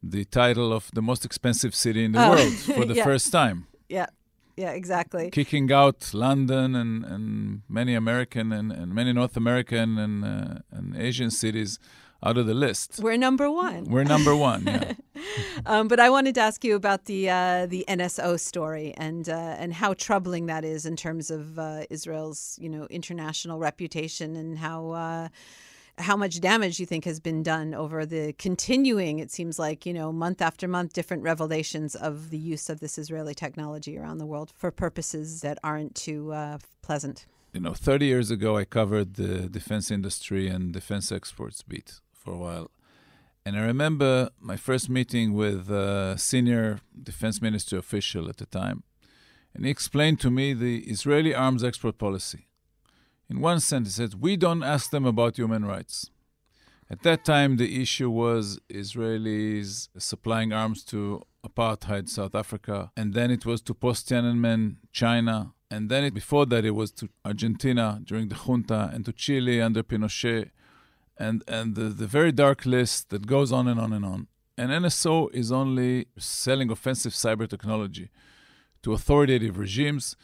the 0.01 0.25
title 0.25 0.71
of 0.73 0.89
the 0.93 1.01
most 1.01 1.25
expensive 1.25 1.73
city 1.75 2.03
in 2.05 2.11
the 2.13 2.19
Oh, 2.25 2.29
world 2.35 2.53
for 2.77 2.85
the 2.85 2.95
yeah. 2.95 3.03
first 3.03 3.31
time. 3.31 3.67
yeah, 3.89 4.07
yeah, 4.55 4.71
exactly. 4.71 5.29
kicking 5.31 5.71
out 5.71 6.13
London 6.13 6.75
and, 6.75 7.05
and 7.05 7.61
many 7.69 7.93
American 7.95 8.51
and, 8.51 8.71
and 8.71 8.93
many 8.93 9.11
North 9.13 9.35
American 9.37 9.97
and, 9.97 10.23
uh, 10.25 10.59
and 10.71 10.95
Asian 10.97 11.31
cities 11.31 11.79
out 12.21 12.37
of 12.37 12.45
the 12.47 12.53
list. 12.53 12.99
We're 13.01 13.15
number 13.17 13.49
one. 13.49 13.85
We're 13.85 14.03
number 14.15 14.35
one. 14.35 14.63
Yeah. 14.65 14.93
Um, 15.65 15.87
but 15.89 15.99
I 15.99 16.09
wanted 16.09 16.35
to 16.35 16.41
ask 16.41 16.63
you 16.63 16.75
about 16.75 17.05
the 17.05 17.29
uh, 17.29 17.65
the 17.65 17.83
NSO 17.89 18.39
story 18.39 18.93
and 18.97 19.27
uh, 19.27 19.33
and 19.61 19.73
how 19.73 19.93
troubling 19.93 20.45
that 20.45 20.63
is 20.63 20.85
in 20.85 20.95
terms 20.95 21.29
of 21.29 21.59
uh, 21.59 21.83
Israel's 21.89 22.57
you 22.63 22.69
know 22.69 22.87
international 22.89 23.59
reputation 23.59 24.35
and 24.37 24.57
how 24.57 24.79
uh, 24.91 25.27
how 25.99 26.15
much 26.15 26.39
damage 26.39 26.79
you 26.79 26.85
think 26.85 27.05
has 27.05 27.19
been 27.19 27.43
done 27.43 27.73
over 27.73 28.05
the 28.05 28.33
continuing, 28.33 29.19
it 29.19 29.31
seems 29.31 29.59
like, 29.59 29.85
you 29.85 29.93
know, 29.93 30.11
month 30.11 30.41
after 30.41 30.67
month, 30.67 30.93
different 30.93 31.23
revelations 31.23 31.95
of 31.95 32.29
the 32.29 32.37
use 32.37 32.69
of 32.69 32.79
this 32.79 32.97
Israeli 32.97 33.33
technology 33.33 33.97
around 33.97 34.17
the 34.17 34.25
world 34.25 34.51
for 34.55 34.71
purposes 34.71 35.41
that 35.41 35.57
aren't 35.63 35.95
too 35.95 36.31
uh, 36.31 36.57
pleasant. 36.81 37.25
You 37.53 37.59
know, 37.59 37.73
30 37.73 38.05
years 38.05 38.31
ago, 38.31 38.57
I 38.57 38.65
covered 38.65 39.15
the 39.15 39.49
defense 39.49 39.91
industry 39.91 40.47
and 40.47 40.71
defense 40.71 41.11
exports 41.11 41.63
beat 41.63 41.99
for 42.13 42.33
a 42.33 42.37
while. 42.37 42.71
And 43.45 43.57
I 43.57 43.61
remember 43.61 44.29
my 44.39 44.57
first 44.57 44.89
meeting 44.89 45.33
with 45.33 45.69
a 45.71 46.15
senior 46.17 46.81
defense 47.01 47.41
minister 47.41 47.77
official 47.77 48.29
at 48.29 48.37
the 48.37 48.45
time. 48.45 48.83
And 49.53 49.65
he 49.65 49.71
explained 49.71 50.19
to 50.21 50.29
me 50.29 50.53
the 50.53 50.81
Israeli 50.81 51.33
arms 51.33 51.63
export 51.63 51.97
policy. 51.97 52.48
In 53.29 53.41
one 53.41 53.59
sentence, 53.59 53.95
said, 53.95 54.15
We 54.15 54.37
don't 54.37 54.63
ask 54.63 54.89
them 54.89 55.05
about 55.05 55.37
human 55.37 55.63
rights. 55.65 56.09
At 56.89 57.03
that 57.03 57.23
time, 57.23 57.57
the 57.57 57.81
issue 57.81 58.09
was 58.09 58.59
Israelis 58.69 59.89
supplying 59.97 60.51
arms 60.51 60.83
to 60.85 61.21
apartheid 61.47 62.09
South 62.09 62.33
Africa, 62.33 62.91
and 62.97 63.13
then 63.13 63.29
it 63.29 63.45
was 63.45 63.61
to 63.61 63.75
post 63.75 64.09
Tiananmen 64.09 64.77
China, 64.91 65.53
and 65.69 65.89
then 65.91 66.03
it, 66.05 66.15
before 66.15 66.47
that 66.47 66.65
it 66.65 66.71
was 66.71 66.91
to 66.93 67.09
Argentina 67.23 68.01
during 68.03 68.29
the 68.29 68.35
junta, 68.35 68.89
and 68.91 69.05
to 69.05 69.13
Chile 69.13 69.61
under 69.61 69.83
Pinochet, 69.83 70.49
and 71.15 71.43
and 71.47 71.75
the, 71.75 71.89
the 71.89 72.07
very 72.07 72.31
dark 72.31 72.65
list 72.65 73.09
that 73.11 73.27
goes 73.27 73.51
on 73.51 73.67
and 73.67 73.79
on 73.79 73.93
and 73.93 74.03
on. 74.03 74.27
And 74.57 74.71
NSO 74.71 75.31
is 75.33 75.51
only 75.51 76.07
selling 76.17 76.71
offensive 76.71 77.13
cyber 77.13 77.47
technology 77.47 78.09
to 78.81 78.93
authoritative 78.93 79.57
regimes 79.59 80.15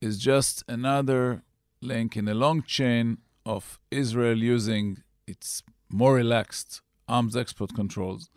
is 0.00 0.18
just 0.18 0.62
another 0.68 1.42
link 1.84 2.16
in 2.16 2.28
a 2.28 2.34
long 2.34 2.62
chain 2.62 3.18
of 3.46 3.78
Israel 3.90 4.38
using 4.38 5.02
its 5.26 5.62
more 5.90 6.14
relaxed 6.14 6.80
arms 7.08 7.36
export 7.36 7.74
controls 7.74 8.30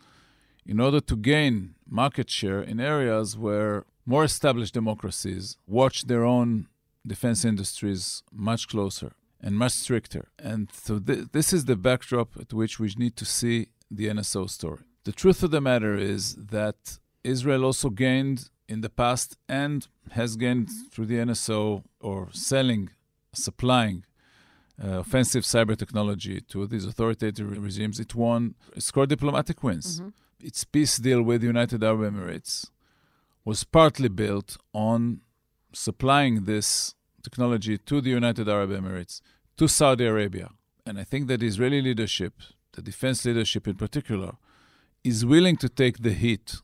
in 0.66 0.78
order 0.80 1.00
to 1.00 1.16
gain 1.16 1.74
market 1.88 2.28
share 2.28 2.62
in 2.62 2.78
areas 2.78 3.36
where 3.36 3.84
more 4.04 4.24
established 4.24 4.74
democracies 4.74 5.56
watch 5.66 6.06
their 6.06 6.24
own 6.24 6.68
defense 7.06 7.44
industries 7.44 8.22
much 8.32 8.68
closer 8.68 9.12
and 9.40 9.56
much 9.56 9.72
stricter. 9.72 10.28
And 10.38 10.70
so 10.72 10.98
th- 10.98 11.28
this 11.32 11.52
is 11.52 11.64
the 11.64 11.76
backdrop 11.76 12.30
at 12.38 12.52
which 12.52 12.78
we 12.78 12.92
need 12.96 13.16
to 13.16 13.24
see 13.24 13.68
the 13.90 14.08
NSO 14.08 14.48
story. 14.50 14.84
The 15.04 15.12
truth 15.12 15.42
of 15.42 15.50
the 15.50 15.60
matter 15.60 15.94
is 15.94 16.34
that 16.34 16.98
Israel 17.24 17.64
also 17.64 17.88
gained 17.88 18.50
in 18.68 18.82
the 18.82 18.90
past 18.90 19.36
and 19.48 19.86
has 20.12 20.36
gained 20.36 20.68
through 20.90 21.06
the 21.06 21.16
NSO 21.16 21.84
or 22.00 22.28
selling 22.32 22.90
supplying 23.32 24.04
uh, 24.82 24.98
offensive 24.98 25.42
cyber 25.42 25.76
technology 25.76 26.40
to 26.40 26.66
these 26.66 26.84
authoritative 26.84 27.50
regimes, 27.62 27.98
it 27.98 28.14
won, 28.14 28.54
it 28.76 28.82
scored 28.82 29.08
diplomatic 29.08 29.62
wins. 29.62 30.00
Mm-hmm. 30.00 30.08
Its 30.40 30.64
peace 30.64 30.98
deal 30.98 31.22
with 31.22 31.40
the 31.40 31.48
United 31.48 31.82
Arab 31.82 32.00
Emirates 32.12 32.70
was 33.44 33.64
partly 33.64 34.08
built 34.08 34.56
on 34.72 35.20
supplying 35.72 36.44
this 36.44 36.94
technology 37.22 37.76
to 37.78 38.00
the 38.00 38.10
United 38.10 38.48
Arab 38.48 38.70
Emirates, 38.70 39.20
to 39.56 39.66
Saudi 39.66 40.06
Arabia. 40.06 40.50
And 40.86 40.98
I 40.98 41.04
think 41.04 41.26
that 41.28 41.42
Israeli 41.42 41.82
leadership, 41.82 42.34
the 42.72 42.82
defense 42.82 43.24
leadership 43.24 43.66
in 43.66 43.74
particular, 43.74 44.36
is 45.02 45.26
willing 45.26 45.56
to 45.56 45.68
take 45.68 46.02
the 46.02 46.12
heat 46.12 46.56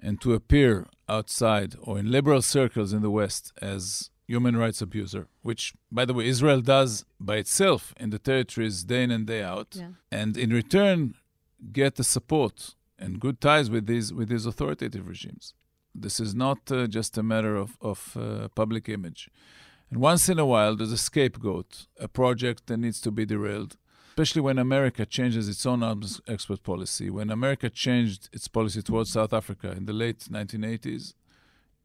and 0.00 0.20
to 0.20 0.34
appear 0.34 0.86
outside 1.08 1.74
or 1.80 1.98
in 1.98 2.10
liberal 2.10 2.42
circles 2.42 2.92
in 2.92 3.02
the 3.02 3.10
West 3.10 3.52
as 3.62 4.10
human 4.26 4.56
rights 4.56 4.82
abuser, 4.82 5.28
which, 5.42 5.74
by 5.90 6.04
the 6.04 6.14
way, 6.14 6.26
Israel 6.26 6.60
does 6.60 7.04
by 7.20 7.36
itself 7.36 7.94
in 7.98 8.10
the 8.10 8.18
territories 8.18 8.84
day 8.84 9.02
in 9.04 9.10
and 9.10 9.26
day 9.26 9.42
out, 9.42 9.74
yeah. 9.74 9.88
and 10.10 10.36
in 10.36 10.50
return 10.50 11.14
get 11.72 11.96
the 11.96 12.04
support 12.04 12.74
and 12.98 13.20
good 13.20 13.40
ties 13.40 13.70
with 13.70 13.86
these 13.86 14.12
with 14.12 14.28
these 14.28 14.46
authoritative 14.46 15.06
regimes. 15.06 15.54
This 15.94 16.20
is 16.20 16.34
not 16.34 16.70
uh, 16.70 16.86
just 16.86 17.16
a 17.18 17.22
matter 17.22 17.56
of 17.56 17.76
of 17.80 18.16
uh, 18.16 18.48
public 18.48 18.88
image. 18.88 19.30
And 19.90 20.00
once 20.00 20.28
in 20.28 20.38
a 20.38 20.46
while, 20.46 20.74
there's 20.74 20.92
a 20.92 20.98
scapegoat, 20.98 21.86
a 22.00 22.08
project 22.08 22.66
that 22.66 22.78
needs 22.78 23.00
to 23.02 23.12
be 23.12 23.24
derailed. 23.24 23.76
Especially 24.10 24.42
when 24.42 24.58
America 24.58 25.06
changes 25.06 25.48
its 25.48 25.64
own 25.64 25.82
arms 25.82 26.20
export 26.26 26.62
policy. 26.62 27.08
When 27.10 27.30
America 27.30 27.70
changed 27.70 28.28
its 28.32 28.48
policy 28.48 28.82
towards 28.82 29.12
South 29.12 29.32
Africa 29.32 29.72
in 29.72 29.84
the 29.84 29.92
late 29.92 30.20
1980s, 30.20 31.14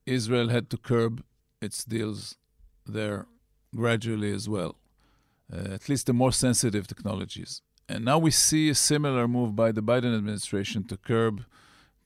Israel 0.06 0.50
had 0.50 0.70
to 0.72 0.78
curb 0.78 1.24
its 1.62 1.84
deals 1.84 2.36
there 2.86 3.28
gradually 3.76 4.32
as 4.34 4.50
well, 4.50 4.76
uh, 5.54 5.74
at 5.74 5.88
least 5.90 6.08
the 6.08 6.14
more 6.14 6.32
sensitive 6.32 6.88
technologies. 6.88 7.62
And 7.88 8.06
now 8.06 8.18
we 8.18 8.32
see 8.32 8.70
a 8.70 8.76
similar 8.76 9.28
move 9.28 9.56
by 9.56 9.72
the 9.72 9.82
Biden 9.82 10.16
administration 10.18 10.84
to 10.86 10.98
curb 10.98 11.44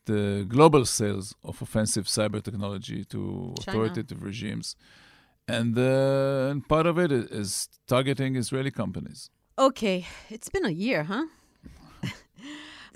the 0.04 0.44
global 0.48 0.84
sales 0.84 1.34
of 1.42 1.60
offensive 1.62 2.06
cyber 2.06 2.42
technology 2.42 3.04
to 3.04 3.54
China. 3.60 3.78
authoritative 3.78 4.22
regimes. 4.22 4.76
And, 5.48 5.78
uh, 5.78 6.48
and 6.50 6.66
part 6.68 6.86
of 6.86 6.98
it 6.98 7.12
is 7.12 7.68
targeting 7.86 8.36
Israeli 8.36 8.70
companies. 8.70 9.30
Okay, 9.58 10.06
it's 10.28 10.48
been 10.48 10.66
a 10.66 10.70
year, 10.70 11.04
huh? 11.04 11.26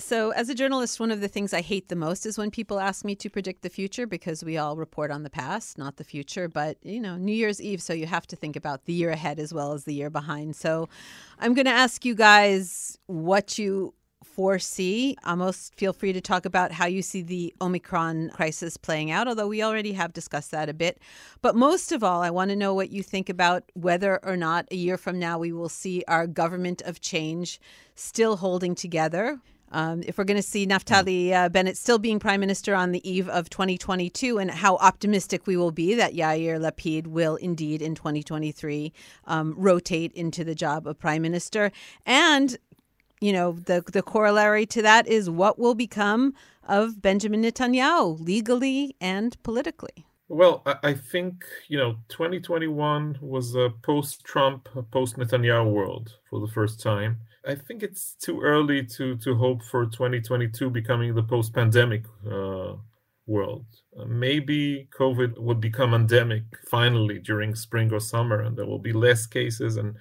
So, 0.01 0.31
as 0.31 0.49
a 0.49 0.55
journalist, 0.55 0.99
one 0.99 1.11
of 1.11 1.21
the 1.21 1.29
things 1.29 1.53
I 1.53 1.61
hate 1.61 1.89
the 1.89 1.97
most 1.97 2.27
is 2.27 2.39
when 2.39 2.51
people 2.51 2.81
ask 2.81 3.05
me 3.05 3.15
to 3.17 3.31
predict 3.31 3.63
the 3.63 3.71
future 3.71 4.07
because 4.07 4.43
we 4.43 4.57
all 4.57 4.77
report 4.77 5.11
on 5.11 5.23
the 5.23 5.31
past, 5.31 5.79
not 5.79 5.97
the 5.97 6.05
future. 6.05 6.49
But, 6.49 6.79
you 6.83 7.01
know, 7.01 7.17
New 7.17 7.35
Year's 7.35 7.61
Eve, 7.61 7.83
so 7.83 7.93
you 7.93 8.07
have 8.07 8.27
to 8.29 8.37
think 8.37 8.57
about 8.57 8.87
the 8.87 8.93
year 8.93 9.11
ahead 9.11 9.39
as 9.39 9.53
well 9.53 9.73
as 9.73 9.85
the 9.85 9.95
year 9.95 10.11
behind. 10.11 10.57
So, 10.57 10.89
I'm 11.39 11.55
going 11.55 11.67
to 11.67 11.71
ask 11.71 12.05
you 12.05 12.15
guys 12.15 12.99
what 13.07 13.59
you 13.59 13.95
foresee. 14.25 15.17
Uh, 15.25 15.31
Almost 15.31 15.75
feel 15.77 15.93
free 15.93 16.13
to 16.13 16.21
talk 16.21 16.45
about 16.45 16.73
how 16.73 16.87
you 16.87 17.03
see 17.03 17.23
the 17.23 17.55
Omicron 17.63 18.31
crisis 18.31 18.77
playing 18.77 19.11
out, 19.11 19.29
although 19.29 19.49
we 19.49 19.63
already 19.63 19.93
have 19.93 20.13
discussed 20.13 20.51
that 20.51 20.69
a 20.69 20.75
bit. 20.75 20.99
But 21.41 21.57
most 21.57 21.93
of 21.93 22.03
all, 22.03 22.21
I 22.21 22.31
want 22.31 22.51
to 22.51 22.57
know 22.57 22.75
what 22.75 22.91
you 22.91 23.03
think 23.03 23.29
about 23.29 23.65
whether 23.75 24.23
or 24.25 24.37
not 24.37 24.67
a 24.71 24.77
year 24.77 24.99
from 24.99 25.19
now 25.19 25.39
we 25.39 25.53
will 25.53 25.69
see 25.69 26.05
our 26.09 26.27
government 26.27 26.83
of 26.83 27.01
change 27.01 27.61
still 27.95 28.37
holding 28.37 28.75
together. 28.75 29.41
Um, 29.73 30.03
if 30.07 30.19
we're 30.19 30.25
going 30.25 30.37
to 30.37 30.43
see 30.43 30.67
Naftali 30.67 31.33
uh, 31.33 31.49
Bennett 31.49 31.77
still 31.77 31.99
being 31.99 32.19
prime 32.19 32.41
minister 32.41 32.75
on 32.75 32.93
the 32.93 33.09
eve 33.09 33.29
of 33.29 33.51
2022, 33.51 34.39
and 34.39 34.51
how 34.51 34.77
optimistic 34.77 35.47
we 35.47 35.57
will 35.57 35.71
be 35.71 35.95
that 35.95 36.15
Yair 36.15 36.59
Lapid 36.61 37.07
will 37.07 37.37
indeed 37.37 37.81
in 37.81 37.95
2023 37.95 38.93
um, 39.27 39.55
rotate 39.57 40.13
into 40.13 40.45
the 40.45 40.55
job 40.55 40.87
of 40.87 40.99
prime 40.99 41.23
minister, 41.23 41.71
and 42.05 42.57
you 43.21 43.33
know 43.33 43.53
the 43.53 43.83
the 43.93 44.03
corollary 44.03 44.67
to 44.67 44.83
that 44.83 45.07
is 45.07 45.31
what 45.31 45.59
will 45.59 45.75
become 45.75 46.35
of 46.69 47.01
Benjamin 47.01 47.43
Netanyahu 47.43 48.21
legally 48.21 48.97
and 49.01 49.41
politically. 49.43 50.07
Well, 50.29 50.63
I 50.65 50.95
think 50.95 51.45
you 51.69 51.77
know 51.79 51.97
2021 52.09 53.19
was 53.21 53.55
a 53.55 53.71
post-Trump, 53.83 54.69
post-Netanyahu 54.91 55.73
world 55.73 56.17
for 56.29 56.41
the 56.41 56.47
first 56.47 56.81
time 56.81 57.19
I 57.47 57.55
think 57.55 57.83
it's 57.83 58.15
too 58.17 58.41
early 58.43 58.85
to 58.85 59.17
to 59.17 59.35
hope 59.35 59.63
for 59.63 59.87
2022 59.87 60.71
becoming 60.71 61.15
the 61.15 61.23
post-pandemic 61.23 62.05
uh, 62.31 62.75
world. 63.27 63.65
Uh, 63.99 64.05
maybe 64.05 64.89
COVID 64.99 65.39
would 65.39 65.61
become 65.61 65.95
endemic 65.95 66.45
finally 66.69 67.19
during 67.19 67.55
spring 67.55 67.93
or 67.93 68.01
summer, 68.01 68.43
and 68.43 68.57
there 68.57 68.67
will 68.67 68.79
be 68.79 68.93
less 68.93 69.27
cases, 69.27 69.77
and 69.77 69.97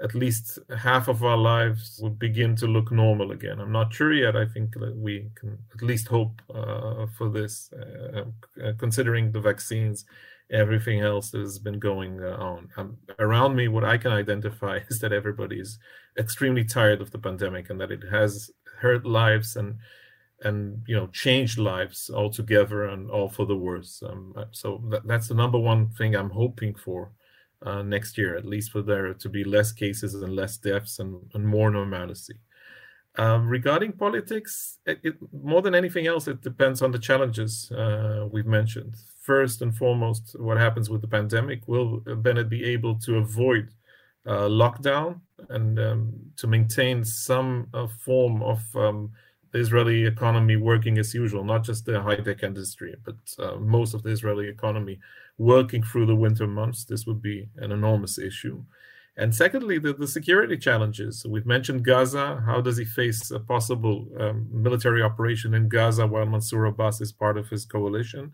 at 0.00 0.14
least 0.14 0.60
half 0.78 1.08
of 1.08 1.24
our 1.24 1.36
lives 1.36 1.98
would 2.00 2.18
begin 2.18 2.54
to 2.56 2.66
look 2.66 2.92
normal 2.92 3.32
again. 3.32 3.58
I'm 3.58 3.72
not 3.72 3.92
sure 3.92 4.12
yet. 4.12 4.36
I 4.36 4.46
think 4.46 4.74
that 4.74 4.94
we 4.96 5.30
can 5.34 5.58
at 5.74 5.82
least 5.82 6.06
hope 6.06 6.40
uh, 6.54 7.06
for 7.16 7.28
this, 7.28 7.72
uh, 7.72 8.24
uh, 8.64 8.72
considering 8.78 9.32
the 9.32 9.40
vaccines 9.40 10.04
everything 10.50 11.00
else 11.00 11.30
that 11.30 11.40
has 11.40 11.58
been 11.58 11.78
going 11.78 12.22
uh, 12.22 12.36
on. 12.36 12.68
Um, 12.76 12.96
around 13.18 13.54
me, 13.54 13.68
what 13.68 13.84
I 13.84 13.98
can 13.98 14.12
identify 14.12 14.80
is 14.90 14.98
that 15.00 15.12
everybody 15.12 15.60
is 15.60 15.78
extremely 16.18 16.64
tired 16.64 17.00
of 17.00 17.10
the 17.10 17.18
pandemic 17.18 17.70
and 17.70 17.80
that 17.80 17.90
it 17.92 18.04
has 18.10 18.50
hurt 18.80 19.04
lives 19.04 19.56
and 19.56 19.76
and 20.44 20.80
you 20.86 20.94
know 20.94 21.08
changed 21.08 21.58
lives 21.58 22.10
altogether 22.14 22.84
and 22.84 23.10
all 23.10 23.28
for 23.28 23.44
the 23.44 23.56
worse. 23.56 24.02
Um, 24.06 24.32
uh, 24.36 24.44
so 24.52 24.82
that, 24.90 25.06
that's 25.06 25.28
the 25.28 25.34
number 25.34 25.58
one 25.58 25.90
thing 25.90 26.14
I'm 26.14 26.30
hoping 26.30 26.74
for 26.74 27.12
uh, 27.62 27.82
next 27.82 28.16
year, 28.16 28.36
at 28.36 28.44
least 28.44 28.70
for 28.70 28.82
there 28.82 29.12
to 29.12 29.28
be 29.28 29.42
less 29.42 29.72
cases 29.72 30.14
and 30.14 30.34
less 30.36 30.56
deaths 30.56 31.00
and, 31.00 31.20
and 31.34 31.44
more 31.44 31.70
normalcy. 31.70 32.38
Um, 33.16 33.48
regarding 33.48 33.92
politics, 33.92 34.78
it, 34.86 35.00
it, 35.02 35.14
more 35.32 35.60
than 35.60 35.74
anything 35.74 36.06
else, 36.06 36.28
it 36.28 36.40
depends 36.40 36.82
on 36.82 36.92
the 36.92 37.00
challenges 37.00 37.68
uh, 37.72 38.28
we've 38.30 38.46
mentioned 38.46 38.94
first 39.28 39.60
and 39.62 39.76
foremost 39.82 40.22
what 40.46 40.56
happens 40.66 40.88
with 40.88 41.02
the 41.02 41.12
pandemic. 41.18 41.60
Will 41.72 41.88
Bennett 42.24 42.48
be 42.48 42.64
able 42.74 42.94
to 43.06 43.10
avoid 43.24 43.66
uh, 44.32 44.48
lockdown 44.62 45.20
and 45.56 45.78
um, 45.88 45.98
to 46.40 46.46
maintain 46.56 47.04
some 47.04 47.50
uh, 47.74 47.86
form 48.06 48.42
of 48.52 48.60
um, 48.74 48.98
the 49.52 49.58
Israeli 49.64 50.06
economy 50.14 50.56
working 50.56 50.96
as 50.98 51.14
usual, 51.24 51.44
not 51.44 51.62
just 51.68 51.84
the 51.84 52.00
high 52.06 52.22
tech 52.26 52.42
industry, 52.42 52.92
but 53.06 53.20
uh, 53.44 53.56
most 53.76 53.90
of 53.94 54.02
the 54.02 54.12
Israeli 54.16 54.46
economy 54.48 54.98
working 55.36 55.82
through 55.82 56.06
the 56.06 56.22
winter 56.24 56.46
months? 56.46 56.80
This 56.84 57.06
would 57.06 57.22
be 57.30 57.38
an 57.64 57.70
enormous 57.78 58.18
issue. 58.30 58.56
And 59.22 59.34
secondly, 59.34 59.76
the, 59.78 59.92
the 59.92 60.06
security 60.18 60.56
challenges. 60.56 61.26
We've 61.34 61.52
mentioned 61.56 61.84
Gaza. 61.84 62.26
How 62.46 62.60
does 62.66 62.78
he 62.82 62.86
face 63.00 63.22
a 63.38 63.40
possible 63.40 64.06
um, 64.22 64.46
military 64.66 65.02
operation 65.02 65.50
in 65.58 65.68
Gaza 65.68 66.06
while 66.06 66.24
Mansour 66.32 66.66
Abbas 66.66 67.00
is 67.00 67.12
part 67.24 67.36
of 67.36 67.48
his 67.48 67.64
coalition? 67.64 68.24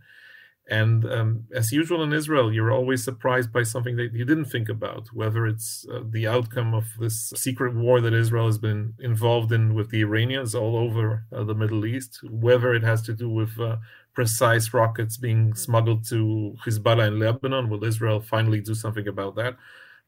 And 0.71 1.05
um, 1.05 1.45
as 1.55 1.73
usual 1.73 2.03
in 2.03 2.15
Israel, 2.15 2.51
you're 2.51 2.73
always 2.73 3.05
surprised 3.05 3.53
by 3.53 3.65
something 3.65 3.97
that 3.97 4.15
you 4.15 4.25
didn't 4.25 4.47
think 4.47 4.71
about, 4.71 5.09
whether 5.13 5.47
it's 5.47 5.87
uh, 5.93 6.01
the 6.09 6.27
outcome 6.27 6.73
of 6.73 6.87
this 6.99 7.33
secret 7.37 7.75
war 7.75 8.01
that 8.01 8.15
Israel 8.15 8.47
has 8.47 8.57
been 8.57 8.95
involved 8.99 9.53
in 9.53 9.75
with 9.75 9.91
the 9.91 10.01
Iranians 10.01 10.55
all 10.55 10.77
over 10.77 11.25
uh, 11.33 11.45
the 11.45 11.55
Middle 11.55 11.85
East, 11.85 12.21
whether 12.31 12.73
it 12.73 12.83
has 12.83 13.03
to 13.03 13.13
do 13.13 13.29
with 13.29 13.61
uh, 13.61 13.77
precise 14.15 14.73
rockets 14.73 15.19
being 15.19 15.55
smuggled 15.55 16.09
to 16.09 16.57
Hezbollah 16.65 17.09
in 17.09 17.19
Lebanon. 17.19 17.69
Will 17.69 17.85
Israel 17.85 18.21
finally 18.21 18.63
do 18.63 18.75
something 18.75 19.07
about 19.07 19.37
that? 19.37 19.57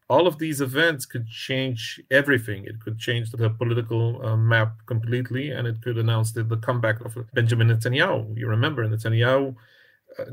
all 0.09 0.27
of 0.27 0.39
these 0.39 0.61
events 0.61 1.05
could 1.05 1.27
change 1.27 2.01
everything. 2.11 2.65
It 2.65 2.81
could 2.81 2.99
change 2.99 3.31
the 3.31 3.51
political 3.51 4.25
uh, 4.25 4.37
map 4.37 4.87
completely, 4.87 5.51
and 5.51 5.67
it 5.67 5.83
could 5.83 5.99
announce 5.99 6.33
the, 6.33 6.45
the 6.45 6.59
comeback 6.59 7.05
of 7.05 7.17
Benjamin 7.35 7.69
Netanyahu. 7.69 8.39
You 8.39 8.47
remember 8.47 8.87
Netanyahu 8.87 9.57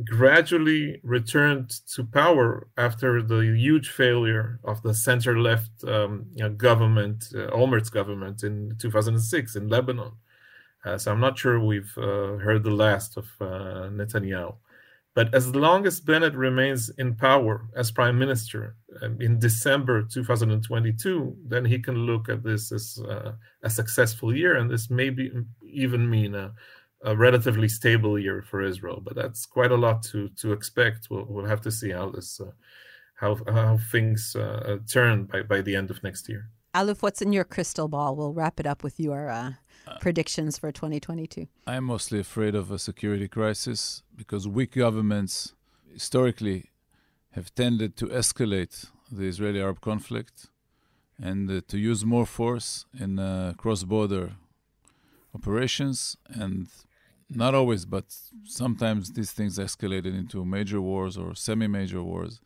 gradually 0.05 0.99
returned 1.03 1.69
to 1.93 2.03
power 2.03 2.67
after 2.77 3.21
the 3.21 3.39
huge 3.39 3.89
failure 3.89 4.59
of 4.63 4.81
the 4.81 4.93
center-left 4.93 5.83
um, 5.85 6.25
you 6.35 6.43
know, 6.43 6.49
government, 6.49 7.25
uh, 7.35 7.47
Olmert's 7.51 7.89
government, 7.89 8.43
in 8.43 8.75
2006 8.79 9.55
in 9.55 9.67
Lebanon. 9.67 10.11
Uh, 10.85 10.97
so 10.97 11.11
I'm 11.11 11.19
not 11.19 11.37
sure 11.37 11.59
we've 11.59 11.97
uh, 11.97 12.37
heard 12.37 12.63
the 12.63 12.71
last 12.71 13.17
of 13.17 13.27
uh, 13.39 13.89
Netanyahu. 13.89 14.55
But 15.15 15.33
as 15.35 15.55
long 15.55 15.85
as 15.85 15.99
Bennett 15.99 16.33
remains 16.33 16.89
in 16.97 17.15
power 17.15 17.67
as 17.75 17.91
prime 17.91 18.17
minister 18.17 18.75
um, 19.01 19.21
in 19.21 19.37
December 19.37 20.03
2022, 20.03 21.37
then 21.45 21.65
he 21.65 21.77
can 21.77 21.95
look 21.95 22.29
at 22.29 22.43
this 22.43 22.71
as 22.71 22.99
uh, 23.07 23.33
a 23.61 23.69
successful 23.69 24.35
year, 24.35 24.55
and 24.57 24.69
this 24.69 24.89
may 24.89 25.11
be 25.11 25.31
even 25.61 26.09
mean 26.09 26.33
a, 26.33 26.51
a, 27.03 27.15
relatively 27.15 27.67
stable 27.67 28.17
year 28.17 28.41
for 28.41 28.61
Israel. 28.61 29.01
But 29.03 29.15
that's 29.15 29.45
quite 29.45 29.71
a 29.71 29.77
lot 29.77 30.03
to 30.11 30.29
to 30.41 30.53
expect. 30.53 31.07
We'll, 31.09 31.25
we'll 31.27 31.45
have 31.45 31.61
to 31.61 31.71
see 31.71 31.91
how 31.91 32.09
this 32.09 32.39
uh, 32.39 32.51
how 33.15 33.37
how 33.47 33.77
things 33.91 34.35
uh, 34.35 34.77
turn 34.91 35.25
by 35.25 35.43
by 35.43 35.61
the 35.61 35.75
end 35.75 35.89
of 35.91 36.03
next 36.03 36.29
year. 36.29 36.49
Aluf, 36.73 37.03
what's 37.03 37.21
in 37.21 37.31
your 37.31 37.43
crystal 37.43 37.87
ball? 37.87 38.15
We'll 38.15 38.33
wrap 38.33 38.59
it 38.59 38.65
up 38.65 38.83
with 38.83 38.99
your 38.99 39.29
uh, 39.29 39.51
predictions 39.99 40.57
for 40.57 40.71
2022? 40.71 41.47
I'm 41.67 41.83
mostly 41.83 42.19
afraid 42.19 42.55
of 42.55 42.71
a 42.71 42.79
security 42.79 43.27
crisis 43.27 44.01
because 44.15 44.47
weak 44.47 44.71
governments 44.71 45.53
historically 45.91 46.71
have 47.31 47.53
tended 47.53 47.95
to 47.97 48.07
escalate 48.07 48.87
the 49.11 49.25
Israeli 49.25 49.61
Arab 49.61 49.81
conflict 49.81 50.49
and 51.21 51.49
uh, 51.49 51.61
to 51.67 51.77
use 51.77 52.03
more 52.03 52.25
force 52.25 52.85
in 52.99 53.19
uh, 53.19 53.53
cross 53.57 53.83
border 53.83 54.33
operations. 55.35 56.17
And 56.27 56.67
not 57.35 57.55
always, 57.55 57.85
but 57.85 58.05
sometimes 58.43 59.11
these 59.11 59.31
things 59.31 59.57
escalated 59.57 60.17
into 60.17 60.43
major 60.45 60.81
wars 60.81 61.17
or 61.17 61.35
semi 61.35 61.67
major 61.67 62.01
wars. 62.01 62.39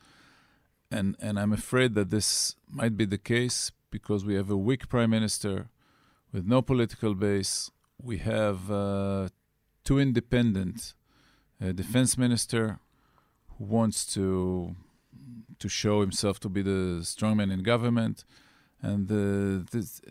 And, 0.90 1.16
and 1.20 1.38
I'm 1.40 1.52
afraid 1.52 1.96
that 1.96 2.10
this 2.10 2.56
might 2.70 2.96
be 2.96 3.06
the 3.06 3.18
case 3.18 3.72
because 3.92 4.24
we 4.26 4.36
have 4.36 4.50
a 4.50 4.58
weak 4.58 4.88
prime 4.90 5.10
minister 5.10 5.70
with 6.32 6.46
no 6.46 6.62
political 6.62 7.14
base. 7.14 7.72
We 8.02 8.18
have 8.20 8.72
uh, 8.72 9.30
two 9.84 10.00
independent 10.00 10.94
uh, 11.62 11.72
defense 11.72 12.18
minister 12.18 12.80
who 13.58 13.66
wants 13.66 14.06
to 14.14 14.76
to 15.60 15.68
show 15.68 16.02
himself 16.02 16.40
to 16.40 16.50
be 16.50 16.62
the 16.62 17.00
strongman 17.02 17.52
in 17.52 17.64
government, 17.64 18.24
and 18.82 19.10
uh, 19.12 19.66
this 19.72 20.02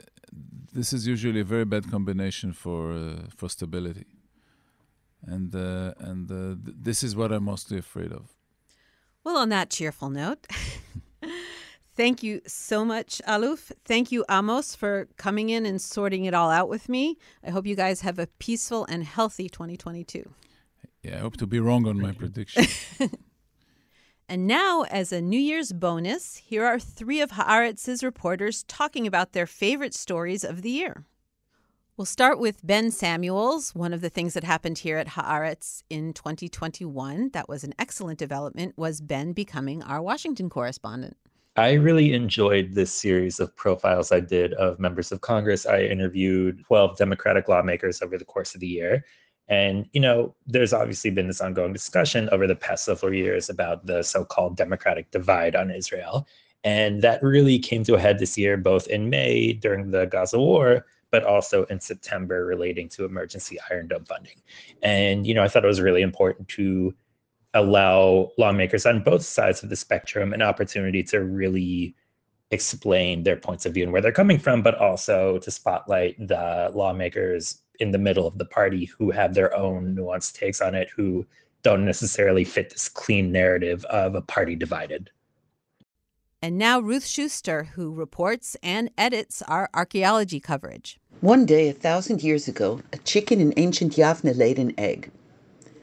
this 0.73 0.93
is 0.93 1.07
usually 1.07 1.41
a 1.41 1.45
very 1.45 1.65
bad 1.65 1.89
combination 1.89 2.53
for 2.53 2.93
uh, 2.93 3.29
for 3.37 3.49
stability. 3.49 4.16
And 5.27 5.55
uh, 5.55 5.95
and 5.99 6.31
uh, 6.31 6.57
th- 6.65 6.77
this 6.81 7.03
is 7.03 7.17
what 7.17 7.33
I'm 7.33 7.45
mostly 7.45 7.79
afraid 7.79 8.13
of. 8.13 8.37
Well, 9.25 9.37
on 9.37 9.49
that 9.49 9.71
cheerful 9.71 10.09
note. 10.09 10.47
Thank 11.97 12.23
you 12.23 12.43
so 12.47 12.85
much, 12.85 13.23
Aluf. 13.27 13.73
Thank 13.87 14.13
you, 14.13 14.23
Amos, 14.31 14.75
for 14.75 15.09
coming 15.17 15.49
in 15.49 15.65
and 15.65 15.81
sorting 15.81 16.27
it 16.27 16.35
all 16.35 16.51
out 16.51 16.69
with 16.69 16.91
me. 16.91 17.17
I 17.43 17.49
hope 17.51 17.67
you 17.67 17.75
guys 17.75 18.03
have 18.03 18.19
a 18.19 18.27
peaceful 18.39 18.85
and 18.85 19.03
healthy 19.03 19.49
2022. 19.49 20.31
Yeah, 21.03 21.17
I 21.17 21.21
hope 21.21 21.39
to 21.39 21.47
be 21.47 21.59
wrong 21.59 21.89
on 21.89 21.99
my 21.99 22.13
prediction. 22.13 22.67
and 24.29 24.47
now, 24.47 24.83
as 24.83 25.11
a 25.11 25.23
New 25.23 25.41
Year's 25.41 25.73
bonus, 25.73 26.37
here 26.37 26.67
are 26.67 26.79
three 26.79 27.23
of 27.23 27.31
Haaretz's 27.31 28.05
reporters 28.05 28.63
talking 28.65 29.07
about 29.07 29.33
their 29.33 29.47
favorite 29.47 29.95
stories 29.95 30.45
of 30.45 30.61
the 30.61 30.71
year. 30.71 31.07
We'll 31.99 32.05
start 32.05 32.39
with 32.39 32.61
Ben 32.63 32.91
Samuels. 32.91 33.75
One 33.75 33.95
of 33.95 34.03
the 34.03 34.11
things 34.11 34.35
that 34.35 34.45
happened 34.45 34.77
here 34.77 34.99
at 34.99 35.07
Haaretz 35.09 35.83
in 35.89 36.13
2021 36.13 37.31
that 37.31 37.49
was 37.49 37.65
an 37.65 37.73
excellent 37.79 38.19
development 38.19 38.75
was 38.77 39.01
Ben 39.01 39.33
becoming 39.33 39.83
our 39.83 40.03
Washington 40.03 40.51
correspondent. 40.51 41.17
I 41.57 41.73
really 41.73 42.13
enjoyed 42.13 42.75
this 42.75 42.93
series 42.93 43.41
of 43.41 43.57
profiles 43.57 44.13
I 44.13 44.21
did 44.21 44.53
of 44.55 44.79
members 44.79 45.11
of 45.11 45.23
Congress. 45.23 45.65
I 45.65 45.85
interviewed 45.85 46.63
12 46.67 46.99
Democratic 46.99 47.49
lawmakers 47.49 48.03
over 48.03 48.19
the 48.19 48.27
course 48.27 48.55
of 48.55 48.61
the 48.61 48.67
year. 48.67 49.03
And, 49.49 49.89
you 49.95 50.01
know, 50.01 50.35
there's 50.47 50.75
obviously 50.75 51.09
been 51.09 51.29
this 51.29 51.41
ongoing 51.41 51.73
discussion 51.73 52.29
over 52.31 52.47
the 52.47 52.55
past 52.55 52.85
several 52.85 53.15
years 53.15 53.49
about 53.49 53.87
the 53.87 54.03
so 54.03 54.23
called 54.23 54.59
Democratic 54.59 55.11
divide 55.13 55.57
on 55.57 55.71
Israel. 55.71 56.29
And 56.63 57.01
that 57.01 57.23
really 57.23 57.59
came 57.59 57.85
to 57.85 57.95
a 57.95 58.01
head 58.01 58.19
this 58.19 58.37
year, 58.37 58.59
both 58.59 58.87
in 58.89 59.09
May 59.09 59.55
during 59.55 59.93
the 59.93 60.05
Gaza 60.05 60.39
war, 60.39 60.85
but 61.11 61.25
also 61.25 61.65
in 61.67 61.81
September 61.81 62.45
relating 62.45 62.89
to 62.91 63.05
emergency 63.05 63.59
Iron 63.71 63.89
Dome 63.89 64.05
funding. 64.05 64.41
And, 64.83 65.27
you 65.27 65.35
know, 65.35 65.43
I 65.43 65.49
thought 65.49 65.65
it 65.65 65.69
was 65.69 65.81
really 65.81 66.03
important 66.03 66.49
to 66.49 66.95
allow 67.55 68.31
lawmakers 68.37 68.85
on 68.85 69.03
both 69.03 69.23
sides 69.23 69.63
of 69.63 69.71
the 69.71 69.77
spectrum 69.77 70.33
an 70.33 70.43
opportunity 70.43 71.03
to 71.05 71.25
really 71.25 71.95
explain 72.51 73.23
their 73.23 73.37
points 73.37 73.67
of 73.67 73.75
view 73.75 73.83
and 73.85 73.93
where 73.93 74.03
they're 74.03 74.13
coming 74.13 74.39
from, 74.39 74.63
but 74.63 74.77
also 74.77 75.39
to 75.39 75.51
spotlight 75.51 76.17
the 76.29 76.71
lawmakers 76.75 77.63
in 77.81 77.91
the 77.91 77.99
middle 77.99 78.27
of 78.27 78.39
the 78.39 78.45
party 78.45 78.85
who 78.85 79.11
have 79.11 79.35
their 79.35 79.55
own 79.57 79.97
nuanced 79.97 80.35
takes 80.35 80.61
on 80.61 80.75
it, 80.75 80.89
who 80.95 81.27
don't 81.63 81.85
necessarily 81.85 82.45
fit 82.45 82.71
this 82.71 82.89
clean 82.89 83.33
narrative 83.33 83.85
of 83.87 84.15
a 84.15 84.23
party 84.23 84.55
divided. 84.55 85.11
And 86.47 86.59
now 86.59 86.79
Ruth 86.79 87.05
Schuster, 87.05 87.71
who 87.75 87.93
reports 87.93 88.57
and 88.63 88.89
edits 88.97 89.43
our 89.49 89.69
archaeology 89.75 90.39
coverage. 90.39 90.97
One 91.21 91.45
day, 91.45 91.69
a 91.69 91.73
thousand 91.73 92.23
years 92.23 92.47
ago, 92.47 92.83
a 92.93 92.99
chicken 92.99 93.41
in 93.41 93.53
ancient 93.57 93.95
Yavne 93.95 94.33
laid 94.39 94.61
an 94.61 94.73
egg. 94.79 95.11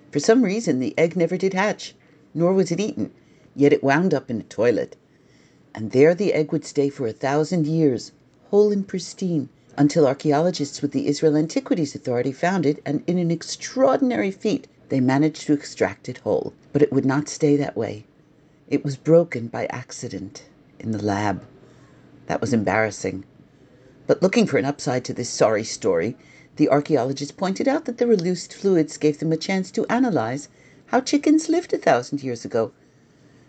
For 0.10 0.22
some 0.22 0.42
reason, 0.42 0.80
the 0.80 0.98
egg 0.98 1.18
never 1.18 1.36
did 1.36 1.54
hatch, 1.54 1.96
nor 2.34 2.54
was 2.54 2.72
it 2.72 2.80
eaten, 2.80 3.12
yet 3.58 3.74
it 3.74 3.84
wound 3.84 4.14
up 4.14 4.32
in 4.32 4.40
a 4.40 4.44
toilet. 4.44 4.96
And 5.76 5.92
there 5.92 6.16
the 6.16 6.32
egg 6.32 6.54
would 6.54 6.64
stay 6.64 6.88
for 6.88 7.08
a 7.08 7.12
thousand 7.12 7.68
years, 7.68 8.14
whole 8.50 8.72
and 8.72 8.88
pristine, 8.88 9.50
until 9.76 10.08
archaeologists 10.08 10.82
with 10.82 10.94
the 10.94 11.08
Israel 11.08 11.36
Antiquities 11.36 11.94
Authority 11.94 12.32
found 12.32 12.66
it, 12.66 12.82
and 12.86 13.04
in 13.06 13.18
an 13.18 13.32
extraordinary 13.32 14.32
feat, 14.32 14.70
they 14.88 15.02
managed 15.02 15.46
to 15.48 15.52
extract 15.52 16.08
it 16.08 16.20
whole. 16.20 16.54
But 16.72 16.82
it 16.82 16.94
would 16.94 17.06
not 17.06 17.28
stay 17.28 17.58
that 17.58 17.76
way. 17.76 18.06
It 18.70 18.86
was 18.86 18.96
broken 18.96 19.48
by 19.48 19.66
accident 19.66 20.44
in 20.84 20.92
the 20.92 21.04
lab. 21.04 21.44
That 22.28 22.42
was 22.42 22.54
embarrassing. 22.54 23.24
But 24.06 24.22
looking 24.22 24.46
for 24.46 24.58
an 24.58 24.66
upside 24.66 25.06
to 25.06 25.14
this 25.14 25.30
sorry 25.30 25.64
story, 25.64 26.16
the 26.58 26.70
archaeologists 26.70 27.32
pointed 27.32 27.68
out 27.68 27.86
that 27.86 27.98
the 27.98 28.06
released 28.06 28.54
fluids 28.54 28.98
gave 28.98 29.20
them 29.20 29.32
a 29.32 29.38
chance 29.38 29.72
to 29.72 29.86
analyze 29.88 30.50
how 30.88 31.02
chickens 31.02 31.50
lived 31.50 31.74
a 31.74 31.78
thousand 31.78 32.22
years 32.22 32.46
ago, 32.46 32.72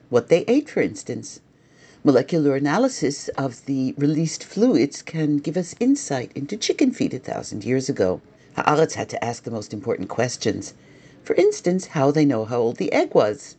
what 0.08 0.28
they 0.28 0.44
ate, 0.46 0.68
for 0.68 0.80
instance. 0.80 1.40
Molecular 2.04 2.54
analysis 2.54 3.28
of 3.36 3.66
the 3.66 3.94
released 3.98 4.44
fluids 4.44 5.02
can 5.02 5.38
give 5.38 5.56
us 5.56 5.74
insight 5.80 6.30
into 6.34 6.56
chicken 6.56 6.92
feed 6.92 7.12
a 7.14 7.18
thousand 7.18 7.64
years 7.64 7.88
ago. 7.88 8.20
Haaretz 8.56 8.94
had 8.94 9.08
to 9.08 9.24
ask 9.24 9.42
the 9.42 9.50
most 9.50 9.72
important 9.72 10.08
questions. 10.08 10.74
For 11.22 11.34
instance, 11.34 11.86
how 11.88 12.10
they 12.10 12.24
know 12.24 12.44
how 12.44 12.58
old 12.58 12.76
the 12.76 12.92
egg 12.92 13.14
was. 13.14 13.56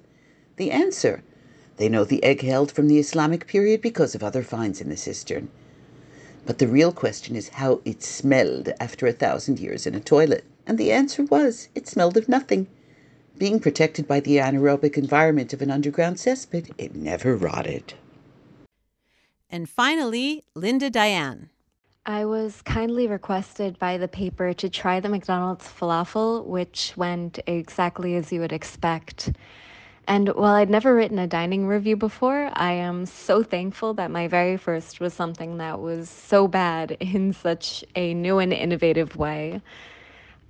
The 0.55 0.71
answer 0.71 1.23
they 1.77 1.89
know 1.89 2.03
the 2.03 2.23
egg 2.23 2.41
held 2.41 2.71
from 2.71 2.87
the 2.87 2.99
Islamic 2.99 3.47
period 3.47 3.81
because 3.81 4.15
of 4.15 4.23
other 4.23 4.43
finds 4.43 4.81
in 4.81 4.89
the 4.89 4.97
cistern. 4.97 5.49
But 6.45 6.59
the 6.59 6.67
real 6.67 6.91
question 6.91 7.35
is 7.35 7.49
how 7.49 7.81
it 7.85 8.03
smelled 8.03 8.69
after 8.79 9.07
a 9.07 9.13
thousand 9.13 9.59
years 9.59 9.87
in 9.87 9.95
a 9.95 9.99
toilet. 9.99 10.45
And 10.67 10.77
the 10.77 10.91
answer 10.91 11.23
was 11.23 11.69
it 11.75 11.87
smelled 11.87 12.17
of 12.17 12.29
nothing. 12.29 12.67
Being 13.37 13.59
protected 13.59 14.07
by 14.07 14.19
the 14.19 14.37
anaerobic 14.37 14.97
environment 14.97 15.53
of 15.53 15.61
an 15.61 15.71
underground 15.71 16.17
cesspit, 16.17 16.71
it 16.77 16.95
never 16.95 17.35
rotted. 17.35 17.95
And 19.49 19.69
finally, 19.69 20.43
Linda 20.55 20.89
Dayan. 20.89 21.49
I 22.05 22.25
was 22.25 22.61
kindly 22.61 23.07
requested 23.07 23.79
by 23.79 23.97
the 23.97 24.07
paper 24.07 24.53
to 24.53 24.69
try 24.69 24.99
the 24.99 25.09
McDonald's 25.09 25.65
falafel, 25.65 26.45
which 26.45 26.93
went 26.95 27.39
exactly 27.47 28.15
as 28.15 28.31
you 28.31 28.41
would 28.41 28.53
expect. 28.53 29.31
And 30.07 30.29
while 30.29 30.53
I'd 30.53 30.69
never 30.69 30.93
written 30.93 31.17
a 31.17 31.27
dining 31.27 31.65
review 31.65 31.95
before, 31.95 32.51
I 32.53 32.73
am 32.73 33.05
so 33.05 33.41
thankful 33.41 33.95
that 33.95 34.11
my 34.11 34.27
very 34.27 34.55
first 34.57 34.99
was 34.99 35.13
something 35.13 35.57
that 35.57 35.79
was 35.79 36.09
so 36.09 36.47
bad 36.47 36.91
in 36.99 37.33
such 37.33 37.83
a 37.95 38.13
new 38.13 38.39
and 38.39 38.53
innovative 38.53 39.15
way. 39.15 39.61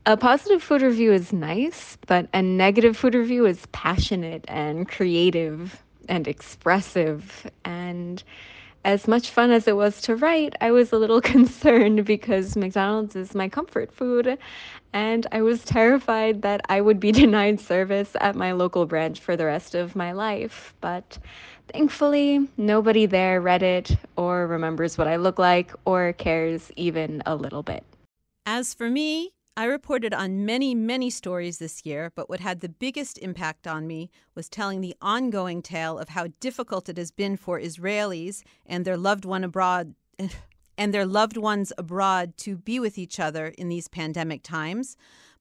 A 0.05 0.17
positive 0.17 0.61
food 0.61 0.81
review 0.81 1.13
is 1.13 1.33
nice, 1.33 1.97
but 2.05 2.27
a 2.33 2.41
negative 2.41 2.95
food 2.95 3.15
review 3.15 3.45
is 3.45 3.65
passionate 3.71 4.45
and 4.47 4.87
creative 4.87 5.81
and 6.07 6.27
expressive. 6.27 7.49
And 7.63 8.21
as 8.85 9.07
much 9.07 9.31
fun 9.31 9.49
as 9.49 9.67
it 9.67 9.75
was 9.75 9.99
to 10.01 10.15
write, 10.15 10.55
I 10.61 10.71
was 10.71 10.93
a 10.93 10.97
little 10.97 11.19
concerned 11.35 12.05
because 12.05 12.55
McDonald's 12.55 13.15
is 13.15 13.33
my 13.33 13.49
comfort 13.49 13.91
food. 13.91 14.37
And 14.93 15.27
I 15.31 15.41
was 15.41 15.65
terrified 15.65 16.43
that 16.43 16.61
I 16.69 16.79
would 16.79 16.99
be 16.99 17.11
denied 17.23 17.59
service 17.59 18.15
at 18.21 18.35
my 18.35 18.53
local 18.53 18.85
branch 18.85 19.19
for 19.19 19.35
the 19.35 19.45
rest 19.45 19.73
of 19.75 19.95
my 19.95 20.11
life. 20.13 20.73
But 20.79 21.17
thankfully, 21.73 22.47
nobody 22.57 23.07
there 23.07 23.41
read 23.41 23.63
it 23.63 23.97
or 24.15 24.47
remembers 24.47 24.97
what 24.97 25.07
I 25.07 25.15
look 25.17 25.39
like 25.39 25.73
or 25.83 26.13
cares 26.13 26.71
even 26.75 27.23
a 27.25 27.35
little 27.35 27.63
bit. 27.63 27.83
As 28.45 28.75
for 28.75 28.91
me, 28.91 29.31
I 29.57 29.65
reported 29.65 30.13
on 30.13 30.45
many, 30.45 30.75
many 30.75 31.09
stories 31.09 31.59
this 31.59 31.85
year, 31.85 32.11
but 32.13 32.27
what 32.27 32.41
had 32.41 32.59
the 32.59 32.67
biggest 32.67 33.17
impact 33.19 33.65
on 33.65 33.87
me 33.87 34.11
was 34.35 34.49
telling 34.49 34.81
the 34.81 34.97
ongoing 35.01 35.61
tale 35.61 35.97
of 35.97 36.09
how 36.09 36.27
difficult 36.41 36.89
it 36.89 36.97
has 36.97 37.09
been 37.09 37.37
for 37.37 37.57
Israelis 37.57 38.43
and 38.65 38.83
their 38.83 38.97
loved 38.97 39.23
one 39.23 39.45
abroad 39.45 39.95
and 40.77 40.93
their 40.93 41.05
loved 41.05 41.37
ones 41.37 41.71
abroad 41.77 42.35
to 42.39 42.57
be 42.57 42.81
with 42.81 42.97
each 42.97 43.17
other 43.17 43.47
in 43.57 43.69
these 43.69 43.87
pandemic 43.87 44.43
times. 44.43 44.97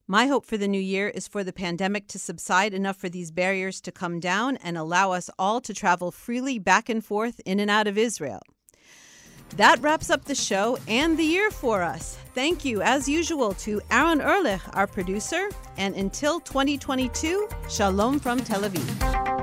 My 0.06 0.28
hope 0.28 0.46
for 0.46 0.56
the 0.56 0.68
new 0.68 0.80
year 0.80 1.08
is 1.08 1.26
for 1.26 1.42
the 1.42 1.52
pandemic 1.52 2.06
to 2.08 2.18
subside 2.20 2.72
enough 2.72 2.96
for 2.96 3.08
these 3.08 3.32
barriers 3.32 3.80
to 3.80 3.90
come 3.90 4.20
down 4.20 4.58
and 4.58 4.78
allow 4.78 5.10
us 5.10 5.28
all 5.40 5.60
to 5.62 5.74
travel 5.74 6.12
freely 6.12 6.60
back 6.60 6.88
and 6.88 7.04
forth 7.04 7.40
in 7.44 7.58
and 7.58 7.70
out 7.70 7.88
of 7.88 7.98
Israel. 7.98 8.42
That 9.56 9.80
wraps 9.80 10.10
up 10.10 10.24
the 10.24 10.34
show 10.34 10.78
and 10.88 11.16
the 11.16 11.22
year 11.22 11.50
for 11.50 11.82
us. 11.82 12.18
Thank 12.34 12.64
you, 12.64 12.82
as 12.82 13.08
usual, 13.08 13.54
to 13.54 13.80
Aaron 13.90 14.20
Ehrlich, 14.20 14.60
our 14.72 14.88
producer. 14.88 15.48
And 15.76 15.94
until 15.94 16.40
2022, 16.40 17.48
shalom 17.68 18.18
from 18.18 18.40
Tel 18.40 18.62
Aviv. 18.62 19.33